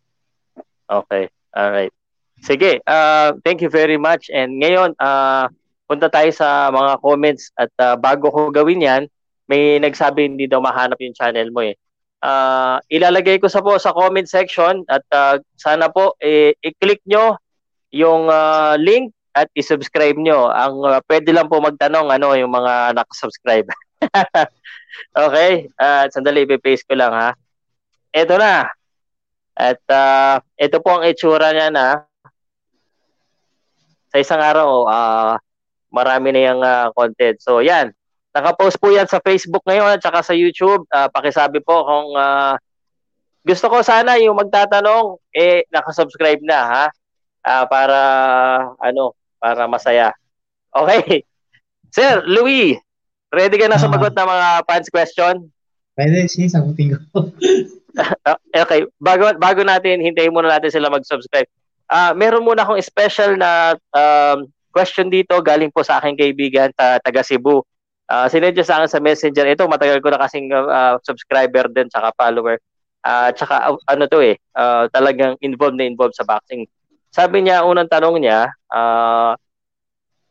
Okay. 0.90 1.30
All 1.54 1.70
right. 1.70 1.94
Sige, 2.42 2.82
uh, 2.90 3.38
thank 3.46 3.62
you 3.62 3.70
very 3.70 3.96
much. 3.96 4.26
And 4.34 4.58
ngayon, 4.58 4.98
uh, 4.98 5.46
punta 5.86 6.10
tayo 6.10 6.34
sa 6.34 6.74
mga 6.74 7.06
comments 7.06 7.54
at 7.54 7.70
uh, 7.78 7.94
bago 7.94 8.34
ko 8.34 8.50
gawin 8.50 8.82
yan, 8.82 9.02
may 9.46 9.78
nagsabi 9.78 10.26
hindi 10.26 10.50
daw 10.50 10.58
mahanap 10.58 10.98
yung 10.98 11.14
channel 11.14 11.54
mo 11.54 11.62
eh. 11.62 11.78
Uh, 12.24 12.80
ilalagay 12.88 13.36
ko 13.36 13.46
sa 13.46 13.60
po 13.60 13.76
sa 13.76 13.92
comment 13.92 14.24
section 14.24 14.82
at 14.88 15.04
uh, 15.12 15.36
sana 15.60 15.92
po 15.92 16.16
eh, 16.18 16.56
i-click 16.64 17.04
nyo 17.04 17.36
yung 17.92 18.32
uh, 18.32 18.74
link 18.80 19.12
at 19.36 19.52
i-subscribe 19.52 20.16
nyo. 20.16 20.48
Ang 20.48 20.80
uh, 20.80 21.00
pwede 21.04 21.30
lang 21.30 21.52
po 21.52 21.60
magtanong 21.60 22.08
ano 22.08 22.32
yung 22.32 22.50
mga 22.50 22.96
nakasubscribe. 22.96 23.68
okay, 25.26 25.68
uh, 25.76 26.08
sandali 26.08 26.48
i-paste 26.48 26.88
ko 26.88 26.96
lang 26.96 27.12
ha. 27.12 27.36
Ito 28.16 28.40
na. 28.40 28.72
At 29.56 29.80
uh, 29.92 30.40
ito 30.56 30.80
po 30.80 31.00
ang 31.00 31.04
itsura 31.04 31.52
niya 31.52 31.68
na 31.68 32.04
sa 34.12 34.16
isang 34.20 34.40
araw 34.40 34.88
uh, 34.88 35.34
marami 35.92 36.32
na 36.32 36.40
yung 36.48 36.60
uh, 36.64 36.88
content. 36.96 37.36
So 37.40 37.60
yan, 37.60 37.92
Naka-post 38.36 38.76
po 38.76 38.92
yan 38.92 39.08
sa 39.08 39.16
Facebook 39.24 39.64
ngayon 39.64 39.96
at 39.96 40.04
saka 40.04 40.20
sa 40.20 40.36
YouTube. 40.36 40.84
Uh, 40.92 41.08
pakisabi 41.08 41.64
po 41.64 41.80
kung 41.88 42.12
uh, 42.12 42.60
gusto 43.40 43.72
ko 43.72 43.80
sana 43.80 44.20
yung 44.20 44.36
magtatanong, 44.36 45.16
eh, 45.32 45.64
nakasubscribe 45.72 46.44
na, 46.44 46.60
ha? 46.68 46.84
Uh, 47.40 47.64
para, 47.64 47.98
ano, 48.76 49.16
para 49.40 49.64
masaya. 49.64 50.12
Okay. 50.68 51.24
Sir, 51.96 52.20
Louis, 52.28 52.76
ready 53.32 53.56
ka 53.56 53.72
na 53.72 53.80
sumagot 53.80 54.12
uh, 54.12 54.18
ng 54.20 54.28
mga 54.28 54.48
fans 54.68 54.88
question? 54.92 55.34
Pwede, 55.96 56.28
si 56.28 56.44
sagutin 56.44 56.92
ko. 56.92 57.32
okay, 58.52 58.84
bago 59.00 59.32
bago 59.40 59.64
natin 59.64 60.04
hintayin 60.04 60.28
muna 60.28 60.52
natin 60.52 60.68
sila 60.68 60.92
mag-subscribe. 60.92 61.48
Ah, 61.88 62.10
uh, 62.10 62.12
meron 62.12 62.44
muna 62.44 62.68
akong 62.68 62.82
special 62.84 63.40
na 63.40 63.80
um, 63.96 64.44
question 64.74 65.08
dito 65.08 65.38
galing 65.40 65.72
po 65.72 65.80
sa 65.80 65.96
aking 65.96 66.20
kaibigan 66.20 66.68
ta 66.76 67.00
taga 67.00 67.24
Cebu. 67.24 67.64
Uh, 68.06 68.30
sinedya 68.30 68.62
sa 68.62 68.78
akin 68.78 68.90
sa 68.90 69.02
messenger. 69.02 69.42
Ito, 69.50 69.66
matagal 69.66 69.98
ko 69.98 70.14
na 70.14 70.22
kasing 70.22 70.54
uh, 70.54 70.94
subscriber 71.02 71.66
din, 71.66 71.90
tsaka 71.90 72.14
follower. 72.14 72.62
Uh, 73.02 73.30
tsaka 73.34 73.74
uh, 73.74 73.78
ano 73.86 74.06
to 74.10 74.18
eh, 74.22 74.38
uh, 74.58 74.90
talagang 74.90 75.34
involved 75.42 75.78
na 75.78 75.86
involved 75.86 76.14
sa 76.14 76.26
boxing. 76.26 76.66
Sabi 77.10 77.46
niya, 77.46 77.66
unang 77.66 77.90
tanong 77.90 78.22
niya, 78.22 78.50
uh, 78.70 79.34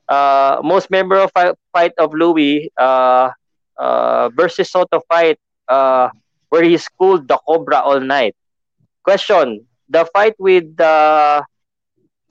uh, 0.08 0.56
most 0.64 0.92
memorable 0.92 1.32
fi- 1.32 1.58
fight 1.72 1.96
of 2.00 2.16
Louis 2.16 2.72
uh, 2.80 3.32
uh, 3.80 4.28
versus 4.36 4.72
Soto 4.72 5.02
fight 5.08 5.40
uh, 5.68 6.10
where 6.50 6.64
he 6.64 6.78
schooled 6.78 7.28
the 7.28 7.40
Cobra 7.48 7.80
all 7.84 8.00
night. 8.00 8.36
Question, 9.04 9.66
the 9.90 10.06
fight 10.14 10.36
with 10.40 10.76
the 10.78 10.86
uh, 10.86 11.42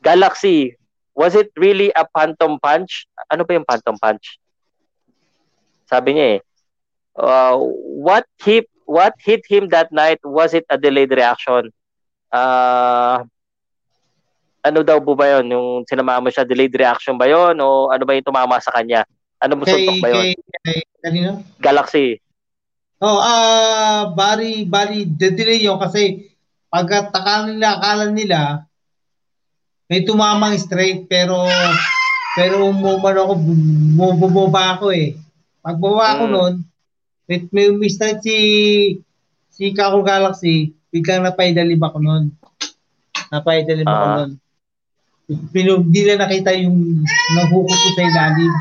Galaxy, 0.03 0.77
was 1.15 1.35
it 1.35 1.51
really 1.57 1.93
a 1.97 2.07
phantom 2.13 2.59
punch? 2.61 3.07
Ano 3.33 3.45
ba 3.45 3.55
yung 3.57 3.69
phantom 3.69 3.97
punch? 3.97 4.39
Sabi 5.85 6.17
niya 6.17 6.27
eh, 6.37 6.41
uh, 7.19 7.57
what 8.01 8.25
hit 8.41 8.67
what 8.85 9.15
hit 9.21 9.45
him 9.49 9.69
that 9.73 9.93
night 9.93 10.21
was 10.25 10.53
it 10.53 10.65
a 10.69 10.77
delayed 10.77 11.13
reaction? 11.13 11.71
Uh, 12.33 13.25
ano 14.65 14.81
daw 14.81 14.97
po 14.99 15.13
ba 15.13 15.39
yun? 15.39 15.53
Yung 15.53 15.69
sinama 15.85 16.25
mo 16.25 16.33
siya, 16.33 16.49
delayed 16.49 16.73
reaction 16.73 17.21
ba 17.21 17.29
yun? 17.29 17.61
O 17.61 17.93
ano 17.93 18.03
ba 18.09 18.17
yung 18.17 18.25
tumama 18.25 18.57
sa 18.65 18.73
kanya? 18.73 19.05
Ano 19.37 19.61
mo 19.61 19.69
suntok 19.69 20.01
ba 20.01 20.09
yun? 20.09 20.33
Kay, 20.65 20.81
kay? 21.05 21.21
Galaxy. 21.61 22.25
Oh, 23.05 23.21
ah, 23.21 23.29
uh, 23.29 24.01
bari, 24.17 24.65
bari, 24.65 25.05
delay 25.05 25.61
yun 25.61 25.77
kasi 25.77 26.33
pagkataka 26.73 27.53
nila, 27.53 27.77
akala 27.77 28.09
nila, 28.09 28.41
may 29.93 30.01
tumamang 30.09 30.57
straight 30.57 31.05
pero 31.05 31.45
pero 32.35 32.73
umumano 32.73 33.29
ako, 33.29 33.35
bumubaba 33.95 34.81
ako 34.81 34.91
eh. 34.91 35.15
Pagbawa 35.65 36.21
ko 36.21 36.25
mm. 36.29 36.33
noon, 36.33 36.55
may, 37.25 37.39
may 37.49 37.67
umistart 37.73 38.21
si 38.21 38.37
si 39.49 39.73
Kako 39.73 40.05
Galaxy, 40.05 40.77
biglang 40.93 41.25
napaidalib 41.25 41.81
ako 41.81 41.99
noon. 42.05 42.25
Napaidalib 43.33 43.89
uh. 43.89 43.93
ako 43.93 44.05
ah. 44.05 44.15
noon. 44.21 44.33
Pero 45.57 45.81
hindi 45.81 46.05
na 46.05 46.29
nakita 46.29 46.53
yung 46.53 47.01
nahukot 47.33 47.73
ko 47.73 47.89
sa 47.97 48.03
ilalim. 48.05 48.53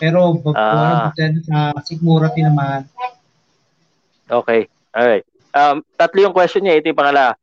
Pero 0.00 0.40
pagbawa 0.40 1.12
uh. 1.12 1.40
sa 1.44 1.76
Sigmura 1.84 2.32
tinamaan. 2.32 2.88
Okay. 4.26 4.72
Alright. 4.96 5.28
Um, 5.52 5.84
tatlo 6.00 6.24
yung 6.24 6.36
question 6.36 6.64
niya. 6.64 6.80
Ito 6.80 6.88
yung 6.88 7.00
pangala. 7.04 7.36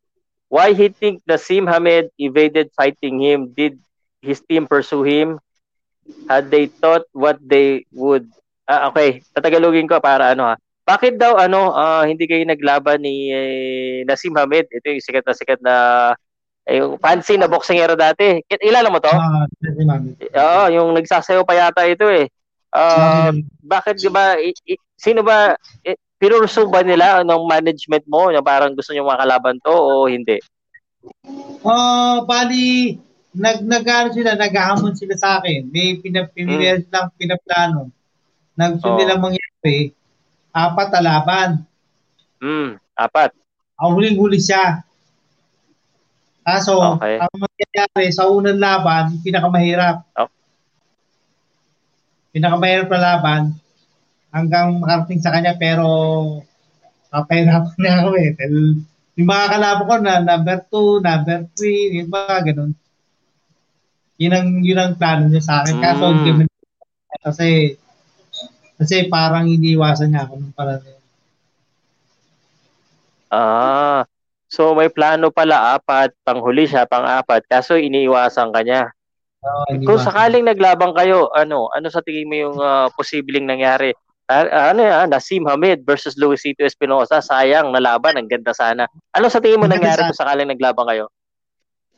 Why 0.49 0.73
he 0.73 0.89
think 0.89 1.21
Nasim 1.25 1.65
Hamed 1.65 2.09
evaded 2.17 2.73
fighting 2.73 3.21
him? 3.21 3.53
Did 3.53 3.77
his 4.21 4.41
team 4.41 4.65
pursue 4.65 5.01
him? 5.01 5.41
Had 6.29 6.49
they 6.53 6.67
thought 6.67 7.05
what 7.13 7.41
they 7.41 7.89
would 7.93 8.29
Ah, 8.63 8.87
okay. 8.87 9.19
Tatagalogin 9.35 9.89
ko 9.89 9.99
para 9.99 10.31
ano 10.31 10.47
ha. 10.47 10.55
Bakit 10.83 11.15
daw 11.15 11.39
ano 11.39 11.71
uh, 11.71 12.03
hindi 12.03 12.27
kayo 12.27 12.43
naglaban 12.43 13.03
ni 13.03 13.31
eh, 13.31 14.03
Nasim 14.03 14.35
Hamed? 14.35 14.67
Ito 14.67 14.91
yung 14.91 15.03
sikat 15.03 15.23
na 15.23 15.35
sikat 15.35 15.59
na 15.63 15.75
eh, 16.67 16.79
yung 16.79 16.99
fancy 16.99 17.39
na 17.39 17.47
boxingero 17.47 17.95
dati. 17.95 18.39
Ilala 18.47 18.91
mo 18.91 18.99
to? 18.99 19.11
Ah, 19.11 19.47
uh, 19.47 20.03
Oo, 20.43 20.63
yung 20.71 20.89
nagsasayaw 20.95 21.43
pa 21.47 21.55
yata 21.55 21.87
ito 21.87 22.07
eh. 22.07 22.27
Uh, 22.73 23.31
bakit 23.61 24.01
di 24.01 24.09
ba 24.09 24.33
i, 24.39 24.49
i, 24.65 24.73
sino 24.97 25.21
ba 25.21 25.53
pinurso 26.17 26.65
ba 26.71 26.81
nila 26.81 27.21
ng 27.21 27.43
management 27.45 28.01
mo 28.09 28.33
na 28.33 28.41
parang 28.41 28.73
gusto 28.73 28.91
niyo 28.91 29.05
makalaban 29.05 29.59
to 29.61 29.71
o 29.71 30.07
hindi? 30.07 30.39
Uh, 31.63 32.23
bali 32.23 32.97
nag 33.35 33.63
nag 33.63 33.87
sila 34.11 34.35
naghahamon 34.35 34.95
sila 34.95 35.15
sa 35.15 35.29
akin. 35.39 35.67
May 35.71 35.99
pinapimili 35.99 36.65
hmm. 36.67 36.91
lang 36.91 37.11
pinaplano 37.15 37.91
na 38.53 38.73
gusto 38.73 38.93
oh. 38.93 38.97
nilang 38.97 39.21
mangyari, 39.21 39.93
apat 40.53 40.87
na 40.93 41.01
laban. 41.01 41.49
Mm, 42.37 42.77
apat. 42.93 43.33
Ang 43.81 43.91
huling-huli 43.97 44.37
siya. 44.37 44.85
Kaso, 46.43 46.99
okay. 46.99 47.17
ang 47.17 47.33
mangyayari 47.33 48.05
sa 48.13 48.29
unang 48.29 48.61
laban, 48.61 49.17
pinakamahirap. 49.23 50.05
Oh. 50.19 50.29
Pinakamahirap 52.35 52.89
na 52.91 53.01
laban 53.01 53.41
hanggang 54.33 54.81
makarating 54.81 55.21
sa 55.21 55.31
kanya 55.33 55.53
pero 55.57 55.87
kapahirapan 57.13 57.77
na 57.83 57.91
ako 58.03 58.09
eh. 58.17 58.29
Yung 59.13 59.29
mga 59.29 59.45
kalaban 59.57 59.85
ko 59.85 59.95
na 60.01 60.13
number 60.21 60.57
2, 60.69 61.05
number 61.05 61.39
3, 61.57 61.97
yung 62.01 62.09
mga 62.09 62.37
ganun. 62.49 62.71
Yun 64.17 64.33
ang, 64.33 64.49
yun 64.61 64.81
ang 64.81 64.93
plano 64.97 65.25
niya 65.29 65.41
sa 65.41 65.61
akin. 65.61 65.77
Kaso, 65.81 66.05
mm. 66.13 66.45
kasi 67.23 67.77
kasi 68.77 69.07
parang 69.07 69.45
iniiwasan 69.47 70.11
niya 70.11 70.25
ako 70.25 70.33
nung 70.41 70.55
para 70.55 70.81
Ah, 73.33 74.05
so 74.45 74.77
may 74.77 74.93
plano 74.93 75.33
pala 75.33 75.73
apat, 75.73 76.13
panghuli 76.21 76.69
siya, 76.69 76.85
pang-apat, 76.85 77.41
kaso 77.49 77.73
iniiwasan 77.73 78.53
ka 78.53 78.61
niya. 78.61 78.93
Oh, 79.43 79.65
Kung 79.83 79.97
sakaling 79.99 80.45
naglaban 80.45 80.93
kayo, 80.93 81.33
ano, 81.33 81.67
ano 81.73 81.89
sa 81.89 82.05
tingin 82.05 82.29
mo 82.29 82.35
yung 82.37 82.57
uh, 82.61 82.87
posibleng 82.93 83.49
nangyari? 83.49 83.91
Uh, 84.29 84.47
ano 84.71 84.85
yan, 84.85 85.11
Nasim 85.11 85.43
Hamid 85.49 85.83
versus 85.83 86.15
Luisito 86.15 86.63
Espinosa, 86.63 87.19
sayang, 87.19 87.73
nalaban, 87.73 88.15
ang 88.15 88.29
ganda 88.29 88.53
sana. 88.53 88.87
Ano 89.11 89.27
sa 89.27 89.41
tingin 89.41 89.59
mo 89.59 89.67
nangyari 89.67 90.05
kung 90.05 90.15
sakaling 90.15 90.47
naglaban 90.47 90.85
kayo? 90.87 91.09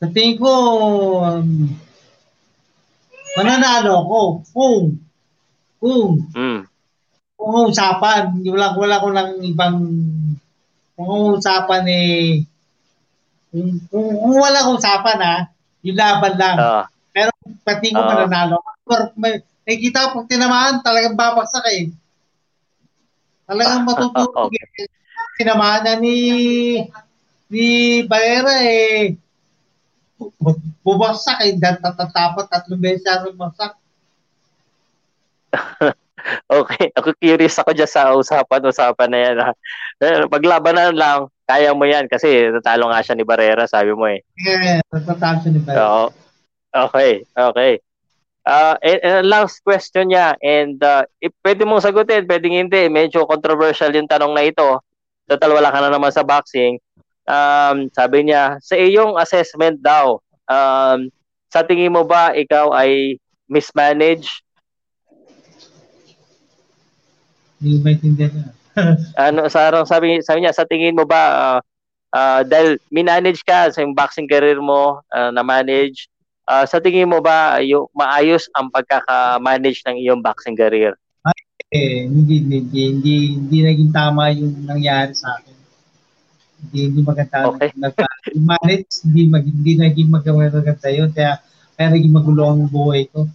Sa 0.02 0.08
tingin 0.10 0.40
ko, 0.40 0.50
um, 1.22 1.70
mananalo 3.38 4.08
ako 4.08 4.20
kung, 4.50 5.05
kung, 5.78 6.24
mm 6.34 6.60
kung 7.36 7.68
usapan, 7.68 8.32
wala, 8.48 8.72
wala 8.72 8.96
ko 8.96 9.08
lang 9.12 9.30
ibang, 9.44 9.76
kung 10.96 11.36
usapan 11.36 11.84
eh, 11.84 12.42
kung, 13.52 13.76
kung, 13.92 14.08
kung 14.16 14.36
wala 14.40 14.64
kong 14.64 14.80
usapan 14.80 15.18
ha, 15.20 15.36
yung 15.84 15.98
laban 16.00 16.34
lang. 16.40 16.56
Uh, 16.58 16.84
Pero 17.12 17.30
pati 17.62 17.94
ko 17.94 18.00
uh, 18.02 18.08
mananalo. 18.08 18.58
May, 19.14 19.44
may 19.62 19.76
kita 19.78 20.16
pag 20.16 20.26
tinamaan, 20.26 20.82
talagang 20.82 21.14
babaksak 21.14 21.64
eh. 21.70 21.92
Talagang 23.46 23.84
matutulog 23.88 24.50
eh. 24.50 24.90
Tinamaan 25.36 25.84
na 25.84 25.94
ni 26.00 26.16
ni 27.46 27.66
Barrera 28.08 28.64
eh. 28.66 29.14
Bubaksak 30.82 31.44
eh. 31.46 31.54
Tatapot 31.60 32.48
tatlong 32.50 32.80
beses 32.80 33.04
siya 33.04 33.22
bumagsak. 33.22 33.78
okay, 36.58 36.90
ako 36.94 37.14
curious 37.18 37.58
ako 37.60 37.70
dyan 37.72 37.90
sa 37.90 38.14
usapan-usapan 38.14 39.08
na 39.10 39.18
yan. 39.18 39.36
Ha? 39.40 39.50
Paglabanan 40.26 40.94
lang, 40.96 41.30
kaya 41.46 41.70
mo 41.72 41.86
yan 41.86 42.10
kasi 42.10 42.50
natalo 42.50 42.90
nga 42.90 43.02
siya 43.02 43.14
ni 43.14 43.24
Barrera, 43.24 43.64
sabi 43.70 43.94
mo 43.94 44.06
eh. 44.10 44.20
Yeah, 44.40 44.82
natatalo 44.90 45.36
siya 45.42 45.50
ni 45.54 45.60
Barrera. 45.62 45.82
Oo. 45.86 46.06
Okay, 46.76 47.24
okay. 47.32 47.72
Uh, 48.46 48.78
and, 48.78 49.00
and 49.02 49.26
last 49.26 49.58
question 49.66 50.14
niya, 50.14 50.38
and 50.38 50.78
uh, 50.78 51.02
if 51.18 51.34
pwede 51.42 51.66
mong 51.66 51.82
sagutin, 51.82 52.30
pwedeng 52.30 52.54
hindi, 52.54 52.86
medyo 52.86 53.26
controversial 53.26 53.90
yung 53.90 54.06
tanong 54.06 54.30
na 54.36 54.46
ito. 54.46 54.78
Total, 55.26 55.50
wala 55.50 55.74
ka 55.74 55.82
na 55.82 55.90
naman 55.90 56.14
sa 56.14 56.22
boxing. 56.22 56.78
Um, 57.26 57.90
sabi 57.90 58.30
niya, 58.30 58.62
sa 58.62 58.78
iyong 58.78 59.18
assessment 59.18 59.82
daw, 59.82 60.22
um, 60.46 61.10
sa 61.50 61.66
tingin 61.66 61.90
mo 61.90 62.06
ba 62.06 62.38
ikaw 62.38 62.70
ay 62.70 63.18
mismanage? 63.50 64.45
Hindi 67.60 67.80
maintindihan. 67.80 68.52
ano, 69.26 69.48
sa 69.48 69.72
sabi, 69.88 70.20
sabi 70.20 70.44
niya, 70.44 70.52
sa 70.52 70.68
tingin 70.68 70.96
mo 70.96 71.08
ba, 71.08 71.22
uh, 71.32 71.58
uh, 72.12 72.40
dahil 72.44 72.76
minanage 72.92 73.40
ka 73.40 73.72
sa 73.72 73.80
yung 73.80 73.96
boxing 73.96 74.28
career 74.28 74.60
mo, 74.60 75.00
uh, 75.12 75.30
na-manage, 75.32 76.08
uh, 76.46 76.64
sa 76.68 76.78
tingin 76.78 77.08
mo 77.08 77.18
ba 77.24 77.58
yung 77.64 77.88
maayos 77.96 78.46
ang 78.54 78.68
pagkaka-manage 78.68 79.82
ng 79.86 79.96
iyong 80.00 80.20
boxing 80.20 80.56
career? 80.56 80.94
Ay, 81.26 81.40
eh, 81.74 81.98
hindi, 82.06 82.44
hindi, 82.44 82.58
hindi, 82.92 83.14
hindi, 83.34 83.58
naging 83.64 83.90
tama 83.90 84.30
yung 84.30 84.54
nangyari 84.62 85.12
sa 85.16 85.34
akin. 85.40 85.56
Hindi, 86.56 86.78
hindi 86.88 87.00
maganda. 87.02 87.50
Okay. 87.52 87.70
manage 88.38 89.02
hindi, 89.04 89.22
mag, 89.28 89.44
hindi 89.44 89.72
naging 89.76 90.08
maganda 90.08 90.88
yun. 90.88 91.10
Kaya, 91.10 91.42
kaya 91.74 91.88
naging 91.92 92.14
magulo 92.14 92.42
ang 92.48 92.70
buhay 92.70 93.10
ko. 93.10 93.26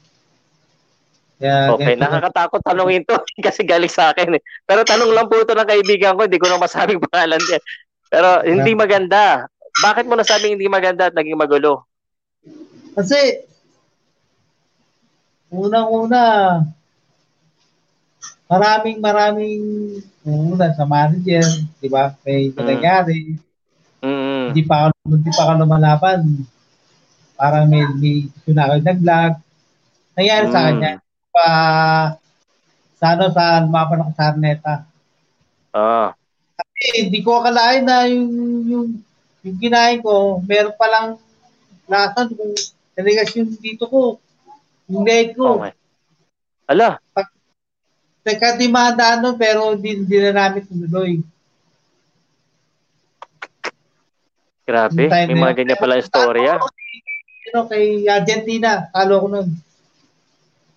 Kaya, 1.42 1.74
okay, 1.74 1.98
ganito. 1.98 2.06
nakakatakot 2.06 2.62
tanongin 2.62 3.02
to 3.02 3.18
kasi 3.46 3.66
galing 3.66 3.90
sa 3.90 4.14
akin 4.14 4.38
eh. 4.38 4.42
Pero 4.70 4.86
tanong 4.86 5.10
lang 5.10 5.26
po 5.26 5.42
ito 5.42 5.58
ng 5.58 5.66
kaibigan 5.66 6.14
ko, 6.14 6.30
hindi 6.30 6.38
ko 6.38 6.46
na 6.54 6.62
masabing 6.62 7.02
pangalan 7.10 7.42
niya. 7.42 7.60
Pero 8.14 8.30
hindi 8.46 8.72
maganda. 8.78 9.50
Bakit 9.82 10.06
mo 10.06 10.14
nasabing 10.14 10.54
hindi 10.54 10.70
maganda 10.70 11.10
at 11.10 11.18
naging 11.18 11.42
magulo? 11.42 11.90
Kasi, 12.94 13.42
unang-una, 15.50 16.22
maraming 18.46 19.02
maraming 19.02 19.64
una 20.22 20.76
sa 20.78 20.86
manager, 20.86 21.48
di 21.82 21.90
ba? 21.90 22.14
May 22.22 22.54
mm. 22.54 22.62
nangyari. 22.62 23.22
Mm. 24.06 24.54
Hindi 24.54 24.64
pa 24.68 24.92
ako 24.92 24.94
hindi 25.08 25.32
pa 25.34 25.42
ako 25.48 25.52
lumalaban. 25.58 26.22
Parang 27.34 27.66
may 27.72 27.82
may 27.98 28.28
sunakaw 28.44 28.78
naglag. 28.84 29.34
Nangyari 30.20 30.46
mm. 30.46 30.54
sa 30.54 30.62
kanya 30.68 30.94
pa 31.32 31.48
sa 33.00 33.06
ano 33.18 33.32
sa 33.34 33.66
mapa 33.66 33.98
ng 33.98 34.14
Sarneta. 34.14 34.86
Ah. 35.74 36.14
Kasi 36.60 37.08
hindi 37.08 37.24
ko 37.26 37.42
akalain 37.42 37.88
na 37.88 38.06
yung 38.06 38.32
yung 38.68 38.88
yung 39.42 39.58
kinain 39.58 40.00
ko, 40.06 40.38
meron 40.46 40.78
pa 40.78 40.86
lang 40.86 41.08
lasan 41.90 42.30
kung 42.38 42.54
delegasyon 42.94 43.58
dito 43.58 43.90
ko. 43.90 44.22
Yung 44.92 45.02
leg 45.08 45.34
ko. 45.34 45.58
Okay. 45.58 45.74
Ala. 46.70 47.02
Teka, 48.22 48.62
di 48.62 48.70
ano, 48.70 49.34
pero 49.34 49.74
hindi, 49.74 49.98
hindi 49.98 50.18
na 50.22 50.32
namin 50.46 50.62
tumuloy. 50.62 51.18
Grabe, 54.62 55.10
may 55.10 55.36
mga 55.36 55.58
ganyan 55.58 55.82
pala 55.82 55.98
yung 55.98 56.06
story, 56.06 56.46
ah. 56.46 56.62
Ano, 57.50 57.66
kay 57.66 58.06
Argentina, 58.06 58.88
talo 58.94 59.26
ko 59.26 59.28
nun. 59.28 59.50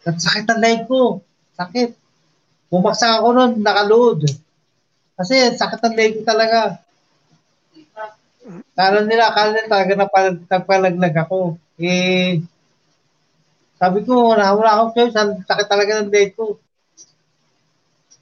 At 0.04 0.16
sakit 0.20 0.46
ang 0.52 0.60
leg 0.60 0.84
ko. 0.84 1.24
Sakit. 1.56 1.96
Bumaksak 2.68 3.20
ako 3.20 3.28
nun, 3.32 3.52
nakaload. 3.64 4.28
Kasi 5.16 5.56
sakit 5.56 5.80
ang 5.80 5.96
leg 5.96 6.20
ko 6.20 6.22
talaga. 6.28 6.84
Kala 8.76 9.08
nila, 9.08 9.32
kala 9.32 9.48
nila 9.56 9.72
talaga 9.72 9.92
napal, 9.96 10.26
nagpalaglag 10.44 11.16
ako. 11.16 11.56
Eh, 11.80 12.44
sabi 13.80 14.04
ko, 14.04 14.36
wala, 14.36 14.52
wala 14.52 14.70
akong 14.76 14.92
choice. 14.92 15.16
Sakit 15.48 15.66
talaga 15.66 16.04
ng 16.04 16.12
leg 16.12 16.36
ko. 16.36 16.60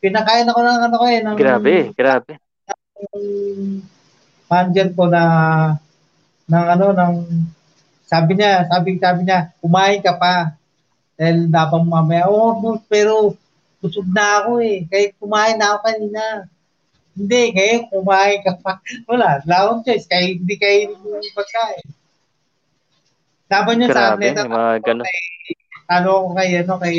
Pinakain 0.03 0.47
ako 0.47 0.61
ng 0.63 0.81
ano 0.87 0.97
ko 0.99 1.07
eh. 1.11 1.19
Ng, 1.23 1.39
grabe, 1.39 1.75
grabe. 1.95 2.33
Manager 4.47 4.89
ko 4.95 5.05
na 5.11 5.23
ng 6.47 6.67
ano, 6.79 6.87
ng 6.95 7.15
sabi 8.07 8.37
niya, 8.37 8.69
sabi, 8.69 9.01
sabi 9.01 9.21
niya, 9.25 9.51
kumain 9.59 10.05
ka 10.05 10.13
pa. 10.21 10.53
Dahil 11.23 11.47
dapat 11.47 11.87
mamaya, 11.87 12.27
oh, 12.27 12.59
pero 12.91 13.39
busog 13.79 14.11
na 14.11 14.43
ako 14.43 14.59
eh. 14.59 14.83
Kaya 14.91 15.15
kumain 15.23 15.55
na 15.55 15.79
ako 15.79 15.79
kanina. 15.87 16.23
Hindi, 17.15 17.43
kaya 17.55 17.87
kumain 17.87 18.43
ka 18.43 18.59
pa. 18.59 18.83
Wala, 19.11 19.39
wala 19.47 19.57
akong 19.63 19.87
choice. 19.87 20.11
Kaya 20.11 20.35
hindi 20.35 20.55
kayo 20.59 20.99
yung 20.99 21.31
pagkain. 21.39 21.87
Laban 23.55 23.75
niya 23.79 23.89
sa 23.95 24.19
atin. 24.19 24.35
Grabe, 24.35 24.51
mga 24.51 24.73
ganun. 24.83 25.07
Talo 25.87 26.11
ko 26.11 26.29
kay, 26.35 26.51
ano, 26.59 26.75
kay, 26.83 26.99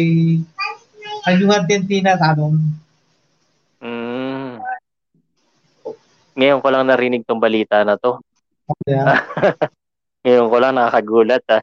kay 1.27 1.35
yung 1.43 1.51
Argentina, 1.51 2.15
talo. 2.15 2.55
Mm. 3.83 4.63
Ngayon 6.39 6.61
ko 6.63 6.67
lang 6.71 6.87
narinig 6.87 7.27
tong 7.27 7.43
balita 7.43 7.83
na 7.83 7.99
to. 7.99 8.23
Yeah. 8.87 9.19
Ngayon 10.23 10.47
ko 10.47 10.57
lang 10.63 10.79
nakakagulat. 10.79 11.43
Ah. 11.51 11.59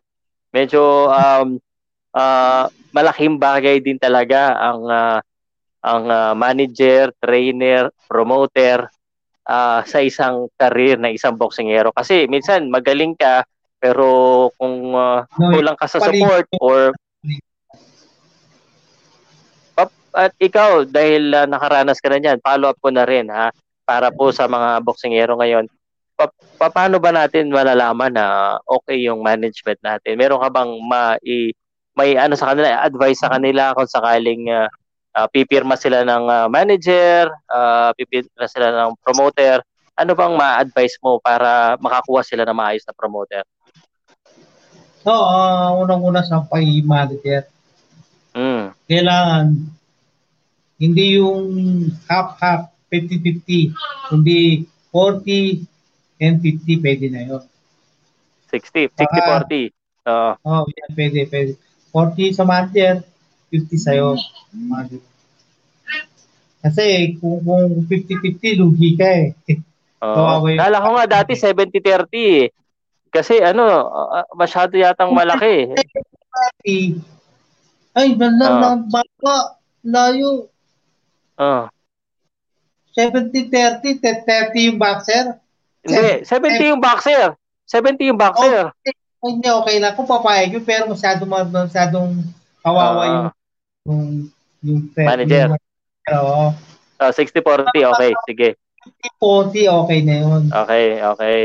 Medyo 0.53 1.09
um, 1.09 1.57
uh, 2.15 2.67
malaking 2.91 3.39
bagay 3.39 3.79
din 3.83 3.99
talaga 3.99 4.57
ang 4.59 4.83
uh, 4.87 5.19
ang 5.81 6.05
uh, 6.13 6.33
manager, 6.37 7.09
trainer, 7.17 7.89
promoter 8.05 8.85
uh, 9.49 9.81
sa 9.83 9.99
isang 10.05 10.47
career 10.61 11.01
na 11.01 11.09
isang 11.09 11.35
boksingero 11.35 11.89
kasi 11.97 12.29
minsan 12.29 12.69
magaling 12.69 13.17
ka 13.17 13.49
pero 13.81 14.49
kung 14.61 14.93
uh, 14.93 15.25
kulang 15.33 15.77
ka 15.81 15.89
sa 15.89 16.05
support 16.05 16.45
or 16.61 16.93
at 20.11 20.35
ikaw 20.43 20.83
dahil 20.83 21.31
uh, 21.31 21.47
nakaranas 21.47 22.03
ka 22.03 22.11
na 22.11 22.19
niyan, 22.19 22.43
follow 22.43 22.71
up 22.71 22.79
ko 22.83 22.91
na 22.91 23.07
rin 23.07 23.31
ha 23.31 23.55
para 23.87 24.11
po 24.11 24.31
sa 24.35 24.47
mga 24.47 24.83
boksingero 24.83 25.39
ngayon. 25.39 25.67
Pa- 26.19 26.35
pa- 26.59 26.71
paano 26.71 26.99
ba 26.99 27.15
natin 27.15 27.51
malalaman 27.51 28.13
na 28.13 28.59
okay 28.67 29.07
yung 29.07 29.23
management 29.23 29.79
natin? 29.81 30.19
Meron 30.19 30.43
ka 30.43 30.51
bang 30.51 30.71
ma- 30.83 31.19
may 32.01 32.17
ano 32.17 32.33
sa 32.33 32.57
kanila, 32.57 32.81
advice 32.81 33.21
sa 33.21 33.29
kanila 33.29 33.77
kung 33.77 33.85
sakaling 33.85 34.49
uh, 34.49 34.69
uh, 35.13 35.29
pipirma 35.29 35.77
sila 35.77 36.01
ng 36.01 36.25
uh, 36.25 36.49
manager, 36.49 37.29
uh, 37.53 37.93
pipirma 37.93 38.49
sila 38.49 38.73
ng 38.73 38.97
promoter, 39.05 39.61
ano 40.01 40.13
bang 40.17 40.33
ma-advise 40.33 40.97
mo 41.05 41.21
para 41.21 41.77
makakuha 41.77 42.25
sila 42.25 42.49
ng 42.49 42.57
maayos 42.57 42.89
na 42.89 42.97
promoter? 42.97 43.45
So, 45.05 45.13
uh, 45.13 45.77
unang-una 45.77 46.25
sa 46.25 46.41
pag-manager, 46.45 47.45
mm. 48.33 48.65
kailangan 48.89 49.45
hindi 50.81 51.21
yung 51.21 51.45
half-half, 52.09 52.73
50-50, 52.89 53.77
kundi 54.09 54.65
40 54.89 55.69
and 56.25 56.37
50, 56.43 56.85
pwede 56.85 57.07
na 57.13 57.21
yun. 57.29 57.45
60, 58.49 58.89
60-40. 58.97 59.71
Uh, 60.09 60.35
oh, 60.43 60.65
yeah, 60.67 60.91
pwede, 60.97 61.29
pwede. 61.29 61.53
40 61.93 62.37
sa 62.39 62.47
manager, 62.47 63.03
50 63.51 63.87
sa'yo. 63.87 64.15
Kasi 66.61 67.17
kung, 67.19 67.43
kung 67.43 67.83
50-50, 67.89 68.61
lugi 68.63 68.95
ka 68.95 69.09
eh. 69.09 69.35
Oo. 70.01 70.47
Uh, 70.47 70.57
Kala 70.57 70.85
ko 70.85 70.89
nga 70.97 71.07
dati 71.21 71.33
70-30 71.41 72.07
eh. 72.15 72.47
Kasi 73.11 73.43
ano, 73.43 73.67
uh, 73.91 74.23
masyado 74.39 74.79
yatang 74.79 75.11
malaki. 75.11 75.67
Ay, 77.91 78.15
nalang 78.15 78.55
uh. 78.55 78.63
ng 78.63 78.83
baka, 78.87 79.59
layo. 79.83 80.47
Uh. 81.35 81.67
70-30, 82.95 83.99
30 83.99 84.67
yung 84.71 84.79
boxer. 84.79 85.43
Hindi, 85.83 86.23
70 86.23 86.71
yung 86.71 86.83
boxer. 86.83 87.35
70 87.67 88.11
yung 88.15 88.21
boxer. 88.21 88.71
Okay 88.79 89.00
hindi 89.21 89.49
okay 89.49 89.77
lang 89.77 89.93
kung 89.93 90.09
papayag 90.09 90.57
yun, 90.57 90.65
pero 90.65 90.89
masyado 90.89 91.29
masyadong 91.29 92.25
kawawa 92.65 93.05
uh, 93.05 93.09
yung 93.09 93.29
yung 93.85 94.05
yung 94.65 94.79
manager. 94.97 95.57
Oo. 96.11 96.57
Uh, 97.01 97.13
60-40, 97.13 97.73
okay, 97.97 98.11
sige. 98.29 98.49
40, 99.17 99.69
okay 99.85 100.01
na 100.05 100.15
yun. 100.21 100.43
Okay, 100.53 100.87
okay. 101.01 101.39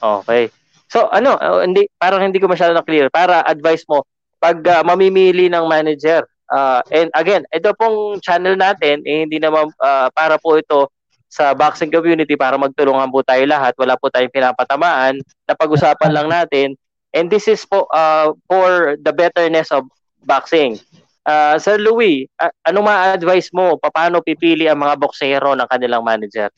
Okay. 0.00 0.42
So, 0.88 1.08
ano, 1.12 1.36
uh, 1.36 1.60
hindi, 1.60 1.84
parang 2.00 2.24
hindi 2.24 2.40
ko 2.40 2.48
masyado 2.48 2.72
na 2.72 2.84
clear. 2.84 3.12
Para 3.12 3.44
advice 3.44 3.84
mo, 3.88 4.08
pag 4.40 4.60
uh, 4.64 4.80
mamimili 4.84 5.52
ng 5.52 5.68
manager, 5.68 6.24
uh, 6.48 6.80
and 6.88 7.12
again, 7.12 7.44
ito 7.52 7.72
pong 7.76 8.20
channel 8.24 8.56
natin, 8.56 9.04
eh, 9.04 9.28
hindi 9.28 9.36
naman 9.36 9.68
uh, 9.80 10.08
para 10.12 10.40
po 10.40 10.56
ito 10.56 10.88
sa 11.36 11.52
boxing 11.52 11.92
community 11.92 12.32
para 12.32 12.56
magtulungan 12.56 13.12
po 13.12 13.20
tayo 13.20 13.44
lahat. 13.44 13.76
Wala 13.76 14.00
po 14.00 14.08
tayong 14.08 14.32
pinapatamaan. 14.32 15.20
Napag-usapan 15.44 16.08
lang 16.16 16.32
natin. 16.32 16.72
And 17.12 17.28
this 17.28 17.44
is 17.44 17.60
po 17.68 17.84
uh, 17.92 18.32
for 18.48 18.96
the 18.96 19.12
betterness 19.12 19.68
of 19.68 19.84
boxing. 20.24 20.80
Uh, 21.28 21.60
Sir 21.60 21.76
Louis, 21.76 22.24
uh, 22.40 22.48
ano 22.64 22.80
ma-advise 22.80 23.52
mo? 23.52 23.76
Paano 23.76 24.24
pipili 24.24 24.64
ang 24.64 24.80
mga 24.80 24.96
boksero 24.96 25.52
ng 25.52 25.68
kanilang 25.68 26.00
manager 26.00 26.48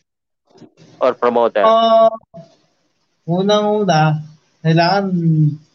or 1.02 1.18
promoter? 1.18 1.66
Uh, 1.66 2.12
unang-una, 3.26 4.22
kailangan 4.62 5.10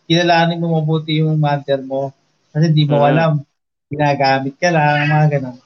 kilalanin 0.08 0.64
mo 0.64 0.80
mabuti 0.80 1.20
yung 1.20 1.44
manager 1.44 1.84
mo 1.84 2.16
kasi 2.54 2.70
di 2.72 2.86
mo 2.86 3.02
mm. 3.02 3.10
alam 3.10 3.32
ginagamit 3.90 4.56
ka 4.58 4.70
lang, 4.74 5.10
mga 5.10 5.28
ganun. 5.38 5.63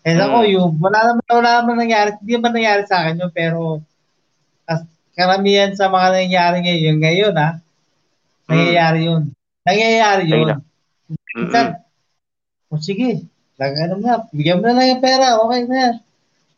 Eh 0.00 0.16
mm. 0.16 0.24
ako, 0.24 0.38
yung, 0.48 0.70
wala 0.80 0.98
naman, 1.04 1.24
wala 1.28 1.50
naman 1.60 1.76
nangyari, 1.76 2.08
hindi 2.20 2.32
naman 2.36 2.52
nangyari 2.56 2.82
sa 2.88 3.04
akin 3.04 3.20
yun, 3.20 3.32
pero 3.32 3.84
as, 4.64 4.84
karamihan 5.12 5.76
sa 5.76 5.92
mga 5.92 6.08
nangyari 6.24 6.56
ngayon, 6.64 6.96
ngayon 7.00 7.34
ha, 7.36 7.50
Nangyayari 8.50 9.00
yun. 9.06 9.22
Nangyayari 9.62 10.22
yun. 10.26 10.34
Ayun 10.34 10.48
na. 10.50 10.56
Minsan, 11.38 11.66
o 12.66 12.82
sige, 12.82 13.30
lang 13.54 13.74
ano 13.78 13.94
nga, 14.02 14.14
bigyan 14.34 14.58
mo 14.58 14.66
na 14.66 14.74
lang 14.74 14.98
yung 14.98 15.04
pera, 15.04 15.38
okay 15.38 15.60
na 15.70 15.76
yan. 15.78 15.94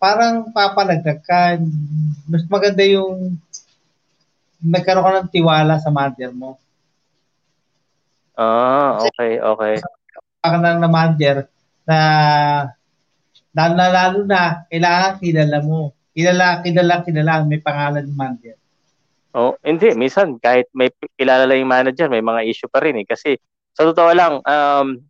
Parang 0.00 0.34
papalagdag 0.50 1.20
ka. 1.22 1.60
Mas 2.26 2.42
maganda 2.48 2.82
yung 2.88 3.36
nagkaroon 4.62 5.04
ka 5.04 5.12
ng 5.20 5.32
tiwala 5.34 5.76
sa 5.76 5.92
manager 5.92 6.32
mo. 6.32 6.56
Ah, 8.32 9.04
okay, 9.04 9.36
okay. 9.36 9.74
Baka 10.40 10.56
na 10.58 10.88
manager 10.88 11.36
na 11.84 11.98
lalo 13.52 13.72
na 13.76 13.88
lalo 13.88 14.18
na 14.24 14.40
kailangan 14.68 15.20
kilala 15.20 15.58
mo. 15.64 15.92
Kilala, 16.12 16.60
kilala, 16.60 17.00
kilala, 17.04 17.44
may 17.48 17.60
pangalan 17.60 18.04
ng 18.04 18.16
manager. 18.16 18.56
Oh, 19.32 19.56
hindi, 19.64 19.96
minsan 19.96 20.36
kahit 20.36 20.68
may 20.76 20.92
kilala 21.16 21.48
lang 21.48 21.64
yung 21.64 21.72
manager, 21.72 22.12
may 22.12 22.20
mga 22.20 22.44
issue 22.44 22.68
pa 22.68 22.84
rin 22.84 23.00
eh 23.00 23.06
kasi 23.08 23.40
sa 23.72 23.88
totoo 23.88 24.12
lang 24.12 24.44
um 24.44 25.00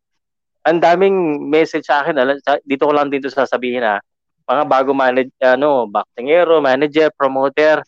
ang 0.62 0.78
daming 0.78 1.50
message 1.50 1.90
sa 1.90 2.06
akin, 2.06 2.38
dito 2.62 2.86
ko 2.86 2.92
lang 2.94 3.10
dito 3.10 3.26
sasabihin 3.26 3.82
na 3.82 3.98
mga 4.46 4.62
bago 4.66 4.94
manage 4.94 5.34
ano, 5.42 5.90
boxingero, 5.90 6.62
manager, 6.62 7.10
promoter, 7.18 7.82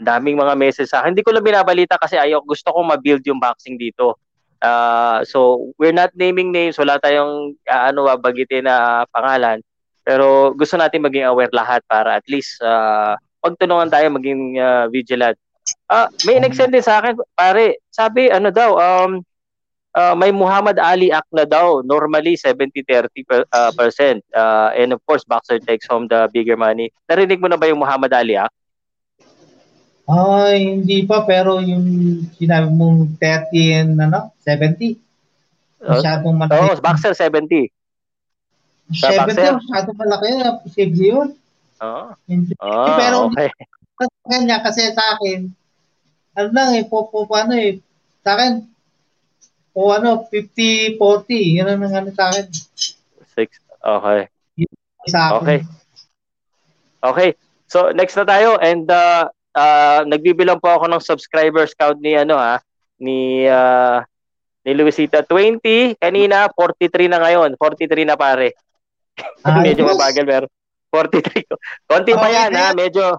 daming 0.00 0.40
mga 0.40 0.56
message 0.56 0.88
sa 0.88 1.04
akin. 1.04 1.12
Hindi 1.12 1.20
ko 1.20 1.36
lang 1.36 1.44
binabalita 1.44 2.00
kasi 2.00 2.16
ayaw 2.16 2.40
gusto 2.40 2.72
ko 2.72 2.80
ma-build 2.80 3.20
yung 3.28 3.36
boxing 3.36 3.76
dito. 3.76 4.16
Uh, 4.64 5.20
so 5.28 5.68
we're 5.76 5.92
not 5.92 6.08
naming 6.16 6.48
names, 6.48 6.80
wala 6.80 6.96
tayong 6.96 7.52
uh, 7.68 7.82
ano 7.92 8.08
bagitin 8.16 8.64
na 8.64 9.04
pangalan. 9.12 9.60
Pero 10.04 10.52
gusto 10.52 10.76
natin 10.76 11.00
maging 11.00 11.24
aware 11.24 11.50
lahat 11.50 11.80
para 11.88 12.20
at 12.20 12.26
least 12.28 12.60
uh, 12.60 13.16
pagtulungan 13.40 13.88
tayo 13.88 14.12
maging 14.12 14.60
uh, 14.60 14.86
vigilant. 14.92 15.36
Uh, 15.88 16.12
may 16.28 16.36
in-extend 16.36 16.76
din 16.76 16.84
sa 16.84 17.00
akin, 17.00 17.16
pare, 17.32 17.80
sabi 17.88 18.28
ano 18.28 18.52
daw, 18.52 18.76
um, 18.76 19.24
uh, 19.96 20.12
may 20.12 20.28
Muhammad 20.28 20.76
Ali 20.76 21.08
Act 21.08 21.32
na 21.32 21.48
daw, 21.48 21.80
normally 21.80 22.36
70-30 22.36 23.24
per, 23.24 23.48
uh, 23.48 23.72
percent. 23.72 24.20
Uh, 24.36 24.76
and 24.76 24.92
of 24.92 25.00
course, 25.08 25.24
boxer 25.24 25.56
takes 25.56 25.88
home 25.88 26.04
the 26.08 26.28
bigger 26.36 26.60
money. 26.60 26.92
Narinig 27.08 27.40
mo 27.40 27.48
na 27.48 27.56
ba 27.56 27.70
yung 27.70 27.80
Muhammad 27.80 28.12
Ali 28.12 28.36
Act? 28.36 28.52
Ay, 30.04 30.68
hindi 30.68 31.08
pa, 31.08 31.24
pero 31.24 31.64
yung 31.64 32.20
sinabi 32.36 32.68
mong 32.68 33.16
30 33.16 33.80
and 33.80 33.92
ano, 33.96 34.36
70. 34.44 35.00
Masyadong 35.80 36.36
malaki. 36.36 36.60
Oo, 36.60 36.76
oh, 36.76 36.80
boxer 36.84 37.16
70. 37.16 37.72
70, 38.92 39.60
masyadong 39.64 39.96
malaki 39.96 40.26
yun. 40.28 40.54
Posible 40.60 41.00
yun. 41.00 41.28
Oo. 41.80 42.02
Oh. 42.12 42.64
oh, 42.64 42.96
pero, 42.98 43.16
okay. 43.32 43.48
Kanya, 44.26 44.60
kasi 44.60 44.90
sa 44.92 45.16
akin, 45.16 45.48
ano 46.34 46.48
lang 46.50 46.74
eh, 46.76 46.84
po, 46.84 47.08
po, 47.08 47.24
ano 47.32 47.54
eh, 47.54 47.78
sa 48.26 48.36
akin, 48.36 48.64
o 49.74 49.90
ano, 49.90 50.26
50-40, 50.30 50.98
yun 51.60 51.66
ang 51.66 51.82
ano 51.82 52.10
sa 52.14 52.30
akin. 52.30 52.46
Six, 53.34 53.58
okay. 53.82 54.30
Sa 55.10 55.18
akin. 55.30 55.38
Okay. 55.42 55.58
Okay. 57.04 57.30
So, 57.68 57.90
next 57.92 58.16
na 58.16 58.24
tayo 58.24 58.56
and 58.62 58.86
uh, 58.88 59.28
uh, 59.52 60.00
nagbibilang 60.06 60.62
po 60.62 60.72
ako 60.72 60.86
ng 60.88 61.02
subscribers 61.02 61.76
count 61.76 61.98
ni 61.98 62.16
ano 62.16 62.38
ha, 62.38 62.62
ni 63.02 63.44
uh, 63.44 64.00
ni 64.64 64.72
Luisita 64.72 65.20
20 65.20 66.00
kanina 66.00 66.48
43 66.56 67.12
na 67.12 67.20
ngayon 67.20 67.50
43 67.60 68.08
na 68.08 68.16
pare 68.16 68.56
medyo 69.66 69.86
mabagal 69.86 70.24
pero 70.26 70.46
43 70.90 71.46
konti 71.90 72.12
pa 72.14 72.28
yan 72.30 72.52
ha? 72.54 72.70
Medyo 72.74 73.18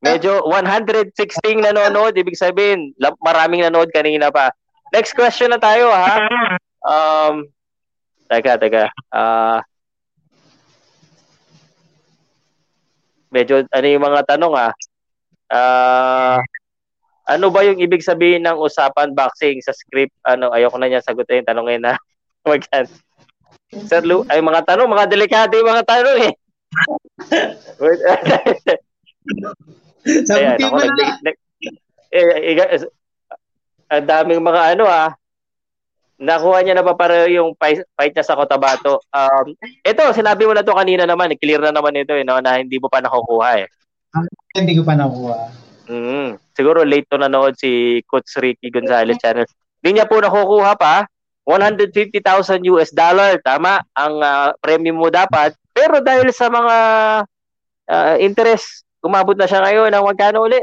medyo 0.00 0.44
116 0.48 1.12
nanonood 1.60 2.16
ibig 2.16 2.36
sabihin 2.36 2.92
maraming 3.20 3.64
nanood 3.64 3.92
kanina 3.92 4.32
pa. 4.32 4.52
Next 4.92 5.12
question 5.16 5.52
na 5.52 5.60
tayo 5.60 5.92
ha? 5.92 6.28
Um 6.84 7.48
teka 8.28 8.56
teka. 8.56 8.88
Uh, 9.12 9.60
medyo 13.28 13.66
ano 13.68 13.86
yung 13.86 14.04
mga 14.04 14.22
tanong 14.28 14.54
ah 14.56 14.72
Uh, 15.54 16.40
ano 17.30 17.48
ba 17.52 17.64
yung 17.64 17.80
ibig 17.80 18.04
sabihin 18.04 18.44
ng 18.44 18.58
usapan 18.58 19.12
boxing 19.12 19.60
sa 19.62 19.70
script? 19.70 20.12
Ano, 20.24 20.52
ayoko 20.52 20.76
na 20.76 20.88
niya 20.88 21.04
sagutin, 21.04 21.44
tanongin 21.44 21.84
na. 21.84 21.94
Magyan. 22.48 22.88
Sir 23.88 24.02
Lu, 24.06 24.22
ay 24.30 24.38
mga 24.38 24.62
tanong, 24.66 24.90
mga 24.90 25.06
delikado 25.10 25.58
yung 25.58 25.70
mga 25.70 25.86
tanong 25.86 26.18
eh. 26.30 26.32
Ayan, 30.04 30.60
ako, 30.60 30.76
nag, 30.84 31.16
nag, 31.24 31.36
eh, 32.12 32.54
eh, 32.54 32.60
eh, 32.60 32.84
ang 33.90 34.06
daming 34.06 34.44
mga 34.44 34.76
ano 34.76 34.84
ah, 34.86 35.10
nakuha 36.18 36.62
niya 36.62 36.78
na 36.78 36.86
pa 36.86 36.94
para 36.94 37.26
yung 37.26 37.58
fight, 37.58 37.82
fight 37.96 38.14
niya 38.14 38.26
sa 38.26 38.38
Cotabato. 38.38 39.02
Um, 39.10 39.56
ito, 39.82 40.02
sinabi 40.14 40.46
mo 40.46 40.54
na 40.54 40.62
to 40.62 40.76
kanina 40.76 41.08
naman, 41.08 41.34
clear 41.40 41.60
na 41.60 41.74
naman 41.74 41.98
ito 41.98 42.14
eh, 42.14 42.22
no, 42.22 42.38
na 42.38 42.60
hindi 42.60 42.78
mo 42.78 42.86
pa 42.86 43.02
nakukuha 43.02 43.64
eh. 43.64 43.68
Hindi 44.54 44.78
ko 44.78 44.82
pa 44.86 44.94
nakuha. 44.94 45.36
Mm, 45.84 46.40
siguro 46.56 46.80
late 46.86 47.10
to 47.10 47.20
nanood 47.20 47.58
si 47.58 48.00
Coach 48.08 48.40
Ricky 48.40 48.70
Gonzalez 48.70 49.20
channel. 49.20 49.44
Hindi 49.82 50.00
niya 50.00 50.08
po 50.08 50.22
nakukuha 50.22 50.72
pa. 50.78 51.04
150,000 51.44 52.64
US 52.72 52.90
dollar, 52.90 53.36
tama, 53.44 53.84
ang 53.92 54.16
uh, 54.20 54.48
premium 54.64 54.96
mo 54.96 55.12
dapat. 55.12 55.52
Pero 55.76 56.00
dahil 56.00 56.32
sa 56.32 56.48
mga 56.48 56.76
uh, 57.88 58.16
interest, 58.16 58.88
kumabot 59.04 59.36
na 59.36 59.44
siya 59.44 59.60
ngayon 59.60 59.92
ng 59.92 60.04
magkano 60.08 60.48
uli? 60.48 60.60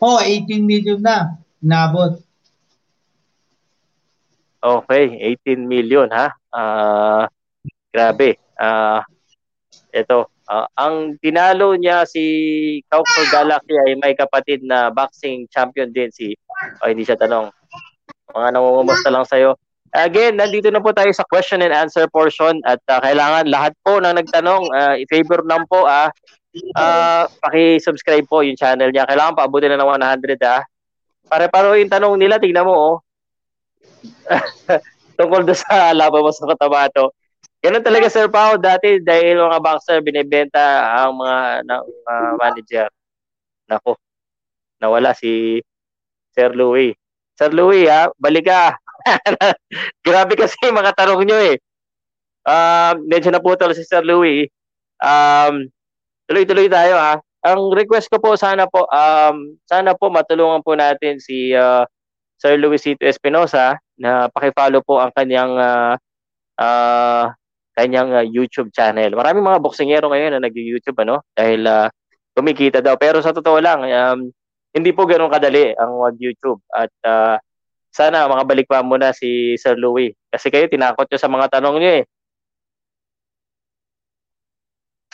Oh, 0.00 0.16
18 0.16 0.64
million 0.64 1.00
na. 1.00 1.36
Nabot. 1.60 2.24
Okay, 4.58 5.36
18 5.44 5.68
million 5.68 6.08
ha. 6.08 6.32
Uh, 6.48 7.24
grabe. 7.92 8.40
Uh, 8.56 9.04
ito, 9.92 10.32
Uh, 10.48 10.64
ang 10.80 11.20
tinalo 11.20 11.76
niya 11.76 12.08
si 12.08 12.24
Kaupo 12.88 13.20
Galaxy 13.28 13.76
ay 13.76 14.00
may 14.00 14.16
kapatid 14.16 14.64
na 14.64 14.88
boxing 14.88 15.44
champion 15.52 15.92
din 15.92 16.08
si 16.08 16.32
oh, 16.80 16.88
hindi 16.88 17.04
siya 17.04 17.20
tanong. 17.20 17.52
Mga 18.34 18.48
nangungumusta 18.54 19.08
lang 19.08 19.24
sa'yo. 19.24 19.56
Again, 19.88 20.36
nandito 20.36 20.68
na 20.68 20.84
po 20.84 20.92
tayo 20.92 21.08
sa 21.16 21.24
question 21.24 21.64
and 21.64 21.72
answer 21.72 22.04
portion 22.12 22.60
at 22.68 22.80
uh, 22.92 23.00
kailangan 23.00 23.48
lahat 23.48 23.72
po 23.80 23.96
na 24.04 24.12
nagtanong, 24.12 24.68
uh, 24.68 24.94
i-favor 25.00 25.40
lang 25.48 25.64
po 25.64 25.88
ah, 25.88 26.12
uh, 26.76 27.24
paki-subscribe 27.40 28.28
po 28.28 28.44
yung 28.44 28.58
channel 28.58 28.92
niya. 28.92 29.08
Kailangan 29.08 29.36
paabutin 29.38 29.72
na 29.72 29.80
ng 29.80 29.90
100 29.96 30.36
ah. 30.44 30.60
Pare-paro 31.28 31.72
yung 31.76 31.88
tanong 31.88 32.20
nila, 32.20 32.36
tingnan 32.36 32.68
mo 32.68 32.74
oh. 32.76 32.96
Tungkol 35.18 35.48
do 35.48 35.56
sa 35.56 35.96
laban 35.96 36.20
mo 36.20 36.30
sa 36.30 36.46
Cotabato. 36.46 37.16
Ganun 37.58 37.82
talaga 37.82 38.06
Sir 38.06 38.30
Pao 38.30 38.54
dati 38.54 39.02
dahil 39.02 39.42
mga 39.42 39.58
boxer 39.58 39.98
binebenta 39.98 40.94
ang 40.94 41.18
mga 41.18 41.66
ng 41.66 41.84
uh, 42.06 42.32
manager. 42.38 42.86
Nako. 43.66 43.98
Nawala 44.78 45.10
si 45.10 45.58
Sir 46.30 46.54
Louis. 46.54 46.94
Sir 47.38 47.54
Louis 47.54 47.86
ha, 47.86 48.10
balik 48.18 48.50
ka. 48.50 48.74
Grabe 50.06 50.34
kasi 50.34 50.58
mga 50.74 50.90
tanong 50.98 51.22
nyo 51.22 51.38
eh. 51.38 51.56
Um, 52.42 53.06
medyo 53.06 53.30
naputol 53.30 53.70
si 53.78 53.86
Sir 53.86 54.02
Louis. 54.02 54.50
Um, 54.98 55.70
tuloy-tuloy 56.26 56.66
tayo 56.66 56.98
ha. 56.98 57.22
Ang 57.46 57.70
request 57.70 58.10
ko 58.10 58.18
po 58.18 58.34
sana 58.34 58.66
po 58.66 58.90
um, 58.90 59.54
sana 59.70 59.94
po 59.94 60.10
matulungan 60.10 60.58
po 60.66 60.74
natin 60.74 61.22
si 61.22 61.54
uh, 61.54 61.86
Sir 62.42 62.58
Luisito 62.58 63.06
Espinosa 63.06 63.78
na 63.94 64.26
paki-follow 64.26 64.82
po 64.82 64.98
ang 64.98 65.14
kanyang 65.14 65.54
uh, 65.54 65.94
uh, 66.58 67.30
kanyang 67.78 68.10
uh, 68.10 68.26
YouTube 68.26 68.74
channel. 68.74 69.14
Maraming 69.14 69.46
mga 69.46 69.62
boksingero 69.62 70.10
ngayon 70.10 70.34
na 70.34 70.42
nag-YouTube 70.42 70.98
ano 71.06 71.22
dahil 71.38 71.62
uh, 71.62 71.86
kumikita 72.34 72.82
daw. 72.82 72.98
Pero 72.98 73.22
sa 73.22 73.30
totoo 73.30 73.62
lang, 73.62 73.86
um, 73.86 74.18
hindi 74.78 74.94
po 74.94 75.04
ganoon 75.04 75.28
kadali 75.28 75.74
ang 75.74 75.98
mag-YouTube 75.98 76.62
at 76.70 76.92
uh, 77.02 77.36
sana 77.90 78.30
makabalik 78.30 78.70
pa 78.70 78.80
muna 78.86 79.10
si 79.10 79.58
Sir 79.58 79.74
Louie 79.74 80.14
kasi 80.30 80.48
kayo 80.54 80.70
tinakot 80.70 81.10
niyo 81.10 81.18
sa 81.18 81.30
mga 81.30 81.46
tanong 81.58 81.76
niyo 81.82 81.92
eh. 82.02 82.04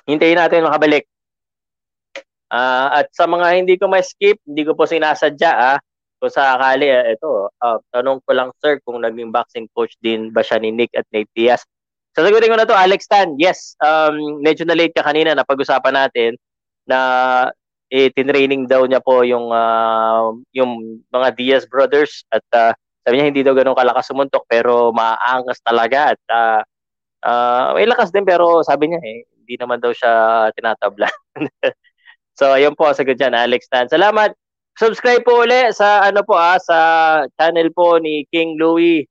Hintayin 0.04 0.36
natin 0.36 0.68
makabalik. 0.68 1.08
Uh, 2.52 3.02
at 3.02 3.08
sa 3.16 3.24
mga 3.24 3.56
hindi 3.56 3.80
ko 3.80 3.88
ma-skip, 3.88 4.36
hindi 4.44 4.62
ko 4.68 4.76
po 4.76 4.84
sinasadya 4.84 5.50
ah, 5.50 5.78
kung 6.20 6.30
sa 6.30 6.54
akali, 6.54 6.92
uh, 6.92 7.08
ito, 7.08 7.48
uh, 7.48 7.78
tanong 7.90 8.20
ko 8.22 8.30
lang 8.36 8.52
sir 8.60 8.78
kung 8.84 9.00
naging 9.00 9.32
boxing 9.32 9.66
coach 9.72 9.96
din 10.04 10.28
ba 10.28 10.44
siya 10.44 10.60
ni 10.60 10.70
Nick 10.70 10.92
at 10.92 11.08
Nate 11.10 11.32
Diaz. 11.32 11.64
Sasagutin 12.14 12.52
ko 12.52 12.54
na 12.54 12.68
to, 12.68 12.76
Alex 12.76 13.10
Tan. 13.10 13.34
Yes, 13.42 13.74
um, 13.82 14.38
medyo 14.38 14.62
na 14.62 14.78
late 14.78 14.94
ka 14.94 15.02
kanina 15.02 15.34
na 15.34 15.42
pag-usapan 15.42 16.06
natin 16.06 16.38
na 16.86 16.98
eh, 17.92 18.08
tinraining 18.12 18.64
daw 18.64 18.84
niya 18.88 19.00
po 19.04 19.22
yung 19.24 19.52
uh, 19.52 20.32
yung 20.56 21.02
mga 21.12 21.28
Diaz 21.36 21.64
brothers 21.68 22.24
at 22.32 22.44
uh, 22.56 22.72
sabi 23.04 23.20
niya 23.20 23.28
hindi 23.28 23.42
daw 23.44 23.52
ganun 23.52 23.76
kalakas 23.76 24.08
sumuntok 24.08 24.48
pero 24.48 24.90
maangas 24.90 25.60
talaga 25.60 26.16
at 26.16 26.20
uh, 26.32 26.60
uh, 27.24 27.76
may 27.76 27.84
lakas 27.84 28.08
din 28.10 28.24
pero 28.24 28.64
sabi 28.64 28.92
niya 28.92 29.00
eh 29.04 29.28
hindi 29.44 29.54
naman 29.60 29.76
daw 29.76 29.92
siya 29.92 30.48
tinatabla. 30.56 31.08
so 32.38 32.56
ayun 32.56 32.72
po 32.72 32.88
sagot 32.96 33.20
diyan 33.20 33.36
Alex 33.36 33.68
Tan. 33.68 33.92
Salamat 33.92 34.32
subscribe 34.74 35.22
po 35.22 35.46
uli 35.46 35.70
sa 35.70 36.02
ano 36.02 36.24
po 36.26 36.34
ah, 36.34 36.58
sa 36.58 36.78
channel 37.38 37.70
po 37.70 38.00
ni 38.00 38.26
King 38.32 38.58
Louis 38.58 39.06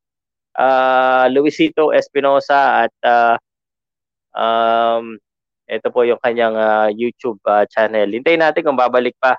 uh, 0.57 1.25
Luisito 1.31 1.95
Espinosa 1.95 2.87
at 2.87 2.95
uh, 3.05 3.35
um, 4.35 5.17
ito 5.73 5.89
po 5.89 6.05
yung 6.05 6.21
kanyang 6.21 6.53
uh, 6.53 6.89
YouTube 6.93 7.41
uh, 7.49 7.65
channel. 7.69 8.05
Hintayin 8.05 8.41
natin 8.41 8.61
kung 8.61 8.77
babalik 8.77 9.17
pa 9.17 9.37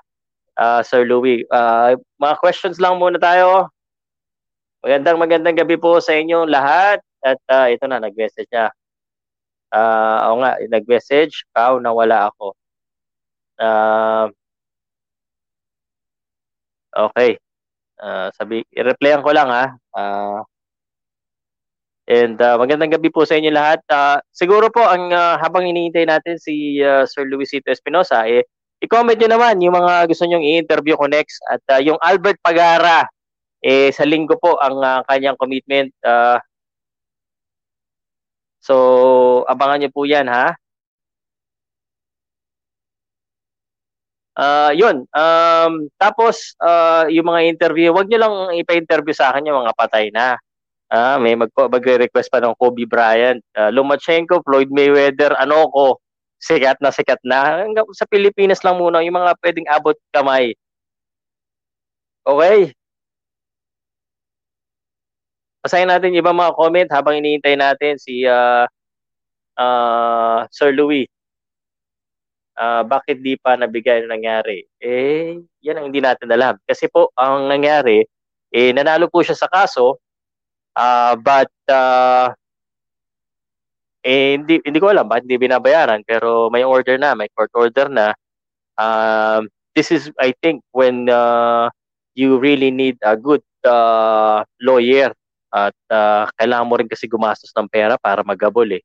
uh, 0.59 0.81
Sir 0.83 1.07
Louis. 1.07 1.43
Uh, 1.47 1.95
mga 2.19 2.35
questions 2.39 2.77
lang 2.79 2.99
muna 2.99 3.19
tayo. 3.19 3.71
Magandang 4.83 5.17
magandang 5.17 5.57
gabi 5.57 5.75
po 5.79 5.97
sa 6.03 6.13
inyo 6.13 6.45
lahat. 6.45 6.99
At 7.25 7.41
uh, 7.49 7.67
ito 7.73 7.89
na, 7.89 7.97
nag-message 7.97 8.45
niya. 8.53 8.69
Uh, 9.73 10.17
ako 10.29 10.35
nga, 10.45 10.51
nag-message. 10.69 11.33
Pao, 11.49 11.81
nawala 11.81 12.29
ako. 12.29 12.53
Uh, 13.57 14.29
okay. 16.93 17.39
Uh, 17.97 18.29
sabi, 18.35 18.61
i-replyan 18.75 19.25
ko 19.25 19.31
lang 19.33 19.49
ha. 19.49 19.65
Uh, 19.95 20.39
and 22.05 22.37
uh, 22.41 22.57
magandang 22.57 22.93
gabi 22.93 23.09
po 23.09 23.25
sa 23.25 23.37
inyo 23.37 23.49
lahat. 23.49 23.81
Uh, 23.89 24.17
siguro 24.29 24.69
po, 24.69 24.85
ang 24.85 25.09
uh, 25.09 25.37
habang 25.41 25.65
iniintay 25.65 26.05
natin 26.05 26.37
si 26.37 26.81
uh, 26.81 27.05
Sir 27.09 27.25
Luisito 27.25 27.69
Espinosa, 27.73 28.25
eh, 28.29 28.45
i-comment 28.81 29.17
nyo 29.17 29.29
naman 29.37 29.61
yung 29.61 29.73
mga 29.73 30.05
gusto 30.09 30.25
nyong 30.25 30.45
i-interview 30.45 30.93
ko 30.97 31.09
next. 31.09 31.41
At 31.49 31.63
uh, 31.73 31.81
yung 31.81 31.97
Albert 32.01 32.37
Pagara, 32.41 33.09
eh, 33.65 33.89
sa 33.89 34.05
linggo 34.05 34.37
po 34.37 34.61
ang 34.61 34.77
uh, 34.77 35.01
kanyang 35.09 35.37
commitment. 35.41 35.89
Uh, 36.05 36.37
so, 38.61 38.75
abangan 39.49 39.81
nyo 39.85 39.89
po 39.89 40.05
yan, 40.05 40.29
ha? 40.29 40.53
Uh, 44.35 44.71
yun. 44.75 45.07
Um, 45.15 45.87
tapos, 45.95 46.53
uh, 46.59 47.07
yung 47.07 47.25
mga 47.25 47.41
interview, 47.47 47.95
wag 47.95 48.11
nyo 48.11 48.19
lang 48.19 48.35
ipa-interview 48.59 49.15
sa 49.15 49.31
akin 49.31 49.47
yung 49.47 49.63
mga 49.63 49.73
patay 49.73 50.11
na. 50.11 50.35
Uh, 50.85 51.17
may 51.17 51.33
mag- 51.33 51.49
magre-request 51.51 52.29
pa 52.29 52.37
ng 52.37 52.53
Kobe 52.61 52.85
Bryant, 52.85 53.41
uh, 53.57 53.73
Lomachenko, 53.73 54.45
Floyd 54.45 54.69
Mayweather, 54.69 55.33
ano 55.41 55.65
ko, 55.73 55.85
sikat 56.37 56.77
na 56.77 56.93
sikat 56.93 57.17
na. 57.25 57.65
Sa 57.97 58.05
Pilipinas 58.05 58.61
lang 58.61 58.77
muna, 58.77 59.01
yung 59.01 59.17
mga 59.17 59.33
pwedeng 59.41 59.67
abot 59.71 59.97
kamay. 60.13 60.53
Okay? 62.25 62.73
Basahin 65.65 65.89
natin 65.89 66.13
yung 66.13 66.21
ibang 66.21 66.37
mga 66.37 66.53
comment 66.53 66.89
habang 66.93 67.17
iniintay 67.17 67.57
natin 67.57 67.97
si 67.97 68.21
uh, 68.29 68.69
uh, 69.57 70.45
Sir 70.53 70.69
Louis. 70.69 71.09
Uh, 72.55 72.85
bakit 72.85 73.19
di 73.19 73.35
pa 73.35 73.57
nabigay 73.57 74.05
ang 74.05 74.13
nangyari? 74.13 74.63
Eh, 74.79 75.41
yan 75.65 75.81
ang 75.81 75.89
hindi 75.89 75.99
natin 75.99 76.29
alam. 76.29 76.55
Kasi 76.63 76.87
po, 76.87 77.09
ang 77.17 77.49
nangyari, 77.49 78.05
eh, 78.53 78.71
nanalo 78.71 79.09
po 79.09 79.25
siya 79.25 79.35
sa 79.35 79.49
kaso, 79.49 79.99
uh, 80.75 81.15
but, 81.15 81.51
uh, 81.71 82.29
eh, 84.05 84.37
hindi, 84.37 84.61
hindi 84.61 84.77
ko 84.77 84.93
alam 84.93 85.09
bakit 85.09 85.25
hindi 85.25 85.49
binabayaran, 85.49 86.05
pero 86.05 86.53
may 86.53 86.61
order 86.61 87.01
na, 87.01 87.17
may 87.17 87.25
court 87.33 87.49
order 87.57 87.89
na. 87.89 88.13
Um, 88.77 89.49
this 89.73 89.89
is, 89.89 90.13
I 90.21 90.37
think, 90.45 90.61
when 90.71 91.09
uh, 91.09 91.73
you 92.13 92.37
really 92.37 92.69
need 92.69 93.01
a 93.01 93.17
good 93.17 93.41
uh, 93.65 94.45
lawyer 94.61 95.09
at 95.49 95.75
uh, 95.89 96.29
kailangan 96.37 96.67
mo 96.69 96.75
rin 96.77 96.91
kasi 96.91 97.09
gumastos 97.09 97.49
ng 97.57 97.65
pera 97.71 97.97
para 97.97 98.21
magabol 98.21 98.69
eh. 98.77 98.83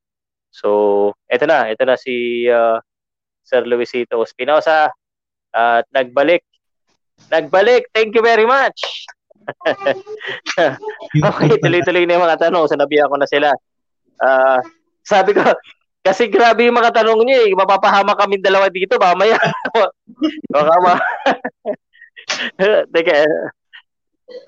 So, 0.50 1.12
eto 1.28 1.44
na, 1.44 1.68
eto 1.68 1.84
na 1.84 2.00
si 2.00 2.46
uh, 2.48 2.80
Sir 3.44 3.68
Luisito 3.68 4.18
Espinosa 4.22 4.90
at 5.52 5.84
nagbalik. 5.92 6.42
Nagbalik. 7.28 7.90
Thank 7.92 8.16
you 8.16 8.22
very 8.22 8.46
much. 8.46 9.04
okay, 11.30 11.50
tuloy-tuloy 11.60 12.04
na 12.06 12.14
yung 12.16 12.26
mga 12.26 12.48
tanong. 12.48 12.66
Sanabihan 12.70 13.10
ko 13.10 13.16
na 13.16 13.28
sila. 13.28 13.48
Uh, 14.20 14.58
sabi 15.04 15.34
ko, 15.34 15.42
kasi 16.00 16.32
grabe 16.32 16.64
yung 16.64 16.78
mga 16.78 17.02
tanong 17.02 17.20
niya 17.24 17.48
eh. 17.48 17.52
Mapapahama 17.52 18.16
kami 18.16 18.40
dalawa 18.40 18.72
dito. 18.72 18.96
Mamaya. 18.96 19.36
Baka 20.54 20.74
ma... 20.80 20.94
Teka. 22.94 23.14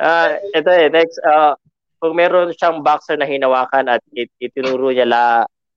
Uh, 0.00 0.28
ito 0.56 0.70
eh. 0.70 0.88
Next. 0.88 1.16
Uh, 1.22 1.54
kung 2.02 2.18
meron 2.18 2.50
siyang 2.50 2.82
boxer 2.82 3.14
na 3.14 3.30
hinawakan 3.30 3.86
at 3.86 4.02
it, 4.10 4.26
itinuro 4.42 4.90
niya 4.90 5.06
la, 5.06 5.24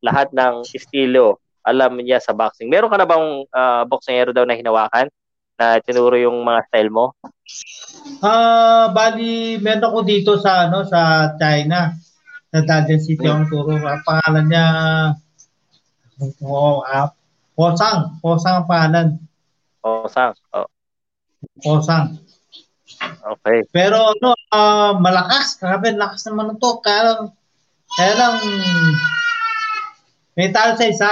lahat 0.01 0.33
ng 0.33 0.65
estilo, 0.73 1.37
alam 1.61 2.01
niya 2.01 2.17
sa 2.17 2.33
boxing. 2.33 2.65
Meron 2.65 2.89
ka 2.89 2.97
na 2.97 3.05
bang 3.05 3.45
uh, 3.45 3.85
boxingero 3.85 4.33
daw 4.33 4.41
na 4.41 4.57
hinawakan 4.57 5.05
na 5.55 5.79
tinuro 5.79 6.15
yung 6.19 6.43
mga 6.43 6.61
style 6.67 6.91
mo? 6.91 7.15
Ah, 8.19 8.29
uh, 8.29 8.83
bali 8.91 9.57
meron 9.63 9.87
ako 9.87 9.99
dito 10.03 10.31
sa 10.39 10.67
ano 10.67 10.83
sa 10.87 11.33
China. 11.39 11.95
Sa 12.51 12.59
Dalian 12.63 13.01
City 13.03 13.27
ang 13.27 13.47
turo. 13.47 13.75
Ang 13.75 14.03
pangalan 14.03 14.45
niya 14.47 14.65
Oh, 16.39 16.79
uh, 16.79 17.11
Posang. 17.55 18.19
Posang 18.19 18.63
ang 18.63 18.67
pangalan. 18.67 19.07
Posang. 19.79 20.35
Oh. 20.51 20.67
Posang. 21.63 22.19
Okay. 23.39 23.63
Pero 23.71 24.11
ano, 24.11 24.35
uh, 24.51 24.91
malakas. 24.99 25.55
Grabe, 25.59 25.95
lakas 25.95 26.27
naman 26.27 26.55
ito. 26.55 26.69
Kaya, 26.83 27.31
kaya 27.95 28.13
lang, 28.19 28.35
may 30.35 30.51
talo 30.51 30.75
sa 30.75 30.87
isa. 30.87 31.11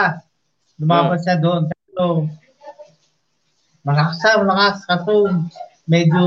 Lumaban 0.80 1.16
hmm. 1.20 1.24
siya 1.24 1.36
doon. 1.40 1.62
Pero, 1.72 2.04
malakas 3.84 4.18
malakas. 4.24 4.84
Kaso, 4.88 5.30
medyo, 5.88 6.24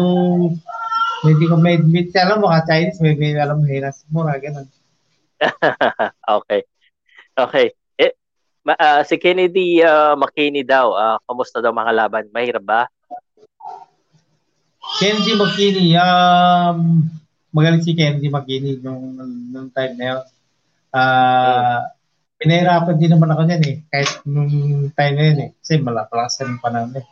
medyo 1.25 1.45
ko 1.53 1.57
may, 1.57 1.81
may, 1.81 2.09
alam 2.17 2.41
mo 2.45 2.53
ka, 2.53 2.69
Chinese, 2.69 3.01
may, 3.01 3.17
may 3.17 3.37
alam 3.37 3.61
mo, 3.61 3.67
hinas 3.67 4.05
mo, 4.13 4.25
ganun. 4.29 4.69
okay. 6.41 6.65
Okay. 7.37 7.67
Eh, 8.01 8.13
ma, 8.65 8.77
uh, 8.77 9.01
si 9.05 9.21
Kennedy 9.21 9.81
uh, 9.85 10.17
McKinney 10.17 10.65
daw, 10.65 10.93
uh, 10.97 11.19
kamusta 11.25 11.61
daw 11.61 11.73
mga 11.73 11.93
laban? 11.93 12.25
Mahirap 12.33 12.65
ba? 12.65 12.83
Kenji 14.97 15.35
McKinney, 15.35 15.99
um, 15.99 17.05
magaling 17.51 17.83
si 17.83 17.93
Kenji 17.93 18.31
McKinney 18.31 18.81
nung, 18.81 19.17
nung 19.51 19.69
time 19.73 19.95
na 19.99 20.05
yun. 20.15 20.23
Uh, 20.97 21.01
mm. 21.01 21.83
Pinahirapan 22.37 22.97
din 23.01 23.11
naman 23.17 23.33
ako 23.33 23.43
niyan 23.49 23.65
eh, 23.65 23.77
kahit 23.89 24.11
nung 24.29 24.53
time 24.93 25.15
na 25.17 25.25
yun 25.25 25.39
eh. 25.41 25.51
Kasi 25.57 25.81
malakas 25.81 26.37
ng 26.45 26.61
panahon 26.61 26.93
eh. 27.01 27.07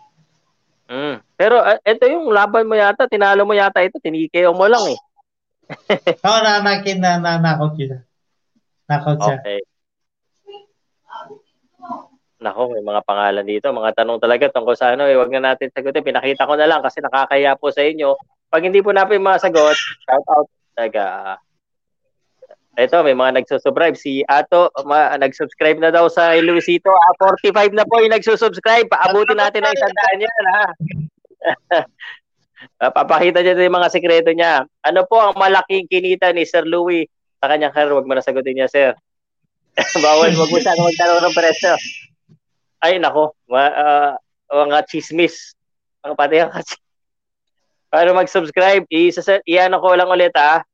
Mm. 0.85 1.17
Pero 1.41 1.65
uh, 1.65 1.81
ito 1.81 2.05
yung 2.05 2.29
laban 2.29 2.69
mo 2.69 2.77
yata, 2.77 3.09
tinalo 3.09 3.49
mo 3.49 3.57
yata 3.57 3.81
ito, 3.81 3.97
tinikeo 4.01 4.53
mo 4.53 4.69
lang 4.69 4.85
eh. 4.93 4.99
Oo, 6.29 6.29
oh, 6.29 6.41
na, 6.45 6.61
na, 6.61 6.73
na, 6.77 7.11
na, 7.21 7.33
knockout 7.41 7.75
siya. 7.81 8.05
Knockout 8.85 9.21
siya. 9.25 9.37
Okay. 9.41 9.61
Nako, 12.45 12.77
may 12.77 12.85
mga 12.85 13.01
pangalan 13.09 13.47
dito, 13.49 13.73
mga 13.73 14.05
tanong 14.05 14.21
talaga 14.21 14.53
tungkol 14.53 14.77
sa 14.77 14.93
ano, 14.93 15.09
eh, 15.09 15.17
wag 15.17 15.33
na 15.33 15.57
natin 15.57 15.73
sagutin. 15.73 16.05
Pinakita 16.05 16.45
ko 16.45 16.61
na 16.61 16.69
lang 16.69 16.85
kasi 16.85 17.01
nakakaya 17.01 17.57
po 17.57 17.73
sa 17.73 17.81
inyo. 17.81 18.13
Pag 18.53 18.69
hindi 18.69 18.85
po 18.85 18.93
natin 18.93 19.25
masagot, 19.25 19.73
shout 20.05 20.27
out. 20.29 20.49
Taga, 20.75 21.39
ito, 22.75 22.99
may 23.07 23.15
mga 23.15 23.39
nagsusubscribe. 23.39 23.95
Si 23.95 24.27
Ato, 24.27 24.67
ma, 24.83 25.15
nag-subscribe 25.15 25.79
na 25.79 25.95
daw 25.95 26.11
sa 26.11 26.35
Luisito. 26.35 26.91
Ah, 26.91 27.15
45 27.23 27.71
na 27.71 27.87
po 27.87 28.03
yung 28.03 28.15
nagsusubscribe. 28.15 28.91
Paabutin 28.91 29.39
natin 29.39 29.63
ang 29.63 29.75
isandaan 29.75 30.25
yan, 30.27 30.45
ha? 30.51 30.65
Papakita 32.97 33.45
niya 33.45 33.55
yung 33.55 33.79
mga 33.79 33.93
sekreto 33.93 34.31
niya. 34.35 34.67
Ano 34.83 35.07
po 35.07 35.23
ang 35.23 35.39
malaking 35.39 35.87
kinita 35.87 36.35
ni 36.35 36.43
Sir 36.43 36.67
Louis 36.67 37.07
sa 37.39 37.47
kanyang 37.47 37.71
career? 37.71 37.95
Huwag 37.95 38.09
mo 38.11 38.19
na 38.19 38.25
sagutin 38.25 38.59
niya, 38.59 38.67
sir. 38.67 38.91
Bawal, 40.05 40.35
wag 40.35 40.51
mo 40.51 40.59
siya 40.59 40.75
magtanong 40.75 41.23
ng 41.31 41.37
presyo. 41.37 41.75
Ay, 42.83 42.99
nako. 42.99 43.39
Ma, 43.47 43.71
uh, 43.71 44.13
mga 44.51 44.87
chismis. 44.91 45.55
Mga 46.03 46.15
pati 46.19 46.37
ang 46.43 46.53
Para 47.95 48.11
mag-subscribe, 48.11 48.91
i-ano 48.91 49.77
ko 49.79 49.95
lang 49.95 50.11
ulit 50.11 50.35
ah. 50.35 50.67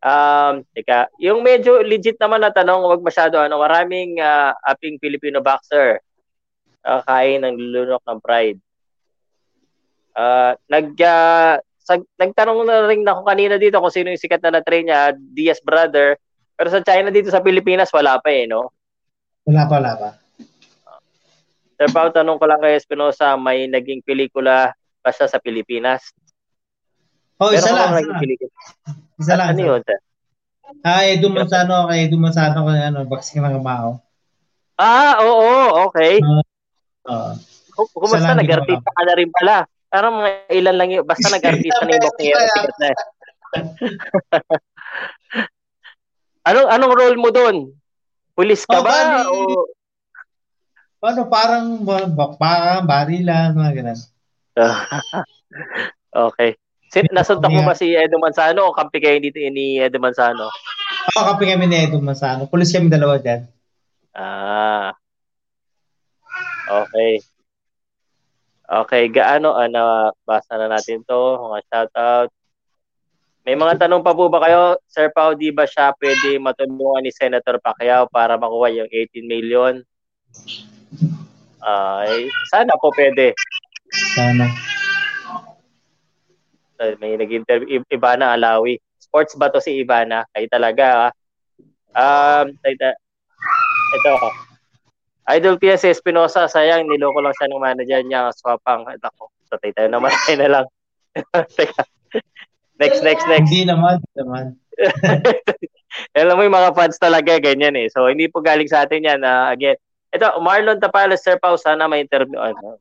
Um, 0.00 0.64
teka, 0.72 1.12
yung 1.20 1.44
medyo 1.44 1.84
legit 1.84 2.16
naman 2.16 2.40
na 2.40 2.48
tanong, 2.48 2.88
wag 2.88 3.04
masyado 3.04 3.36
ano, 3.36 3.60
maraming 3.60 4.16
uh, 4.16 4.56
aping 4.64 4.96
Filipino 4.96 5.44
boxer 5.44 6.00
uh, 6.88 7.04
kain 7.04 7.44
ng 7.44 7.56
lulunok 7.56 8.00
ng 8.08 8.20
pride. 8.24 8.60
Uh, 10.16 10.56
nag 10.72 10.96
uh, 10.96 11.60
sag, 11.84 12.00
nagtanong 12.16 12.64
na 12.64 12.88
rin 12.88 13.04
ako 13.04 13.28
kanina 13.28 13.60
dito 13.60 13.76
kung 13.76 13.92
sino 13.92 14.08
yung 14.08 14.20
sikat 14.20 14.40
na 14.40 14.60
na-train 14.60 14.88
niya, 14.88 15.12
Diaz 15.16 15.60
brother. 15.60 16.16
Pero 16.56 16.68
sa 16.68 16.84
China 16.84 17.12
dito 17.12 17.32
sa 17.32 17.44
Pilipinas 17.44 17.92
wala 17.92 18.20
pa 18.20 18.32
eh, 18.32 18.48
no? 18.48 18.72
Wala 19.48 19.64
pa, 19.68 19.74
wala 19.80 19.92
pa. 19.96 20.08
Sir 21.80 21.88
Pao, 21.96 22.12
tanong 22.12 22.36
ko 22.36 22.44
lang 22.44 22.60
kay 22.60 22.76
Espinosa, 22.76 23.40
may 23.40 23.64
naging 23.64 24.04
pelikula 24.04 24.76
ba 25.00 25.10
siya 25.16 25.32
sa 25.32 25.40
Pilipinas? 25.40 26.12
Oh, 27.40 27.50
isa 27.56 27.72
lang. 27.72 27.96
Isa, 29.16 29.32
lang. 29.32 29.56
Ano 29.56 29.60
yun, 29.60 29.80
sir? 29.80 29.96
Ah, 30.84 31.08
Edu 31.08 31.32
Manzano, 31.32 31.88
kay 31.88 32.04
Edu 32.06 32.20
Manzano, 32.20 32.68
kay 32.68 32.92
ano, 32.92 33.08
Baksing 33.08 33.40
ng 33.40 33.56
Kamao. 33.58 34.04
Ah, 34.76 35.24
oo, 35.24 35.88
okay. 35.88 36.20
Uh, 36.20 36.44
uh, 37.08 37.32
Kumusta? 37.74 38.36
Nag-artista 38.36 38.90
ka 38.92 39.02
na 39.08 39.14
rin 39.16 39.32
pala. 39.32 39.64
Parang 39.88 40.20
mga 40.20 40.52
ilan 40.52 40.76
lang 40.76 40.90
yun. 40.92 41.04
Basta 41.04 41.32
nag-artista 41.32 41.80
na 41.84 41.96
yung 41.96 42.04
na. 42.76 42.88
anong, 46.48 46.68
anong 46.70 46.94
role 46.94 47.18
mo 47.18 47.28
doon? 47.32 47.72
Pulis 48.36 48.68
ka 48.68 48.78
Oh, 48.78 48.84
ba? 48.84 48.92
bali. 48.92 49.24
O... 49.26 49.66
Ano, 51.00 51.32
parang 51.32 51.80
bakbakan, 52.12 52.84
barilan, 52.84 53.56
mga 53.56 53.72
ganun. 53.80 54.00
okay. 56.30 56.60
Sin 56.90 57.06
nasuntok 57.14 57.54
mo 57.54 57.62
ba 57.62 57.78
si 57.78 57.94
Edo 57.94 58.18
Manzano 58.18 58.66
o 58.66 58.74
kampi 58.74 58.98
kayo 58.98 59.22
dito 59.22 59.38
ni 59.38 59.78
Edo 59.78 60.02
Manzano? 60.02 60.50
Oo, 61.14 61.24
kape 61.34 61.46
kami 61.46 61.70
ni 61.70 61.86
Edo 61.86 62.02
Masano. 62.02 62.50
Pulis 62.50 62.74
kami 62.74 62.90
dalawa 62.90 63.16
dyan. 63.22 63.46
Ah. 64.10 64.90
Okay. 66.66 67.22
Okay, 68.70 69.02
gaano 69.10 69.54
ano 69.58 70.14
basa 70.22 70.54
na 70.54 70.70
natin 70.70 71.02
'to, 71.02 71.42
mga 71.42 71.58
shoutout. 71.66 72.30
May 73.42 73.58
mga 73.58 73.86
tanong 73.86 74.02
pa 74.06 74.14
po 74.14 74.30
ba 74.30 74.42
kayo? 74.46 74.78
Sir 74.86 75.10
Pao, 75.10 75.34
di 75.34 75.50
ba 75.50 75.66
siya 75.66 75.90
pwede 75.96 76.38
matulungan 76.38 77.02
ni 77.02 77.10
Senator 77.10 77.58
Pacquiao 77.58 78.06
para 78.06 78.38
makuha 78.38 78.70
yung 78.70 78.90
18 78.92 79.26
million? 79.26 79.82
Ay, 81.58 82.30
sana 82.52 82.74
po 82.78 82.94
pwede. 82.94 83.34
Sana. 84.14 84.46
May 87.00 87.20
nag-interview 87.20 87.84
Ibana 87.92 88.32
Alawi. 88.36 88.80
Sports 88.96 89.36
ba 89.36 89.52
to 89.52 89.60
si 89.60 89.80
Ibana? 89.84 90.24
Kayo 90.32 90.48
talaga. 90.48 90.86
ah. 91.08 92.42
Um, 92.44 92.56
ito. 92.64 92.88
ito. 93.96 94.14
Idol 95.30 95.60
PS 95.60 95.86
Espinosa, 95.86 96.50
sayang 96.50 96.88
niloko 96.90 97.22
lang 97.22 97.34
siya 97.36 97.48
ng 97.52 97.62
manager 97.62 98.00
niya, 98.02 98.32
swapang. 98.34 98.82
Ako, 98.88 99.30
patay 99.52 99.70
tayo 99.76 99.88
naman 99.92 100.10
tayo 100.26 100.36
na 100.40 100.48
lang. 100.50 100.66
Teka. 101.58 101.82
next, 102.80 103.00
next, 103.04 103.26
next. 103.28 103.50
Hindi 103.50 103.68
naman, 103.68 104.00
hindi 104.00 104.14
naman. 104.16 104.44
Alam 106.18 106.34
mo 106.38 106.42
yung 106.46 106.56
mga 106.56 106.72
fans 106.72 106.96
talaga, 106.96 107.36
ganyan 107.38 107.76
eh. 107.76 107.90
So, 107.90 108.08
hindi 108.08 108.30
po 108.30 108.40
galing 108.40 108.70
sa 108.70 108.86
atin 108.86 109.06
yan. 109.06 109.20
Uh, 109.20 109.50
again, 109.50 109.76
ito, 110.10 110.26
Marlon 110.42 110.82
Tapales, 110.82 111.22
Sir 111.22 111.38
Pau, 111.38 111.54
sana 111.54 111.86
may 111.86 112.02
interview. 112.02 112.38
Ano? 112.38 112.78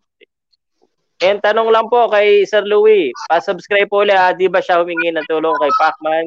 And 1.20 1.44
tanong 1.44 1.68
lang 1.76 1.92
po 1.92 2.08
kay 2.08 2.48
Sir 2.48 2.64
Louie, 2.64 3.12
pa-subscribe 3.28 3.92
po 3.92 4.08
ulit, 4.08 4.16
ah, 4.16 4.32
di 4.32 4.48
ba 4.48 4.64
siya 4.64 4.80
humingi 4.80 5.12
ng 5.12 5.28
tulong 5.28 5.52
kay 5.60 5.72
Pacman? 5.76 6.26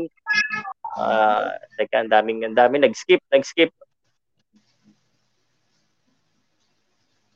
Ah, 0.93 1.01
uh, 1.01 1.47
teka, 1.81 2.05
ang 2.05 2.13
daming, 2.13 2.45
ang 2.45 2.53
daming 2.53 2.85
nag-skip, 2.85 3.25
nag-skip. 3.33 3.73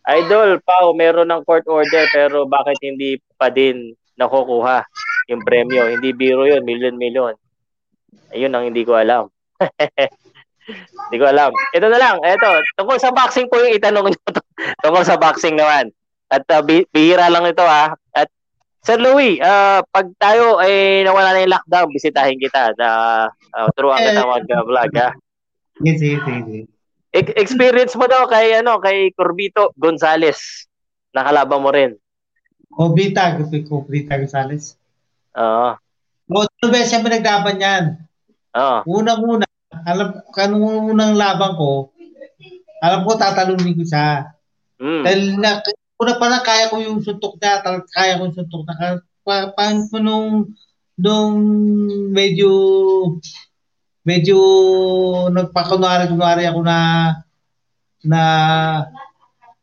Idol, 0.06 0.60
Pau, 0.62 0.92
meron 0.92 1.32
ng 1.32 1.42
court 1.48 1.66
order 1.66 2.06
pero 2.12 2.46
bakit 2.46 2.78
hindi 2.84 3.18
pa 3.40 3.48
din 3.48 3.96
nakukuha 4.20 4.84
yung 5.32 5.42
premyo? 5.42 5.88
Hindi 5.96 6.12
biro 6.12 6.44
yun, 6.44 6.62
million-million. 6.62 7.34
Ayun 8.30 8.54
ang 8.54 8.68
hindi 8.68 8.84
ko 8.84 8.94
alam. 8.94 9.26
hindi 11.08 11.16
ko 11.16 11.26
alam. 11.26 11.50
Ito 11.74 11.86
na 11.90 11.98
lang, 11.98 12.16
ito. 12.22 12.50
Tungkol 12.78 13.00
sa 13.02 13.10
boxing 13.10 13.48
po 13.50 13.58
yung 13.58 13.74
itanong 13.74 14.12
nyo. 14.12 14.20
tungkol 14.84 15.02
sa 15.02 15.18
boxing 15.18 15.58
naman. 15.58 15.90
At 16.26 16.44
uh, 16.50 16.62
bihira 16.64 17.30
lang 17.30 17.46
ito 17.46 17.62
ha. 17.62 17.94
At 18.14 18.28
Sir 18.82 18.98
Louie, 18.98 19.42
uh, 19.42 19.82
pag 19.90 20.06
tayo 20.18 20.58
ay 20.62 21.02
eh, 21.02 21.06
nawala 21.06 21.34
na 21.34 21.42
yung 21.42 21.54
lockdown, 21.54 21.90
bisitahin 21.90 22.38
kita 22.38 22.74
na 22.78 22.88
uh, 23.30 23.68
turuan 23.74 23.98
kita 23.98 24.22
mag-vlog 24.22 24.92
ha. 24.94 25.10
Yes, 25.82 26.00
yes, 26.00 26.22
yes. 26.22 26.66
Experience 27.16 27.96
mo 27.96 28.04
daw 28.06 28.28
kay 28.28 28.60
ano 28.60 28.76
kay 28.78 29.10
Corbito 29.16 29.72
Gonzales. 29.78 30.68
Nakalaban 31.16 31.62
mo 31.64 31.70
rin. 31.72 31.96
Corbita, 32.68 33.38
Corbita 33.40 34.20
Gonzales. 34.20 34.76
Oo. 35.36 35.72
Uh, 35.72 35.74
Mo 36.26 36.42
beses 36.66 36.90
siya 36.90 37.06
pinaglaban 37.06 37.62
yan. 37.62 37.84
Oo. 38.58 38.78
Unang-una, 38.98 39.46
alam 39.86 40.18
ko 40.26 40.30
kanong 40.34 40.90
unang 40.90 41.14
laban 41.14 41.54
ko, 41.54 41.94
alam 42.82 43.06
ko 43.06 43.14
tatalunin 43.14 43.78
ko 43.78 43.84
siya. 43.86 44.34
Mm. 44.82 45.02
Dahil 45.06 45.22
na, 45.38 45.50
una 45.96 46.12
pa 46.20 46.26
lang 46.28 46.44
kaya 46.44 46.68
ko 46.68 46.76
yung 46.80 47.00
suntok 47.00 47.40
niya, 47.40 47.64
kaya 47.92 48.20
ko 48.20 48.28
yung 48.28 48.36
suntok 48.36 48.62
na. 48.68 49.00
Pa, 49.26 49.50
pa, 49.56 49.74
nung, 49.98 50.54
nung 50.96 51.34
medyo 52.14 52.50
medyo 54.06 54.38
nagpakunwari-kunwari 55.34 56.46
ako 56.46 56.60
na 56.62 56.78
na 58.06 58.22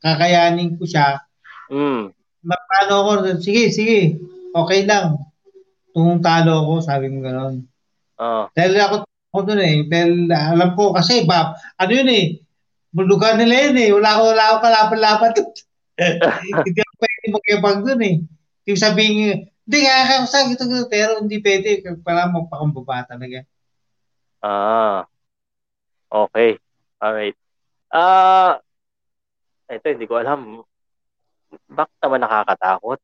kakayanin 0.04 0.76
ko 0.76 0.84
siya. 0.84 1.24
Mm. 1.72 2.12
Napano 2.44 2.94
ako, 3.08 3.40
sige, 3.40 3.72
sige, 3.72 4.20
okay 4.52 4.84
lang. 4.84 5.16
Tung 5.96 6.20
talo 6.20 6.68
ako, 6.68 6.74
sabi 6.84 7.08
ko 7.08 7.24
gano'n. 7.24 7.56
Oh. 8.20 8.52
Dahil 8.52 8.76
ako, 8.84 8.96
ako 9.08 9.40
dun 9.48 9.64
eh, 9.64 9.88
dahil 9.88 10.28
alam 10.28 10.76
ko 10.76 10.92
kasi, 10.92 11.24
ba, 11.24 11.56
ano 11.80 11.92
yun 11.96 12.12
eh, 12.12 12.44
lugar 13.00 13.40
nila 13.40 13.72
yun 13.72 13.78
eh, 13.80 13.90
wala 13.96 14.10
ako, 14.12 14.24
wala 14.36 14.44
ako 14.44 14.58
kalaban-laban. 14.60 15.32
hindi 16.66 16.80
ako 16.82 16.94
pwede 16.98 17.26
magkibag 17.30 17.78
dun 17.86 18.02
eh. 18.02 18.16
Yung 18.70 18.80
sabihin, 18.80 19.48
hindi, 19.64 19.78
kaya 19.84 20.26
sa 20.28 20.44
ito, 20.50 20.66
pero 20.90 21.22
hindi 21.22 21.38
pwede, 21.40 21.84
para 22.02 22.28
magpakumbaba 22.28 23.08
talaga. 23.08 23.46
Ah. 24.44 25.08
Okay. 26.14 26.60
Alright. 27.02 27.38
Ah, 27.94 28.58
uh, 28.58 29.74
ito 29.74 29.86
hindi 29.90 30.06
ko 30.06 30.22
alam. 30.22 30.62
Bakit 31.70 31.98
naman 32.02 32.22
nakakatakot? 32.26 33.00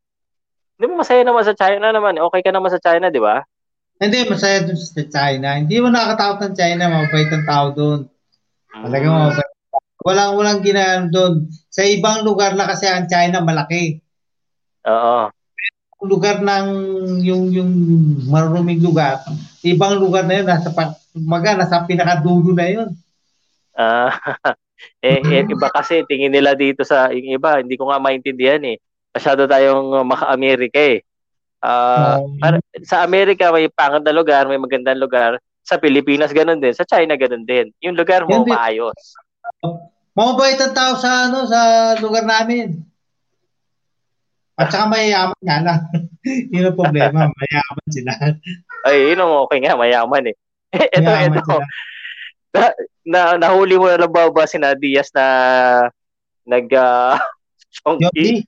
Hindi 0.78 0.86
mo 0.90 0.94
masaya 1.02 1.22
naman 1.26 1.44
sa 1.46 1.58
China 1.58 1.90
naman. 1.90 2.18
Okay 2.18 2.42
ka 2.42 2.52
naman 2.54 2.72
sa 2.72 2.82
China, 2.82 3.12
di 3.14 3.22
ba? 3.22 3.44
Hindi, 4.00 4.24
masaya 4.30 4.64
dun 4.64 4.80
sa 4.80 5.04
China. 5.04 5.60
Hindi 5.60 5.76
mo 5.84 5.92
nakakatakot 5.92 6.40
ng 6.40 6.56
China, 6.56 6.84
mabait 6.88 7.30
ang 7.34 7.46
tao 7.46 7.68
doon. 7.76 8.00
Talagang 8.72 9.12
mm. 9.12 9.22
mabait. 9.28 9.49
Walang, 10.00 10.40
walang 10.40 10.60
ginaan 10.64 11.12
doon. 11.12 11.52
Sa 11.68 11.84
ibang 11.84 12.24
lugar 12.24 12.56
na 12.56 12.68
kasi 12.68 12.88
ang 12.88 13.06
China 13.12 13.44
malaki. 13.44 14.00
Oo 14.88 15.30
lugar 16.00 16.40
ng 16.40 16.68
yung 17.20 17.52
yung 17.52 17.72
maruming 18.32 18.80
lugar, 18.80 19.20
ibang 19.60 20.00
lugar 20.00 20.24
na 20.24 20.40
yun 20.40 20.48
nasa 20.48 20.72
maga 21.12 21.60
nasa 21.60 21.84
pinakadulo 21.84 22.56
na 22.56 22.68
yun. 22.72 22.90
Ah, 23.76 24.16
uh, 24.16 24.56
eh, 25.04 25.20
eh, 25.20 25.44
iba 25.44 25.68
kasi 25.68 26.08
tingin 26.08 26.32
nila 26.32 26.56
dito 26.56 26.88
sa 26.88 27.12
yung 27.12 27.36
iba, 27.36 27.60
hindi 27.60 27.76
ko 27.76 27.92
nga 27.92 28.00
maintindihan 28.00 28.64
eh. 28.64 28.80
Masyado 29.12 29.44
tayong 29.44 30.08
maka-Amerika 30.08 30.80
eh. 30.80 31.04
Uh, 31.60 32.24
um, 32.40 32.64
sa 32.88 33.04
Amerika 33.04 33.52
may 33.52 33.68
pangit 33.68 34.08
na 34.08 34.16
lugar, 34.16 34.48
may 34.48 34.56
magandang 34.56 35.02
lugar. 35.02 35.36
Sa 35.68 35.76
Pilipinas 35.76 36.32
ganun 36.32 36.64
din, 36.64 36.72
sa 36.72 36.88
China 36.88 37.20
ganun 37.20 37.44
din. 37.44 37.76
Yung 37.84 38.00
lugar 38.00 38.24
mo 38.24 38.40
hindi. 38.40 38.56
maayos. 38.56 38.96
Mabait 40.20 40.60
ang 40.60 40.76
tao 40.76 41.00
sa 41.00 41.32
ano 41.32 41.48
sa 41.48 41.94
lugar 42.04 42.28
namin. 42.28 42.84
At 44.60 44.76
saka 44.76 44.92
mayayaman 44.92 45.40
nga 45.40 45.58
lang. 45.64 45.82
yun 46.52 46.68
ang 46.68 46.76
problema, 46.76 47.32
mayayaman 47.40 47.88
sila. 47.88 48.12
Ay, 48.84 49.16
yun 49.16 49.24
ang 49.24 49.48
okay 49.48 49.60
nga, 49.64 49.80
mayaman 49.80 50.36
eh. 50.36 50.36
ito, 51.00 51.08
mayaman 51.08 51.40
ito. 51.40 51.58
Na, 52.52 52.62
na, 53.08 53.20
nahuli 53.40 53.80
mo 53.80 53.88
na 53.88 54.04
lang 54.04 54.12
ba 54.12 54.28
ba 54.28 54.44
si 54.44 54.60
Diaz 54.60 55.16
na 55.16 55.26
nag 56.44 56.68
uh, 56.76 57.16
Yonki? 57.88 58.44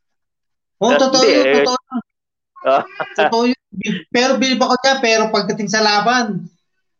Oo, 0.83 0.91
oh, 0.91 0.99
totoo 0.99 1.23
yun, 1.23 1.45
totoo 1.63 1.77
yun. 1.79 2.01
Uh, 2.65 2.83
totoo 3.15 3.43
yun. 3.47 3.61
Pero 4.11 4.35
bilib 4.35 4.59
ako 4.59 4.75
niya, 4.83 4.95
pero 4.99 5.23
pagdating 5.31 5.71
sa 5.71 5.79
laban, 5.79 6.43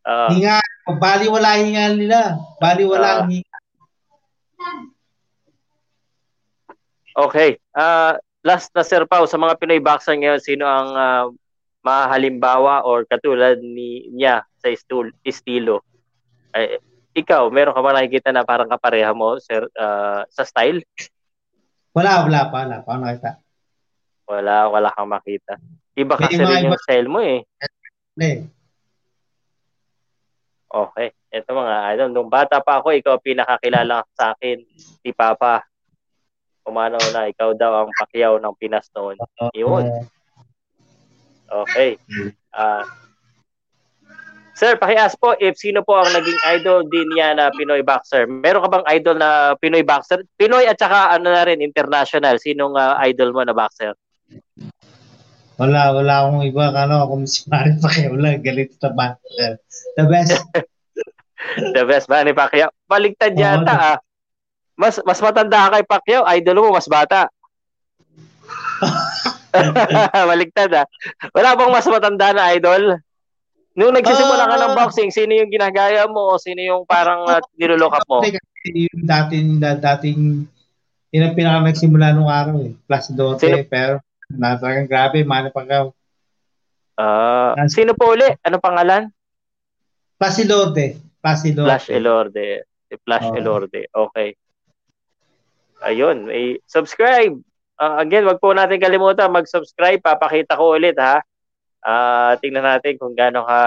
uh, 0.08 0.32
hinga, 0.32 0.64
baliwala 1.02 1.60
hinga 1.60 2.00
nila. 2.00 2.40
Baliwala 2.64 3.26
uh, 3.26 3.28
hinga. 3.28 3.51
Okay. 7.12 7.60
Uh, 7.76 8.16
last 8.44 8.72
na 8.72 8.84
Sir 8.88 9.04
Pao, 9.04 9.28
sa 9.28 9.36
mga 9.38 9.60
Pinoy 9.60 9.84
boxer 9.84 10.16
ngayon, 10.16 10.42
sino 10.42 10.64
ang 10.64 10.90
uh, 10.96 11.26
mahalimbawa 11.84 12.86
or 12.86 13.04
katulad 13.04 13.60
ni 13.60 14.08
niya 14.14 14.46
sa 14.62 14.72
istul, 14.72 15.12
estilo? 15.26 15.84
Eh, 16.56 16.80
ikaw, 17.12 17.52
meron 17.52 17.76
ka 17.76 17.82
ba 17.84 17.92
nakikita 17.92 18.32
na 18.32 18.48
parang 18.48 18.72
kapareha 18.72 19.12
mo 19.12 19.36
sir, 19.42 19.68
uh, 19.76 20.24
sa 20.32 20.44
style? 20.48 20.80
Wala, 21.92 22.24
wala 22.24 22.42
pa. 22.48 22.58
Wala 22.64 22.78
pa 22.88 22.94
nakita. 22.96 23.32
Wala, 24.32 24.72
wala 24.72 24.90
kang 24.96 25.12
makita. 25.12 25.60
Iba 25.92 26.16
kasi 26.16 26.40
rin 26.40 26.72
yung 26.72 26.72
iba... 26.72 26.80
style 26.88 27.08
mo 27.12 27.20
eh. 27.20 27.44
Okay. 30.72 31.12
Ito 31.32 31.50
mga 31.56 31.76
idol, 31.96 32.10
nung 32.12 32.28
bata 32.28 32.60
pa 32.60 32.84
ako, 32.84 32.92
ikaw 32.92 33.16
pinakakilala 33.24 34.04
sa 34.12 34.36
akin, 34.36 34.60
si 34.76 35.10
Papa 35.16 35.64
umano 36.68 37.02
na 37.10 37.26
ikaw 37.26 37.58
daw 37.58 37.84
ang 37.86 37.92
pakyaw 37.98 38.38
ng 38.38 38.54
Pinas 38.60 38.86
noon. 38.94 39.18
Yun. 39.58 40.06
Okay. 41.50 41.98
Uh, 42.54 42.86
Sir, 44.62 44.78
pakias 44.78 45.18
po 45.18 45.34
if 45.42 45.58
sino 45.58 45.82
po 45.82 45.98
ang 45.98 46.12
naging 46.14 46.38
idol 46.54 46.86
din 46.86 47.10
niya 47.18 47.34
na 47.34 47.50
Pinoy 47.50 47.82
boxer. 47.82 48.30
Meron 48.30 48.62
ka 48.62 48.70
bang 48.70 48.88
idol 48.94 49.18
na 49.18 49.58
Pinoy 49.58 49.82
boxer? 49.82 50.22
Pinoy 50.38 50.70
at 50.70 50.78
saka 50.78 51.18
ano 51.18 51.34
na 51.34 51.42
rin 51.50 51.66
international. 51.66 52.38
Sinong 52.38 52.78
uh, 52.78 52.94
idol 53.02 53.34
mo 53.34 53.42
na 53.42 53.58
boxer? 53.58 53.98
Wala, 55.58 55.98
wala 55.98 56.14
akong 56.22 56.46
iba. 56.46 56.70
Ano, 56.78 57.10
ako 57.10 57.26
si 57.26 57.50
Manny 57.50 57.82
Pacquiao 57.82 58.14
lang. 58.14 58.46
Galit 58.46 58.78
sa 58.78 58.94
bat. 58.94 59.18
The 59.98 60.06
best. 60.06 60.46
The 61.76 61.84
best 61.84 62.08
Manny 62.08 62.34
Pacquiao. 62.34 62.70
Baligtad 62.86 63.34
Oo, 63.34 63.42
yata 63.42 63.74
ah. 63.74 63.98
Mas 64.76 64.98
mas 65.04 65.20
matanda 65.20 65.68
ka 65.68 65.78
kay 65.78 65.86
Pacquiao, 65.86 66.24
idol 66.34 66.64
mo 66.64 66.74
mas 66.74 66.88
bata. 66.88 67.28
Baligtad 70.30 70.72
ah. 70.74 70.86
Wala 71.36 71.56
bang 71.58 71.72
mas 71.72 71.88
matanda 71.88 72.28
na 72.34 72.52
idol? 72.56 72.98
Nung 73.72 73.96
nagsisimula 73.96 74.52
ka 74.52 74.56
ng 74.58 74.74
Ah. 74.76 74.80
boxing, 74.84 75.10
sino 75.16 75.32
yung 75.32 75.52
ginagaya 75.52 76.04
mo 76.08 76.36
o 76.36 76.40
sino 76.42 76.60
yung 76.60 76.84
parang 76.84 77.24
uh, 77.24 77.40
nilulook 77.56 77.96
up 77.96 78.04
mo? 78.08 78.20
Yung 78.68 79.08
dating, 79.08 79.48
da- 79.64 79.80
dating, 79.80 80.44
yun 81.10 81.24
ang 81.24 81.36
pinaka 81.36 81.64
nagsimula 81.64 82.12
nung 82.12 82.28
araw 82.28 82.60
eh. 82.62 82.76
Plus 82.84 83.06
Dote, 83.16 83.48
Sino? 83.48 83.64
pero 83.66 83.94
na 84.28 84.60
talagang 84.60 84.88
grabe, 84.92 85.24
Manny 85.24 85.52
Pacquiao. 85.52 85.96
Ah, 87.00 87.56
sino 87.72 87.96
po 87.96 88.12
uli? 88.14 88.28
Ano 88.44 88.60
pangalan? 88.60 89.08
Plasilote. 91.22 91.70
Plasilote. 91.70 91.70
Flash 91.70 91.88
Elorde. 91.94 92.50
Si 92.90 92.96
Flash 93.06 93.28
Oo. 93.30 93.38
Elorde. 93.38 93.82
Okay. 93.88 94.30
Ayun, 95.82 96.30
may 96.30 96.58
subscribe. 96.66 97.38
Ah, 97.78 98.02
again, 98.02 98.26
wag 98.30 98.38
po 98.38 98.54
natin 98.54 98.78
kalimutan 98.78 99.34
mag-subscribe. 99.34 100.02
Papakita 100.02 100.54
ko 100.58 100.78
ulit 100.78 100.98
ha. 101.02 101.22
Ah, 101.82 102.38
tingnan 102.38 102.66
natin 102.66 102.98
kung 103.02 103.18
gaano 103.18 103.42
ka 103.46 103.60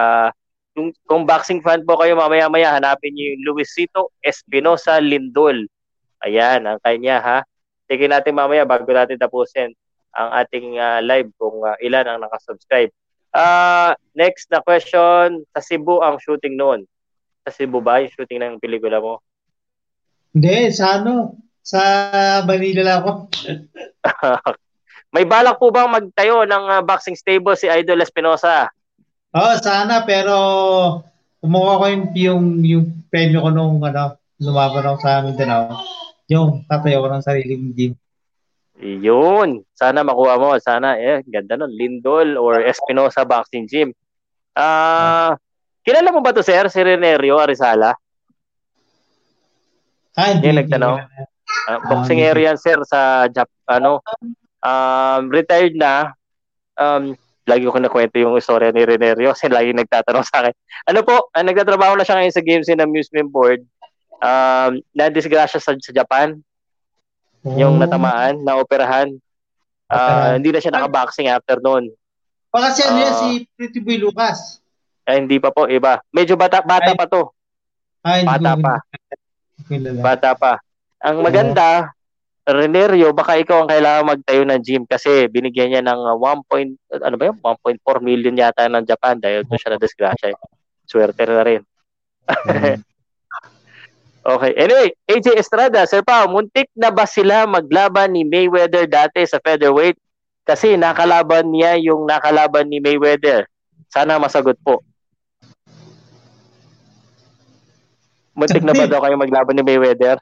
kung, 0.75 0.91
kung 1.07 1.23
boxing 1.23 1.63
fan 1.63 1.87
po 1.87 1.99
kayo 1.99 2.19
mamaya-maya 2.19 2.79
hanapin 2.79 3.15
niyo 3.15 3.39
yung 3.39 3.55
Luisito 3.55 4.11
Espinosa 4.23 4.99
Lindol. 4.99 5.67
Ayan, 6.23 6.67
ang 6.67 6.79
kanya 6.83 7.19
ha. 7.23 7.39
Tingnan 7.87 8.19
natin 8.19 8.35
mamaya 8.35 8.67
bago 8.67 8.87
natin 8.87 9.19
tapusin 9.19 9.71
ang 10.15 10.31
ating 10.43 10.79
ah, 10.79 11.03
live 11.03 11.31
kung 11.39 11.63
ah, 11.67 11.79
ilan 11.83 12.07
ang 12.07 12.19
nakasubscribe. 12.23 12.91
Ah, 13.35 13.99
next 14.15 14.47
na 14.55 14.63
question, 14.63 15.43
sa 15.51 15.59
Cebu 15.59 15.99
ang 15.99 16.23
shooting 16.23 16.55
noon. 16.55 16.87
Sa 17.45 17.53
Cebu 17.53 17.85
ba 17.85 18.01
yung 18.01 18.09
shooting 18.09 18.41
ng 18.41 18.57
pelikula 18.57 19.05
mo? 19.05 19.21
Hindi, 20.33 20.73
sa 20.73 20.97
ano? 20.97 21.37
Sa 21.61 21.81
Manila 22.49 22.81
lang 22.81 22.99
ako. 23.05 23.13
May 25.15 25.29
balak 25.29 25.61
po 25.61 25.69
bang 25.69 25.93
magtayo 25.93 26.49
ng 26.49 26.65
ah, 26.73 26.83
boxing 26.83 27.15
stable 27.15 27.55
si 27.55 27.69
Idol 27.69 28.01
Espinosa? 28.01 28.73
Oo, 29.37 29.53
sana, 29.61 30.03
pero 30.09 30.35
kumuha 31.45 31.79
ko 31.79 31.85
yung, 31.93 32.05
yung, 32.17 32.45
yung 32.65 32.87
premyo 33.13 33.45
ko 33.45 33.51
nung 33.53 33.77
ano, 33.85 34.17
lumaban 34.41 34.89
ako 34.89 34.97
sa 35.05 35.21
Mindanao. 35.21 35.85
Yung 36.33 36.65
tatayo 36.65 37.05
ko 37.05 37.09
ng 37.13 37.23
sariling 37.23 37.77
gym. 37.77 37.93
Yun. 38.81 39.63
Sana 39.77 40.01
makuha 40.03 40.41
mo. 40.41 40.57
Sana, 40.59 40.97
eh, 40.99 41.21
ganda 41.29 41.61
nun. 41.61 41.71
Lindol 41.71 42.41
or 42.41 42.65
Espinosa 42.65 43.23
Boxing 43.23 43.69
Gym. 43.71 43.93
Ah, 44.57 45.37
kilala 45.85 46.09
mo 46.09 46.19
ba 46.19 46.33
to 46.33 46.41
sir? 46.41 46.65
Si 46.67 46.81
Renerio 46.81 47.37
Arizala? 47.37 47.93
Ah, 50.15 50.31
hindi. 50.31 50.47
Yung 50.47 50.59
nagtanong? 50.59 50.97
Ah, 50.99 51.27
Ah, 51.67 51.81
boxing 51.81 52.21
hindi. 52.21 52.29
area 52.31 52.57
sir 52.57 52.77
sa 52.83 53.25
Jap 53.27 53.49
ano 53.67 54.05
um, 54.61 55.23
retired 55.29 55.73
na 55.73 56.13
um, 56.75 57.17
lagi 57.45 57.65
ko 57.65 57.77
nakwento 57.77 58.17
yung 58.17 58.37
istorya 58.37 58.69
ni 58.69 58.81
Renerio 58.81 59.33
kasi 59.33 59.49
lagi 59.49 59.73
nagtatanong 59.73 60.25
sa 60.25 60.41
akin 60.41 60.53
ano 60.85 61.01
po 61.01 61.29
ah, 61.31 61.41
nagtatrabaho 61.41 61.97
na 61.97 62.05
siya 62.05 62.17
ngayon 62.17 62.33
sa 62.33 62.43
Games 62.43 62.69
and 62.69 62.81
Amusement 62.81 63.29
Board 63.29 63.65
um, 64.19 64.77
na-disgrasya 64.93 65.57
sa, 65.57 65.73
sa 65.73 65.93
Japan 65.95 66.37
na. 67.41 67.57
yung 67.57 67.77
Oh. 67.77 67.81
natamaan 67.81 68.41
na 68.41 68.57
operahan 68.57 69.09
Ah, 69.85 69.97
Operahan. 69.97 70.33
hindi 70.37 70.49
na 70.51 70.61
siya 70.61 70.73
naka-boxing 70.75 71.29
after 71.29 71.61
noon 71.61 71.93
Baka 72.49 72.71
si 72.71 72.81
ano 72.83 72.99
yan, 72.99 73.09
Ah. 73.11 73.19
si 73.19 73.29
Pretty 73.51 73.81
Boy 73.81 73.97
Lucas. 73.97 74.64
Eh, 75.05 75.17
hindi 75.21 75.37
pa 75.41 75.53
po 75.53 75.69
iba 75.69 76.01
medyo 76.11 76.35
bata 76.35 76.61
bata 76.65 76.93
Ay. 76.93 76.99
pa 76.99 77.07
to 77.09 77.23
hindi 78.05 78.29
Bata 78.29 78.53
pa. 78.61 78.75
Bata 80.05 80.31
pa 80.37 80.53
ang 81.05 81.25
maganda 81.25 81.93
Renerio, 82.45 83.17
baka 83.17 83.41
ikaw 83.41 83.65
ang 83.65 83.73
kailangan 83.73 84.05
magtayo 84.05 84.45
ng 84.45 84.61
gym 84.61 84.85
kasi 84.85 85.33
binigyan 85.33 85.73
niya 85.73 85.81
ng 85.81 85.97
uh, 85.97 86.17
1. 86.21 86.45
point- 86.45 86.77
ano 86.93 87.17
ba 87.17 87.33
yun? 87.33 87.41
1.4 87.41 88.05
million 88.05 88.37
yata 88.37 88.69
ng 88.69 88.85
Japan 88.85 89.17
dahil 89.17 89.49
doon 89.49 89.57
siya 89.57 89.73
na 89.73 89.81
disgrasya. 89.81 90.37
Swerte 90.85 91.25
na 91.25 91.41
rin. 91.41 91.65
Mm. 92.29 92.85
Okay. 94.25 94.57
Anyway, 94.57 94.89
AJ 95.05 95.37
Estrada, 95.37 95.85
Sir 95.85 96.01
Pao, 96.01 96.25
muntik 96.33 96.73
na 96.73 96.89
ba 96.89 97.05
sila 97.05 97.45
maglaban 97.45 98.09
ni 98.09 98.25
Mayweather 98.25 98.89
dati 98.89 99.21
sa 99.29 99.37
featherweight? 99.37 100.01
Kasi 100.49 100.81
nakalaban 100.81 101.53
niya 101.53 101.77
yung 101.77 102.09
nakalaban 102.09 102.73
ni 102.73 102.81
Mayweather. 102.81 103.45
Sana 103.93 104.17
masagot 104.17 104.57
po. 104.65 104.81
Muntik 108.35 108.67
na 108.67 108.75
ba 108.75 108.91
daw 108.91 109.01
kayo 109.03 109.15
maglaban 109.15 109.55
ni 109.55 109.63
Mayweather? 109.63 110.19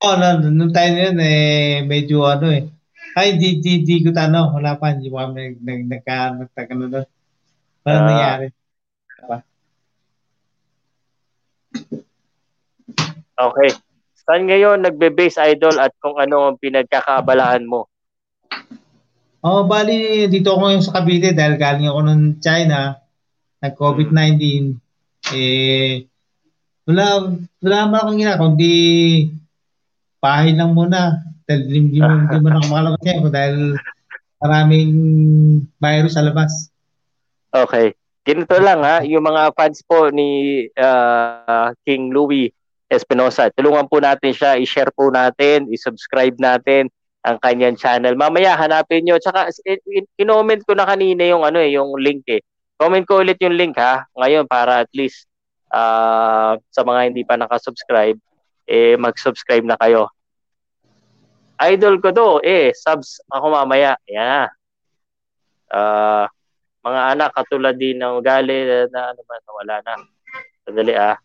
Oo, 0.00 0.14
no, 0.16 0.48
nung 0.48 0.72
time 0.72 0.94
na 0.96 1.02
yun, 1.08 1.18
eh, 1.20 1.84
medyo 1.84 2.24
ano 2.24 2.48
eh. 2.52 2.68
Ay, 3.16 3.36
di, 3.40 3.60
di, 3.60 3.84
di 3.84 4.04
ko 4.04 4.12
tanong. 4.12 4.56
Wala 4.56 4.76
pa, 4.76 4.92
hindi 4.92 5.08
pa 5.12 5.28
kami 5.28 5.36
nag, 5.36 5.56
nag, 5.60 5.82
nagka, 5.90 6.16
nagtaka 6.38 6.72
na 6.76 6.86
doon. 6.88 7.06
Wala 7.84 7.96
Ah. 7.96 8.04
nangyari. 8.04 8.46
Okay. 13.38 13.70
Saan 14.26 14.50
ngayon 14.50 14.82
nagbe-base 14.82 15.38
idol 15.54 15.78
at 15.78 15.94
kung 16.02 16.18
ano 16.18 16.52
ang 16.52 16.58
pinagkakaabalahan 16.58 17.64
mo? 17.64 17.86
Oh, 19.38 19.62
bali, 19.64 20.26
dito 20.26 20.50
ako 20.52 20.60
ngayon 20.66 20.82
sa 20.82 20.94
Cavite 20.98 21.30
dahil 21.30 21.54
galing 21.54 21.86
ako 21.86 22.00
ng 22.02 22.22
China, 22.42 22.98
nag-COVID-19. 23.62 24.74
Eh, 25.30 26.10
wala, 26.88 27.04
wala 27.60 27.76
naman 27.84 27.98
akong 28.00 28.18
ginagawa, 28.18 28.42
kundi 28.48 28.74
bahay 30.24 30.56
lang 30.56 30.72
muna. 30.72 31.20
Dahil 31.44 31.62
di, 31.68 31.78
di, 31.92 32.00
mo, 32.00 32.12
di 32.28 32.36
mo 32.40 32.48
na 32.48 32.64
kumakalabas 32.64 33.02
yan 33.04 33.28
dahil 33.28 33.56
maraming 34.40 34.92
virus 35.76 36.16
sa 36.16 36.24
labas. 36.24 36.72
Okay. 37.52 37.92
Ganito 38.24 38.56
lang 38.60 38.84
ha, 38.84 39.00
yung 39.04 39.24
mga 39.24 39.56
fans 39.56 39.80
po 39.84 40.12
ni 40.12 40.64
ah, 40.76 41.72
King 41.88 42.12
Louis 42.12 42.52
Espinosa, 42.88 43.48
tulungan 43.52 43.88
po 43.88 44.00
natin 44.00 44.32
siya, 44.32 44.60
i-share 44.60 44.92
po 44.92 45.08
natin, 45.08 45.68
i-subscribe 45.72 46.36
natin 46.36 46.92
ang 47.24 47.36
kanyang 47.40 47.76
channel. 47.76 48.16
Mamaya 48.16 48.56
hanapin 48.56 49.04
nyo. 49.04 49.20
Tsaka 49.20 49.52
in- 49.64 50.04
in- 50.04 50.10
in-comment 50.20 50.64
ko 50.64 50.72
na 50.72 50.88
kanina 50.88 51.24
yung 51.24 51.44
ano 51.44 51.60
eh, 51.60 51.72
yung 51.72 51.92
link 52.00 52.24
eh. 52.28 52.40
Comment 52.80 53.04
ko 53.04 53.20
ulit 53.20 53.40
yung 53.40 53.56
link 53.56 53.76
ha, 53.76 54.08
ngayon 54.16 54.48
para 54.48 54.84
at 54.84 54.92
least 54.96 55.28
ah, 55.72 56.56
sa 56.72 56.82
mga 56.84 57.12
hindi 57.12 57.22
pa 57.24 57.36
nakasubscribe, 57.36 58.18
eh 58.68 58.94
mag-subscribe 59.00 59.64
na 59.64 59.76
kayo. 59.80 60.12
Idol 61.58 61.98
ko 61.98 62.08
do, 62.14 62.28
eh, 62.44 62.70
subs 62.70 63.18
ako 63.32 63.50
mamaya. 63.50 63.98
Yeah. 64.06 64.46
Ah, 65.68 66.30
mga 66.84 67.00
anak 67.16 67.30
katulad 67.34 67.74
din 67.76 67.98
ng 67.98 68.22
ugali 68.22 68.88
na 68.88 69.12
ano 69.12 69.20
man 69.26 69.42
wala 69.50 69.76
na. 69.82 69.92
Sandali 70.64 70.94
ah. 70.94 71.16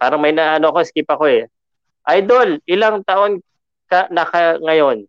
Parang 0.00 0.18
may 0.18 0.34
na 0.34 0.58
ano 0.58 0.74
ko 0.74 0.82
skip 0.82 1.06
ako 1.06 1.30
eh. 1.30 1.46
Idol, 2.10 2.58
ilang 2.66 3.06
taon 3.06 3.38
ka 3.86 4.10
naka 4.10 4.58
ngayon? 4.58 5.06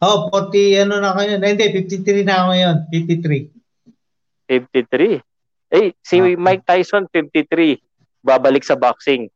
Oh, 0.00 0.32
40, 0.32 0.88
ano 0.88 1.00
na 1.00 1.12
kayo? 1.12 1.36
Hindi, 1.36 1.64
53 1.76 2.24
na 2.24 2.34
ako 2.40 2.46
ngayon. 2.56 2.76
53. 2.88 3.52
53. 4.48 5.29
Eh, 5.70 5.94
si 6.02 6.18
Ah. 6.18 6.34
Mike 6.34 6.64
Tyson 6.64 7.06
53. 7.06 7.78
Babalik 8.20 8.62
sa 8.62 8.74
boxing. 8.74 9.30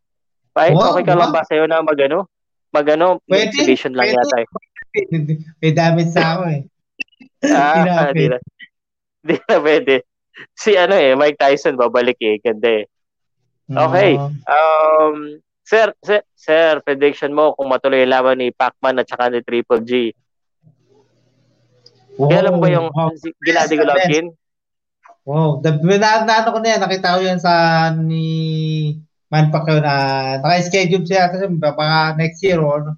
Kahit 0.50 0.74
Wow, 0.74 0.92
okay 0.92 1.04
ka 1.04 1.14
lang 1.14 1.30
wow. 1.30 1.36
ba 1.36 1.46
sa'yo 1.46 1.64
na 1.64 1.80
magano? 1.80 2.26
Magano, 2.68 3.22
Pwede, 3.24 3.48
exhibition 3.48 3.94
lang 3.94 4.10
pwede. 4.10 4.18
yata 4.18 4.36
eh. 4.36 4.48
May 5.62 5.72
damage 5.72 6.10
sa 6.10 6.36
ako 6.36 6.42
eh. 6.50 6.62
Ah, 7.44 8.10
di 8.10 8.26
na. 8.26 8.38
Di 9.20 9.34
na 9.40 9.56
pwede. 9.58 10.02
Si 10.52 10.74
ano 10.74 10.94
eh, 10.94 11.14
Mike 11.14 11.38
Tyson 11.38 11.74
babalik 11.74 12.18
eh. 12.18 12.38
Ganda 12.38 12.82
eh. 12.82 12.84
Okay. 13.64 14.14
Oo. 14.14 14.28
Um, 14.44 15.16
sir, 15.62 15.94
sir, 16.00 16.20
sir, 16.34 16.82
prediction 16.82 17.30
mo 17.30 17.54
kung 17.54 17.66
matuloy 17.66 18.02
yung 18.02 18.12
laban 18.12 18.36
ni 18.36 18.50
Pacman 18.50 18.98
at 18.98 19.06
saka 19.06 19.30
ni 19.30 19.40
Triple 19.40 19.80
G. 19.80 19.92
Wow. 22.14 22.28
Kaya 22.28 22.40
alam 22.42 22.52
mo 22.54 22.60
ba 22.60 22.68
yung 22.68 22.88
Wow. 22.90 23.10
Gennady 23.40 23.74
Golovkin? 23.74 24.26
Wow. 25.24 25.64
The, 25.64 25.80
na, 25.96 26.28
na, 26.28 26.44
ano 26.44 26.52
ko 26.52 26.58
na 26.60 26.68
yan, 26.76 26.80
nakita 26.84 27.16
ko 27.16 27.20
yan 27.24 27.40
sa 27.40 27.52
ni 27.96 28.28
Man 29.32 29.48
Pacquiao 29.48 29.80
na 29.80 29.94
naka-schedule 30.44 31.08
siya 31.08 31.32
kasi 31.32 31.48
baka 31.56 32.12
next 32.20 32.44
year 32.44 32.60
or 32.60 32.84
ano. 32.84 32.92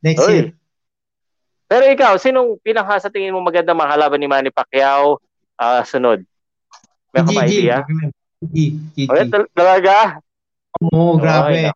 next 0.00 0.22
Oy. 0.24 0.32
year. 0.32 0.46
Pero 1.66 1.84
ikaw, 1.86 2.14
sinong 2.18 2.58
pinaka 2.62 2.98
sa 2.98 3.10
tingin 3.10 3.34
mo 3.34 3.42
maganda 3.42 3.74
makalaban 3.74 4.18
ni 4.22 4.30
Manny 4.30 4.50
Pacquiao 4.54 5.18
ah, 5.58 5.82
sunod? 5.82 6.22
May 7.10 7.22
ka 7.26 7.42
idea? 7.46 7.82
GG. 8.40 8.96
Okay, 9.10 9.26
tal- 9.28 9.52
talaga? 9.52 10.22
Oo, 10.78 11.18
grabe. 11.18 11.68
Okay, 11.68 11.74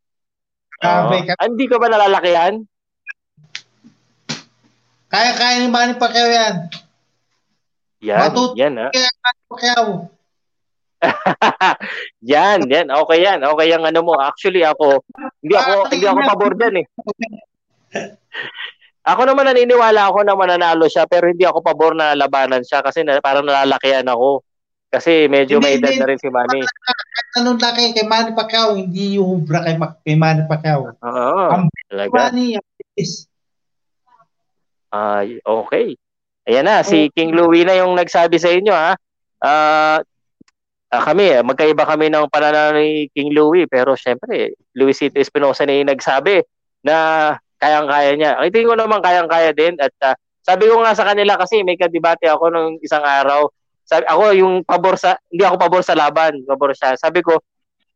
Grabe. 0.78 1.16
Oo. 1.26 1.34
Ah, 1.38 1.46
hindi 1.50 1.66
ka 1.66 1.76
ba 1.76 1.86
nalalakihan? 1.90 2.54
Kaya-kaya 5.10 5.62
ni 5.62 5.68
Manny 5.70 5.94
Pacquiao 5.98 6.30
yan. 6.30 6.54
Yan, 8.04 8.20
Matuto 8.28 8.52
yan 8.60 8.74
ha. 8.76 8.88
kaya 8.92 9.10
Pacquiao. 9.48 10.12
yan, 12.36 12.60
yan. 12.68 12.88
Okay 12.88 13.18
yan. 13.24 13.40
Okay 13.40 13.66
yung 13.72 13.84
ano 13.84 14.00
mo. 14.04 14.14
Actually 14.20 14.64
ako, 14.64 15.00
hindi 15.40 15.54
ako 15.56 15.72
hindi 15.88 16.06
ako 16.08 16.18
pabor 16.28 16.52
diyan 16.56 16.76
eh. 16.84 16.86
Ako 19.04 19.28
naman 19.28 19.44
naniniwala 19.44 20.08
ako 20.08 20.24
na 20.24 20.32
mananalo 20.32 20.88
siya 20.88 21.04
pero 21.04 21.28
hindi 21.28 21.44
ako 21.44 21.60
pabor 21.60 21.92
na 21.92 22.16
labanan 22.16 22.64
siya 22.64 22.80
kasi 22.80 23.04
na, 23.04 23.20
parang 23.20 23.44
nalalakihan 23.44 24.08
ako. 24.08 24.40
Kasi 24.88 25.28
medyo 25.28 25.60
may 25.60 25.76
edad 25.76 25.92
na 26.00 26.08
rin 26.08 26.16
si 26.16 26.32
Manny. 26.32 26.64
Anong 27.36 27.60
laki 27.60 27.92
kay 27.92 28.08
Manny 28.08 28.32
Pacquiao, 28.32 28.72
hindi 28.80 29.20
yung 29.20 29.44
hubra 29.44 29.60
kay, 29.60 29.76
kay 29.76 30.16
Manny 30.16 30.48
Pacquiao. 30.48 30.96
Oo. 30.96 31.44
Ang 31.52 31.68
Talaga. 31.84 32.16
Manny, 32.16 32.56
ang 32.56 32.64
bilis. 32.80 33.28
Ay, 34.88 35.36
okay. 35.44 36.00
Ayan 36.44 36.68
na, 36.68 36.84
si 36.84 37.08
King 37.16 37.32
Louie 37.32 37.64
na 37.64 37.72
yung 37.72 37.96
nagsabi 37.96 38.36
sa 38.36 38.52
inyo 38.52 38.74
ha. 38.74 38.92
Ah, 39.40 39.98
ah, 40.92 41.02
kami, 41.04 41.40
magkaiba 41.40 41.88
kami 41.88 42.12
ng 42.12 42.28
pananaw 42.28 42.76
ni 42.76 43.08
King 43.16 43.32
Louie 43.32 43.64
pero 43.64 43.96
syempre, 43.96 44.52
Luisito 44.76 45.16
Espinosa 45.16 45.64
na 45.64 45.72
yung 45.72 45.88
nagsabi 45.88 46.44
na 46.84 46.96
kayang-kaya 47.56 48.12
niya. 48.20 48.36
Ay, 48.36 48.52
tingin 48.52 48.68
ko 48.68 48.76
naman 48.76 49.00
kayang-kaya 49.00 49.56
din 49.56 49.80
at 49.80 49.92
ah, 50.04 50.16
sabi 50.44 50.68
ko 50.68 50.84
nga 50.84 50.92
sa 50.92 51.08
kanila 51.08 51.40
kasi 51.40 51.64
may 51.64 51.80
kadebate 51.80 52.28
ako 52.28 52.52
nung 52.52 52.76
isang 52.84 53.00
araw. 53.00 53.48
Sabi, 53.88 54.04
ako 54.04 54.24
yung 54.36 54.54
pabor 54.68 55.00
sa, 55.00 55.16
hindi 55.32 55.44
ako 55.48 55.56
pabor 55.56 55.80
sa 55.80 55.96
laban, 55.96 56.44
pabor 56.44 56.76
siya. 56.76 57.00
Sabi 57.00 57.24
ko, 57.24 57.40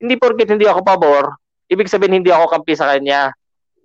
hindi 0.01 0.17
porkit 0.17 0.49
hindi 0.49 0.65
ako 0.65 0.81
pabor, 0.81 1.37
ibig 1.69 1.91
sabihin 1.93 2.25
hindi 2.25 2.33
ako 2.33 2.49
kampi 2.49 2.73
sa 2.73 2.89
kanya. 2.97 3.29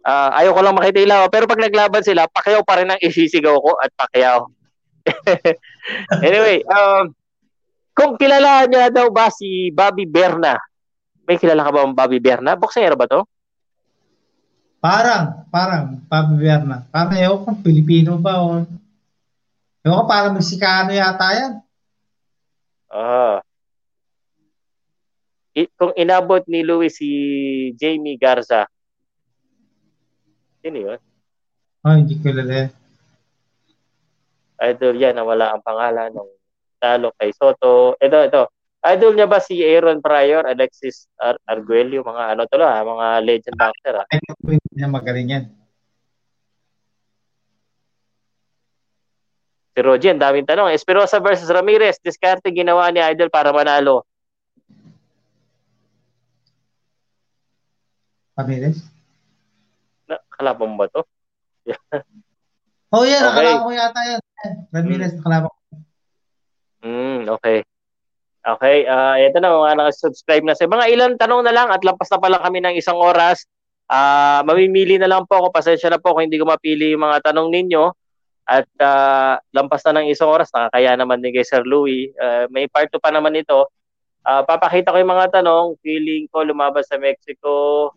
Ah, 0.03 0.35
ayaw 0.43 0.51
ko 0.51 0.61
lang 0.61 0.75
makita 0.75 0.99
ilaw. 0.99 1.31
Pero 1.31 1.47
pag 1.47 1.63
naglaban 1.63 2.03
sila, 2.03 2.27
Pacquiao 2.27 2.61
pa 2.67 2.83
rin 2.83 2.91
ang 2.91 2.99
isisigaw 2.99 3.55
ko 3.55 3.79
at 3.79 3.91
Pacquiao. 3.95 4.51
anyway, 6.27 6.59
um, 6.67 7.15
kung 7.95 8.19
kilala 8.19 8.67
niya 8.67 8.91
daw 8.91 9.07
ba 9.07 9.31
si 9.31 9.71
Bobby 9.71 10.03
Berna, 10.03 10.59
may 11.23 11.39
kilala 11.39 11.63
ka 11.63 11.71
ba 11.71 11.87
ang 11.87 11.95
Bobby 11.95 12.19
Berna? 12.19 12.59
Boksero 12.59 12.99
ba 12.99 13.07
to? 13.07 13.23
Parang, 14.83 15.47
parang, 15.47 16.03
Papi 16.11 16.35
Berna. 16.35 16.83
Parang, 16.91 17.15
ewan 17.15 17.39
ko, 17.47 17.49
Pilipino 17.63 18.19
ba? 18.19 18.43
O, 18.43 18.67
ewan 19.79 19.97
ko, 20.03 20.03
parang 20.03 20.35
Meksikano 20.35 20.91
yata 20.91 21.27
yan. 21.31 21.53
Ah. 22.91 23.39
I- 25.55 25.71
kung 25.79 25.95
inabot 25.95 26.43
ni 26.51 26.67
Louis 26.67 26.91
si 26.91 27.07
Jamie 27.79 28.19
Garza, 28.19 28.67
sino 30.63 30.77
yun? 30.79 30.99
Oh, 31.83 31.95
hindi 31.99 32.15
ko 32.23 32.31
yan. 32.31 32.71
Idol 34.63 34.95
yan, 34.95 35.19
nawala 35.19 35.51
ang 35.51 35.59
pangalan 35.59 36.15
ng 36.15 36.29
talo 36.79 37.11
kay 37.19 37.35
Soto. 37.35 37.99
Ito, 37.99 38.31
ito. 38.31 38.43
Idol 38.83 39.15
niya 39.15 39.27
ba 39.27 39.43
si 39.43 39.59
Aaron 39.59 39.99
Pryor, 39.99 40.47
Alexis 40.47 41.11
Ar- 41.19 41.39
Arguello, 41.43 42.03
mga 42.03 42.35
ano 42.35 42.43
to 42.47 42.59
ha, 42.63 42.79
mga 42.83 43.07
legend 43.23 43.55
boxer 43.59 43.95
ha? 43.99 44.03
Ay, 44.07 44.19
hindi 44.23 44.71
niya 44.75 44.87
magaling 44.87 45.27
yan. 45.27 45.45
Si 49.73 49.79
Rogie, 49.81 50.13
ang 50.13 50.21
daming 50.21 50.45
tanong. 50.47 50.69
Espinosa 50.71 51.17
versus 51.17 51.49
Ramirez, 51.49 51.97
diskarte 51.99 52.53
ginawa 52.53 52.87
ni 52.93 53.01
Idol 53.01 53.27
para 53.27 53.51
manalo. 53.51 54.05
Ramirez? 58.37 58.92
Kalaban 60.33 60.75
ba 60.75 60.85
to? 60.89 61.01
Oh, 62.93 63.01
yan. 63.01 63.25
Okay. 63.25 63.41
Nakalaban 63.41 63.65
ko 63.65 63.71
yata 63.73 64.01
yan. 64.05 64.21
Ramirez, 64.69 65.17
nakalaban 65.17 65.49
ko. 65.49 65.61
Hmm, 66.85 67.25
okay. 67.25 67.65
Okay, 68.43 68.83
ah 68.91 69.15
ito 69.15 69.39
na 69.39 69.55
mga 69.55 69.79
nakasubscribe 69.79 70.43
na 70.43 70.51
sa 70.51 70.67
mga 70.67 70.91
ilang 70.91 71.15
tanong 71.15 71.47
na 71.47 71.55
lang 71.55 71.71
at 71.71 71.79
lampas 71.79 72.11
na 72.11 72.19
pala 72.19 72.43
kami 72.43 72.59
ng 72.59 72.75
isang 72.75 72.99
oras. 72.99 73.47
Ah, 73.87 74.43
mamimili 74.43 74.99
na 74.99 75.07
lang 75.07 75.23
po 75.23 75.39
ako. 75.39 75.47
Pasensya 75.49 75.87
na 75.87 75.97
po 75.97 76.11
kung 76.11 76.27
hindi 76.27 76.35
ko 76.37 76.45
mapili 76.45 76.91
yung 76.91 77.07
mga 77.07 77.31
tanong 77.31 77.47
ninyo. 77.49 77.83
At 78.43 78.67
ah, 78.83 79.39
lampas 79.55 79.81
na 79.87 80.03
ng 80.03 80.11
isang 80.11 80.27
oras, 80.27 80.51
nakakaya 80.51 80.99
naman 80.99 81.23
ni 81.23 81.31
kay 81.31 81.47
Sir 81.47 81.63
Louie. 81.63 82.11
Ah, 82.19 82.45
may 82.51 82.67
part 82.67 82.91
2 82.91 82.99
pa 82.99 83.15
naman 83.15 83.33
ito. 83.39 83.71
Ah, 84.27 84.43
papakita 84.43 84.91
ko 84.91 84.99
yung 84.99 85.13
mga 85.15 85.39
tanong. 85.39 85.79
Feeling 85.79 86.27
ko 86.27 86.43
lumabas 86.43 86.91
sa 86.91 86.99
Mexico. 86.99 87.89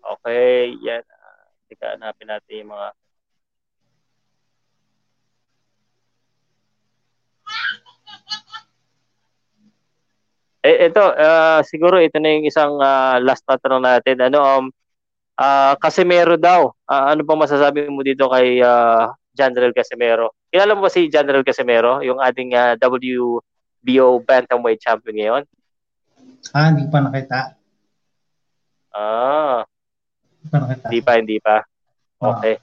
Okay, 0.00 0.74
yan. 0.80 1.04
Ah, 1.04 1.44
Teka, 1.68 1.96
hanapin 1.96 2.28
natin 2.28 2.64
yung 2.64 2.72
mga 2.72 2.88
Eh, 10.60 10.92
ito, 10.92 11.00
ah, 11.00 11.64
siguro 11.64 11.96
ito 11.96 12.20
na 12.20 12.36
yung 12.36 12.44
isang 12.44 12.76
ah, 12.84 13.16
last 13.16 13.40
na 13.48 13.56
tanong 13.56 13.80
natin. 13.80 14.20
Ano, 14.28 14.38
um, 14.44 14.64
ah, 15.40 15.72
Casimero 15.80 16.36
daw. 16.36 16.76
Ah, 16.84 17.16
ano 17.16 17.24
pang 17.24 17.40
masasabi 17.40 17.88
mo 17.88 18.04
dito 18.04 18.28
kay 18.28 18.60
ah, 18.60 19.08
General 19.32 19.72
Casimero? 19.72 20.36
Kilala 20.52 20.76
mo 20.76 20.84
ba 20.84 20.92
si 20.92 21.08
General 21.08 21.40
Casimero, 21.40 22.04
yung 22.04 22.20
ating 22.20 22.52
ah, 22.52 22.76
WBO 22.76 24.20
Bantamweight 24.20 24.84
champion 24.84 25.16
ngayon? 25.16 25.42
Ah, 26.52 26.68
hindi 26.68 26.84
pa 26.92 27.08
nakita. 27.08 27.56
Ah, 28.92 29.64
Hindi 30.40 30.48
ko 30.48 30.52
pa 30.52 30.58
nakita. 30.58 30.86
hindi 30.88 31.00
pa, 31.00 31.12
hindi 31.20 31.38
pa. 31.38 31.56
Ah. 32.20 32.28
Okay. 32.34 32.54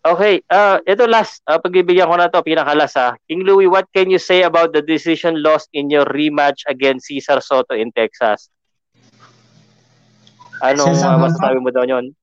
Okay, 0.00 0.40
uh, 0.48 0.80
ito 0.88 1.04
last, 1.04 1.44
uh, 1.44 1.60
pagbibigyan 1.60 2.08
ko 2.08 2.16
na 2.16 2.32
to, 2.32 2.40
pinakalas 2.40 2.96
ha. 2.96 3.12
King 3.28 3.44
Louie, 3.44 3.68
what 3.68 3.84
can 3.92 4.08
you 4.08 4.16
say 4.16 4.48
about 4.48 4.72
the 4.72 4.80
decision 4.80 5.44
lost 5.44 5.68
in 5.76 5.92
your 5.92 6.08
rematch 6.08 6.64
against 6.64 7.12
Cesar 7.12 7.44
Soto 7.44 7.76
in 7.76 7.92
Texas? 7.92 8.48
Anong 10.64 10.96
uh, 10.96 11.20
masasabi 11.20 11.60
mo 11.60 11.68
daw 11.68 11.84
yun? 11.84 12.16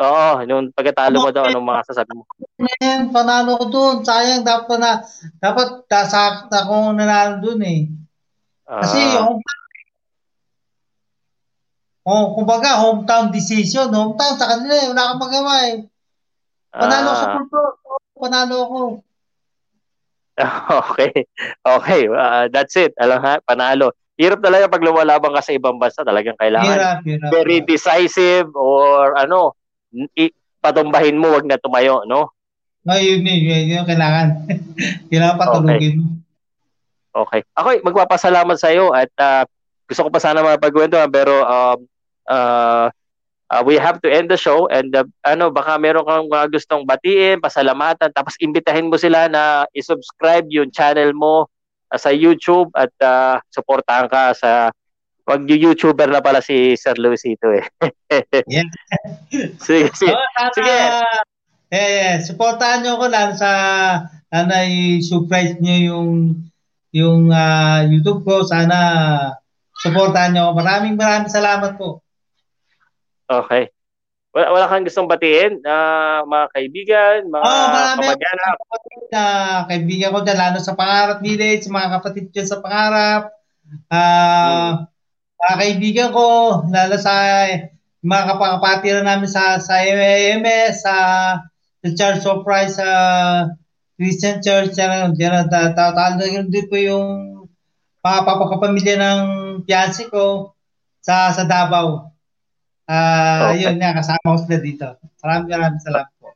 Oo, 0.00 0.42
nung 0.42 0.74
pagkatalo 0.74 1.22
mo 1.22 1.30
daw, 1.30 1.46
anong 1.46 1.70
mga 1.70 1.82
sasabi 1.92 2.18
mo? 2.18 2.26
Man, 2.58 3.14
panalo 3.14 3.62
ko 3.62 3.64
dun. 3.70 3.94
Sayang, 4.02 4.42
dapat 4.42 4.82
na, 4.82 5.04
dapat 5.38 5.86
dasakit 5.86 6.50
ako 6.50 6.98
nanalo 6.98 7.38
dun 7.38 7.62
eh. 7.62 7.86
Kasi 8.66 8.98
Ah, 8.98 9.22
yung 9.22 9.38
Oh, 12.04 12.32
kumbaga, 12.32 12.80
hometown 12.80 13.28
decision. 13.28 13.92
Hometown 13.92 14.34
sa 14.40 14.48
kanila 14.56 14.74
eh. 14.74 14.88
Wala 14.88 15.02
kang 15.12 15.20
magawa 15.20 15.54
eh. 15.68 15.76
Panalo 16.72 17.08
ako 17.12 17.16
sa 17.18 17.26
ah, 17.28 17.34
pulpo. 17.36 17.60
Panalo 18.16 18.56
ako. 18.64 18.80
okay. 20.80 21.12
Okay, 21.60 22.02
uh, 22.08 22.48
that's 22.48 22.76
it. 22.80 22.96
Alam 22.96 23.20
ha, 23.20 23.34
panalo. 23.44 23.92
Hirap 24.16 24.40
talaga 24.44 24.68
pag 24.68 24.84
lumalaban 24.84 25.32
ka 25.32 25.44
sa 25.44 25.56
ibang 25.56 25.80
bansa, 25.80 26.04
talagang 26.04 26.36
kailangan 26.36 26.76
Hirap, 26.76 26.98
hirap. 27.08 27.30
very 27.32 27.64
decisive 27.64 28.52
or 28.52 29.16
ano, 29.16 29.56
i- 30.12 30.32
patumbahin 30.60 31.16
mo, 31.16 31.32
wag 31.32 31.48
na 31.48 31.56
tumayo, 31.56 32.04
no? 32.04 32.28
No, 32.84 32.96
yun, 32.96 33.24
yun, 33.24 33.40
yun, 33.44 33.64
yun, 33.76 33.84
kailangan. 33.84 34.44
kailangan 35.12 35.36
patulugin 35.40 35.94
mo. 36.00 36.08
Okay. 37.10 37.42
Ako, 37.56 37.80
magpapasalamat 37.84 38.56
sa 38.56 38.70
iyo 38.70 38.92
at 38.92 39.10
ah, 39.18 39.44
gusto 39.90 40.06
ko 40.06 40.10
pa 40.14 40.22
sana 40.22 40.46
mapagkwentuhan 40.46 41.10
pero 41.10 41.42
um, 41.42 41.78
uh, 42.30 42.86
uh, 43.50 43.62
we 43.66 43.76
have 43.76 43.98
to 44.00 44.08
end 44.08 44.30
the 44.30 44.38
show 44.38 44.70
and 44.70 44.94
uh, 44.94 45.04
ano, 45.26 45.50
baka 45.50 45.76
meron 45.76 46.06
kang 46.06 46.30
mga 46.30 46.54
gustong 46.54 46.86
batiin, 46.86 47.42
pasalamatan, 47.42 48.14
tapos 48.14 48.38
imbitahin 48.38 48.88
mo 48.88 48.96
sila 48.96 49.26
na 49.26 49.66
i-subscribe 49.74 50.46
yung 50.48 50.70
channel 50.70 51.10
mo 51.12 51.50
ah, 51.90 51.98
sa 51.98 52.14
YouTube 52.14 52.70
at 52.78 52.94
uh, 53.02 53.42
suportahan 53.50 54.06
ka 54.06 54.32
sa 54.38 54.50
wag 55.26 55.46
YouTuber 55.46 56.10
na 56.10 56.22
pala 56.22 56.40
si 56.42 56.74
Sir 56.78 56.96
Luisito 56.96 57.50
eh. 57.54 57.66
Yeah. 58.50 58.66
sige, 59.66 59.90
sige. 59.94 60.10
Oh, 60.10 60.26
sana, 60.34 60.50
Sige. 60.54 60.78
Eh, 61.70 61.78
eh, 61.78 62.14
supportahan 62.18 62.82
nyo 62.82 62.98
ko 62.98 63.06
lang 63.06 63.38
sa 63.38 63.50
sana 64.26 64.66
i-surprise 64.66 65.62
nyo 65.62 65.76
yung 65.78 66.10
yung 66.90 67.30
ah, 67.30 67.86
YouTube 67.86 68.26
ko. 68.26 68.42
Sana 68.42 68.78
supportahan 69.80 70.36
nyo. 70.36 70.52
ako. 70.52 70.52
Maraming 70.60 70.94
maraming 71.00 71.32
salamat 71.32 71.80
po. 71.80 72.04
Okay. 73.26 73.72
Wala, 74.30 74.46
wala 74.54 74.70
kang 74.70 74.86
gustong 74.86 75.10
batiin, 75.10 75.58
na 75.58 75.74
mga 76.22 76.46
kaibigan, 76.54 77.18
mga 77.26 77.42
Oh, 77.42 77.66
kamag-anak. 77.98 78.56
na 79.10 79.22
kaibigan 79.66 80.14
ko 80.14 80.22
dyan, 80.22 80.38
lalo 80.38 80.58
sa 80.62 80.78
Pangarap 80.78 81.18
Village, 81.18 81.66
mga 81.66 81.98
kapatid 81.98 82.30
dyan 82.30 82.46
sa 82.46 82.62
Pangarap. 82.62 83.22
Ah, 83.90 84.86
mga 85.34 85.56
kaibigan 85.58 86.10
ko, 86.14 86.26
lalo 86.70 86.94
sa 86.94 87.42
mga 88.00 88.24
kapakapatira 88.34 89.02
namin 89.02 89.26
sa 89.26 89.58
sa 89.58 89.82
AMS, 89.82 90.86
sa 90.86 90.94
sa 91.82 91.88
Church 91.98 92.22
of 92.30 92.46
Christ, 92.46 92.78
sa 92.78 92.88
Christian 93.98 94.38
Church, 94.40 94.78
yan, 94.78 95.10
yan, 95.18 95.50
tatalo 95.50 96.22
din 96.22 96.70
po 96.70 96.76
yung 96.78 97.06
mga 98.00 98.20
papakapamilya 98.24 98.96
ng 98.96 99.20
fiancé 99.64 100.08
ko 100.08 100.54
sa 101.00 101.32
sa 101.32 101.44
Davao. 101.48 102.12
Uh, 102.90 103.54
okay. 103.54 103.70
Yun 103.70 103.78
nga, 103.78 103.94
kasama 103.94 104.34
ko 104.34 104.38
sila 104.42 104.58
dito. 104.58 104.86
Maraming 105.22 105.48
maraming 105.48 105.82
salamat 105.82 106.10
po. 106.18 106.34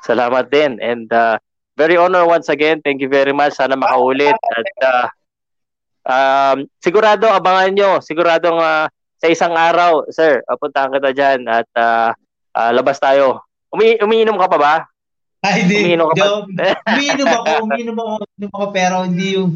Salamat 0.00 0.44
din. 0.48 0.80
And 0.80 1.08
uh, 1.12 1.36
very 1.76 2.00
honor 2.00 2.24
once 2.24 2.48
again. 2.48 2.80
Thank 2.80 3.04
you 3.04 3.12
very 3.12 3.36
much. 3.36 3.54
Sana 3.60 3.76
makaulit. 3.76 4.32
At 4.32 4.70
uh, 4.80 5.06
um, 6.08 6.58
sigurado, 6.80 7.28
abangan 7.28 7.76
nyo. 7.76 7.90
Siguradong 8.00 8.56
uh, 8.56 8.88
sa 9.16 9.26
isang 9.28 9.52
araw, 9.56 10.08
sir, 10.12 10.44
puntahan 10.60 10.92
kita 10.92 11.10
dyan 11.12 11.40
at 11.48 11.68
uh, 11.76 12.12
uh, 12.56 12.70
labas 12.72 13.00
tayo. 13.00 13.44
Umi 13.72 14.00
umiinom 14.00 14.36
ka 14.36 14.48
pa 14.48 14.58
ba? 14.60 14.74
Ay, 15.44 15.64
hindi. 15.64 15.92
Umiinom 15.92 16.06
ka 16.12 16.14
pa? 16.16 16.26
umiinom 16.92 17.28
ako, 17.28 17.52
umiinom 17.68 17.96
ako, 17.96 18.12
umiinom 18.24 18.52
ako, 18.52 18.66
pero 18.72 18.96
hindi 19.04 19.26
yung 19.36 19.52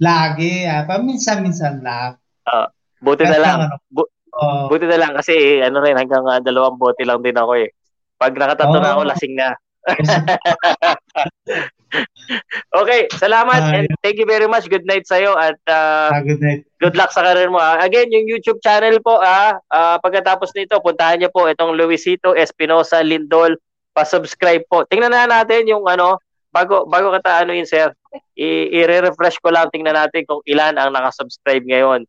lagi. 0.00 0.64
Ah. 0.64 0.84
Paminsan-minsan 0.88 1.84
lang. 1.84 2.16
Uh, 2.48 2.66
buti 3.04 3.28
na 3.28 3.38
lang. 3.38 3.58
Bu- 3.92 4.08
Oh. 4.38 4.70
Buti 4.70 4.86
na 4.86 5.02
lang 5.02 5.18
kasi 5.18 5.58
ano 5.58 5.82
rin 5.82 5.98
hanggang 5.98 6.22
uh, 6.22 6.38
dalawang 6.38 6.78
bote 6.78 7.02
lang 7.02 7.18
din 7.26 7.34
ako 7.34 7.58
eh. 7.58 7.74
Pag 8.18 8.38
nakatato 8.38 8.78
oh. 8.78 8.82
na 8.82 8.90
ako, 8.94 9.02
lasing 9.10 9.34
na. 9.34 9.50
okay, 12.82 13.08
salamat 13.16 13.62
uh, 13.66 13.74
and 13.82 13.88
thank 14.04 14.14
you 14.14 14.28
very 14.28 14.46
much. 14.46 14.70
Good 14.70 14.86
night 14.86 15.10
sa'yo 15.10 15.34
at 15.34 15.58
uh, 15.66 16.14
uh, 16.14 16.22
good 16.22 16.38
night. 16.38 16.62
Good 16.78 16.94
luck 16.94 17.10
sa 17.10 17.26
career 17.26 17.50
mo. 17.50 17.58
Uh. 17.58 17.82
Again, 17.82 18.14
yung 18.14 18.30
YouTube 18.30 18.62
channel 18.62 19.02
po, 19.02 19.18
ah, 19.18 19.58
uh, 19.74 19.98
pagkatapos 19.98 20.54
nito, 20.54 20.78
puntahan 20.78 21.18
niyo 21.18 21.34
po 21.34 21.50
itong 21.50 21.74
Luisito 21.74 22.38
Espinosa 22.38 23.02
Lindol. 23.02 23.58
Pa-subscribe 23.90 24.62
po. 24.70 24.86
Tingnan 24.86 25.10
na 25.10 25.26
natin 25.26 25.66
yung 25.66 25.82
ano, 25.90 26.22
bago 26.54 26.86
bago 26.86 27.10
kita 27.10 27.42
ano 27.42 27.58
yun, 27.58 27.66
sir. 27.66 27.90
I-refresh 28.38 29.42
ko 29.42 29.50
lang 29.50 29.66
tingnan 29.74 29.98
natin 29.98 30.22
kung 30.22 30.38
ilan 30.46 30.78
ang 30.78 30.94
naka-subscribe 30.94 31.66
ngayon. 31.66 32.06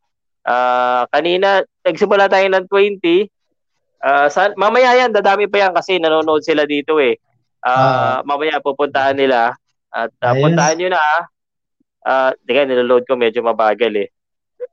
Uh, 0.49 1.05
kanina, 1.13 1.61
nagsimula 1.85 2.26
tayo 2.26 2.49
ng 2.49 2.65
20. 2.65 3.30
Uh, 4.01 4.27
sa, 4.34 4.49
mamaya 4.57 4.97
yan, 4.97 5.13
dadami 5.13 5.45
pa 5.45 5.69
yan 5.69 5.77
kasi 5.77 6.01
nanonood 6.01 6.41
sila 6.41 6.65
dito 6.65 6.97
eh. 6.97 7.21
Uh, 7.61 7.69
uh, 7.69 8.17
mamaya 8.26 8.57
pupuntahan 8.57 9.13
nila. 9.13 9.53
At 9.93 10.09
uh, 10.26 10.34
puntahan 10.34 10.73
nyo 10.81 10.89
na. 10.97 11.03
Uh, 12.01 12.31
Teka, 12.49 12.65
niloload 12.65 13.05
ko 13.05 13.13
medyo 13.13 13.45
mabagal 13.45 13.93
eh. 13.93 14.09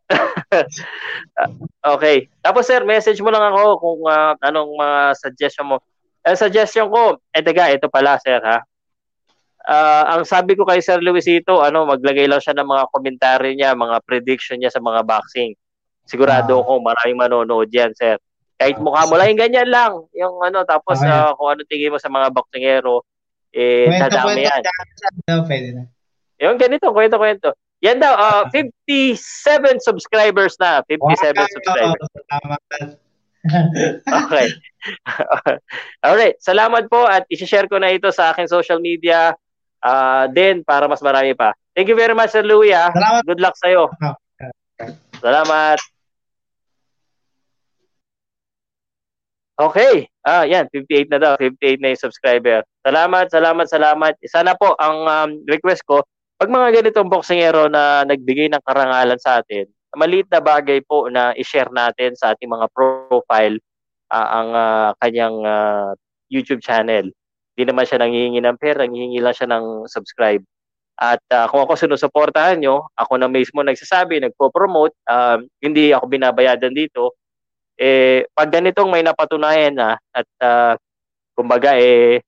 okay. 1.92 2.30
Tapos 2.40 2.64
sir, 2.64 2.80
message 2.86 3.20
mo 3.20 3.28
lang 3.28 3.52
ako 3.52 3.62
kung 3.76 4.00
uh, 4.08 4.32
anong 4.40 4.72
mga 4.80 5.00
uh, 5.12 5.18
suggestion 5.18 5.66
mo. 5.68 5.76
Ang 6.26 6.38
suggestion 6.38 6.88
ko, 6.90 7.20
eh 7.30 7.42
teka, 7.42 7.70
ito 7.70 7.86
pala 7.86 8.18
sir 8.18 8.40
ha. 8.42 8.64
Uh, 9.66 10.04
ang 10.14 10.22
sabi 10.22 10.54
ko 10.54 10.62
kay 10.62 10.78
Sir 10.78 11.02
Luisito, 11.02 11.58
ano, 11.58 11.90
maglagay 11.90 12.30
lang 12.30 12.38
siya 12.38 12.54
ng 12.54 12.70
mga 12.70 12.84
komentaryo 12.94 13.50
niya, 13.50 13.74
mga 13.74 13.98
prediction 14.06 14.62
niya 14.62 14.70
sa 14.70 14.78
mga 14.78 15.02
boxing. 15.02 15.58
Sigurado 16.06 16.62
ako 16.62 16.80
maraming 16.80 17.18
manonood 17.18 17.68
yan, 17.68 17.90
sir. 17.98 18.16
Kahit 18.56 18.80
mukha 18.80 19.04
mo 19.04 19.20
lang, 19.20 19.36
yung 19.36 19.42
ganyan 19.42 19.68
lang. 19.68 19.92
Yung 20.16 20.40
ano, 20.40 20.64
tapos 20.64 20.96
okay. 21.02 21.12
uh, 21.12 21.36
kung 21.36 21.48
ano 21.52 21.60
tingin 21.68 21.92
mo 21.92 21.98
sa 22.00 22.08
mga 22.08 22.32
boksingero, 22.32 23.04
eh, 23.52 23.90
kwento, 23.92 24.04
dadami 24.08 24.48
yan. 24.48 24.62
No, 25.28 25.44
pwede 25.44 25.68
na. 25.76 25.82
Yung 26.40 26.56
ganito, 26.56 26.88
kwento, 26.94 27.16
kwento. 27.20 27.48
Yan 27.84 28.00
daw, 28.00 28.16
uh, 28.24 28.44
57 28.48 29.20
subscribers 29.84 30.56
na. 30.56 30.80
57 30.88 31.36
wow, 31.36 31.46
subscribers. 31.52 32.04
okay. 34.26 34.48
Alright. 36.02 36.36
Salamat 36.42 36.90
po 36.90 37.06
at 37.06 37.26
isi-share 37.30 37.70
ko 37.70 37.78
na 37.78 37.94
ito 37.94 38.10
sa 38.10 38.34
aking 38.34 38.50
social 38.50 38.82
media 38.82 39.34
uh, 39.82 40.24
din 40.30 40.66
para 40.66 40.90
mas 40.90 41.02
marami 41.02 41.34
pa. 41.36 41.54
Thank 41.76 41.92
you 41.92 41.98
very 41.98 42.16
much, 42.16 42.32
Sir 42.32 42.42
Louie. 42.42 42.72
Ah. 42.72 42.90
Salamat. 42.90 43.22
Good 43.28 43.40
luck 43.42 43.56
sa'yo. 43.60 43.92
Salamat. 45.20 45.78
Okay. 49.56 50.04
Ah, 50.20 50.44
yan, 50.44 50.68
58 50.68 51.08
na 51.08 51.16
daw. 51.16 51.32
58 51.40 51.80
na 51.80 51.96
yung 51.96 52.02
subscriber. 52.04 52.60
Salamat, 52.84 53.32
salamat, 53.32 53.66
salamat. 53.66 54.12
Sana 54.28 54.52
po 54.52 54.76
ang 54.76 54.98
um, 55.08 55.30
request 55.48 55.80
ko, 55.88 56.04
pag 56.36 56.52
mga 56.52 56.84
ganitong 56.84 57.08
boksingero 57.08 57.72
na 57.72 58.04
nagbigay 58.04 58.52
ng 58.52 58.60
karangalan 58.60 59.16
sa 59.16 59.40
atin, 59.40 59.64
maliit 59.96 60.28
na 60.28 60.44
bagay 60.44 60.84
po 60.84 61.08
na 61.08 61.32
i-share 61.40 61.72
natin 61.72 62.12
sa 62.12 62.36
ating 62.36 62.52
mga 62.52 62.68
profile 62.76 63.56
uh, 64.12 64.28
ang 64.28 64.48
uh, 64.52 64.90
kanyang 65.00 65.36
uh, 65.40 65.96
YouTube 66.28 66.60
channel. 66.60 67.08
Hindi 67.56 67.64
naman 67.72 67.88
siya 67.88 68.04
nanghihingi 68.04 68.40
ng 68.44 68.60
pera, 68.60 68.84
nanghihingi 68.84 69.24
lang 69.24 69.32
siya 69.32 69.48
ng 69.48 69.88
subscribe. 69.88 70.44
At 71.00 71.24
uh, 71.32 71.48
kung 71.48 71.64
ako 71.64 71.80
sinusuportahan 71.80 72.60
nyo, 72.60 72.92
ako 72.92 73.16
na 73.16 73.28
mismo 73.32 73.64
nagsasabi, 73.64 74.20
nagpo-promote, 74.20 74.92
um, 75.08 75.48
hindi 75.64 75.96
ako 75.96 76.12
binabayadan 76.12 76.76
dito, 76.76 77.16
eh 77.76 78.24
pag 78.32 78.48
ganitong 78.48 78.88
may 78.88 79.04
napatunayan 79.04 79.76
na 79.76 80.00
at 80.12 80.28
uh, 80.40 80.74
kumbaga 81.36 81.76
eh 81.76 82.24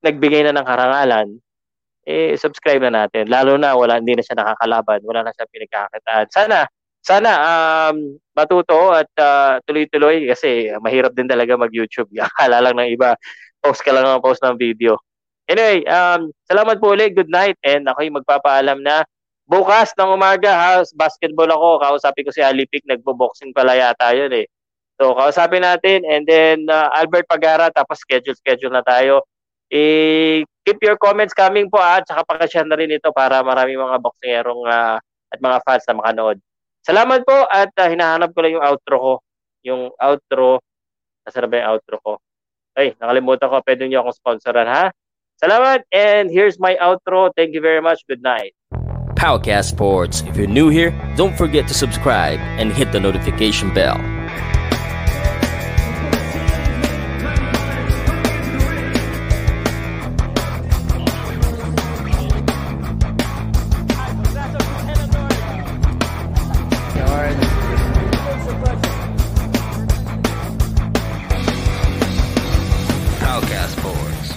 nagbigay 0.00 0.46
na 0.46 0.56
ng 0.56 0.66
karangalan, 0.66 1.28
eh 2.06 2.34
subscribe 2.38 2.80
na 2.88 3.04
natin. 3.04 3.28
Lalo 3.28 3.60
na 3.60 3.76
wala 3.76 4.00
hindi 4.00 4.16
na 4.16 4.24
siya 4.24 4.38
nakakalaban, 4.38 5.04
wala 5.04 5.26
na 5.26 5.32
siya 5.34 5.50
pinagkakakitaan. 5.50 6.26
Sana 6.32 6.58
sana 7.00 7.30
um 7.90 8.16
matuto 8.36 8.92
at 8.92 9.10
uh, 9.20 9.60
tuloy-tuloy 9.68 10.28
kasi 10.28 10.72
mahirap 10.80 11.12
din 11.12 11.28
talaga 11.28 11.58
mag-YouTube. 11.58 12.08
Akala 12.30 12.64
lang 12.64 12.78
ng 12.80 12.90
iba, 12.94 13.16
post 13.60 13.84
ka 13.84 13.92
lang 13.92 14.08
ng 14.08 14.24
post 14.24 14.40
ng 14.40 14.56
video. 14.56 14.96
Anyway, 15.50 15.82
um, 15.90 16.30
salamat 16.46 16.78
po 16.78 16.94
ulit. 16.94 17.10
Good 17.10 17.26
night. 17.26 17.58
And 17.66 17.82
ako'y 17.90 18.06
magpapaalam 18.14 18.86
na 18.86 19.02
bukas 19.50 19.90
ng 19.98 20.14
umaga, 20.14 20.54
ha, 20.54 20.70
basketball 20.94 21.50
ako. 21.50 21.82
Kausapin 21.82 22.22
ko 22.22 22.30
si 22.30 22.38
Alipik. 22.38 22.86
Nagbo-boxing 22.86 23.50
pala 23.50 23.74
yata 23.74 24.14
yun 24.14 24.30
eh. 24.30 24.46
So, 25.00 25.16
kausapin 25.16 25.64
natin 25.64 26.04
and 26.04 26.28
then 26.28 26.68
uh, 26.68 26.92
Albert 26.92 27.24
Pagara 27.24 27.72
tapos 27.72 28.04
schedule-schedule 28.04 28.68
na 28.68 28.84
tayo. 28.84 29.24
I 29.72 30.44
keep 30.68 30.76
your 30.84 31.00
comments 31.00 31.32
coming 31.32 31.72
po 31.72 31.80
at 31.80 32.04
saka 32.04 32.20
pakashare 32.28 32.68
na 32.68 32.76
rin 32.76 32.92
ito 32.92 33.08
para 33.08 33.40
marami 33.40 33.80
mga 33.80 33.96
boksingerong 33.96 34.68
uh, 34.68 35.00
at 35.32 35.38
mga 35.40 35.58
fans 35.64 35.88
na 35.88 35.96
makanood. 35.96 36.36
Salamat 36.84 37.24
po 37.24 37.48
at 37.48 37.72
uh, 37.80 37.88
hinahanap 37.88 38.36
ko 38.36 38.44
lang 38.44 38.60
yung 38.60 38.66
outro 38.66 38.96
ko. 39.00 39.12
Yung 39.64 39.82
outro. 39.96 40.60
Nasaan 41.24 41.42
na 41.44 41.48
ba 41.48 41.56
yung 41.56 41.70
outro 41.80 41.96
ko? 42.04 42.12
Ay, 42.76 42.92
nakalimutan 43.00 43.48
ko. 43.48 43.56
Pwede 43.64 43.88
niyo 43.88 44.04
akong 44.04 44.20
sponsoran 44.20 44.68
ha? 44.68 44.92
Salamat 45.40 45.80
and 45.96 46.28
here's 46.28 46.60
my 46.60 46.76
outro. 46.76 47.32
Thank 47.32 47.56
you 47.56 47.64
very 47.64 47.80
much. 47.80 48.04
Good 48.04 48.20
night. 48.20 48.52
Powercast 49.16 49.72
Sports. 49.72 50.20
If 50.28 50.36
you're 50.36 50.44
new 50.44 50.68
here, 50.68 50.92
don't 51.16 51.36
forget 51.40 51.64
to 51.72 51.74
subscribe 51.76 52.40
and 52.60 52.68
hit 52.68 52.92
the 52.92 53.00
notification 53.00 53.72
bell. 53.72 53.96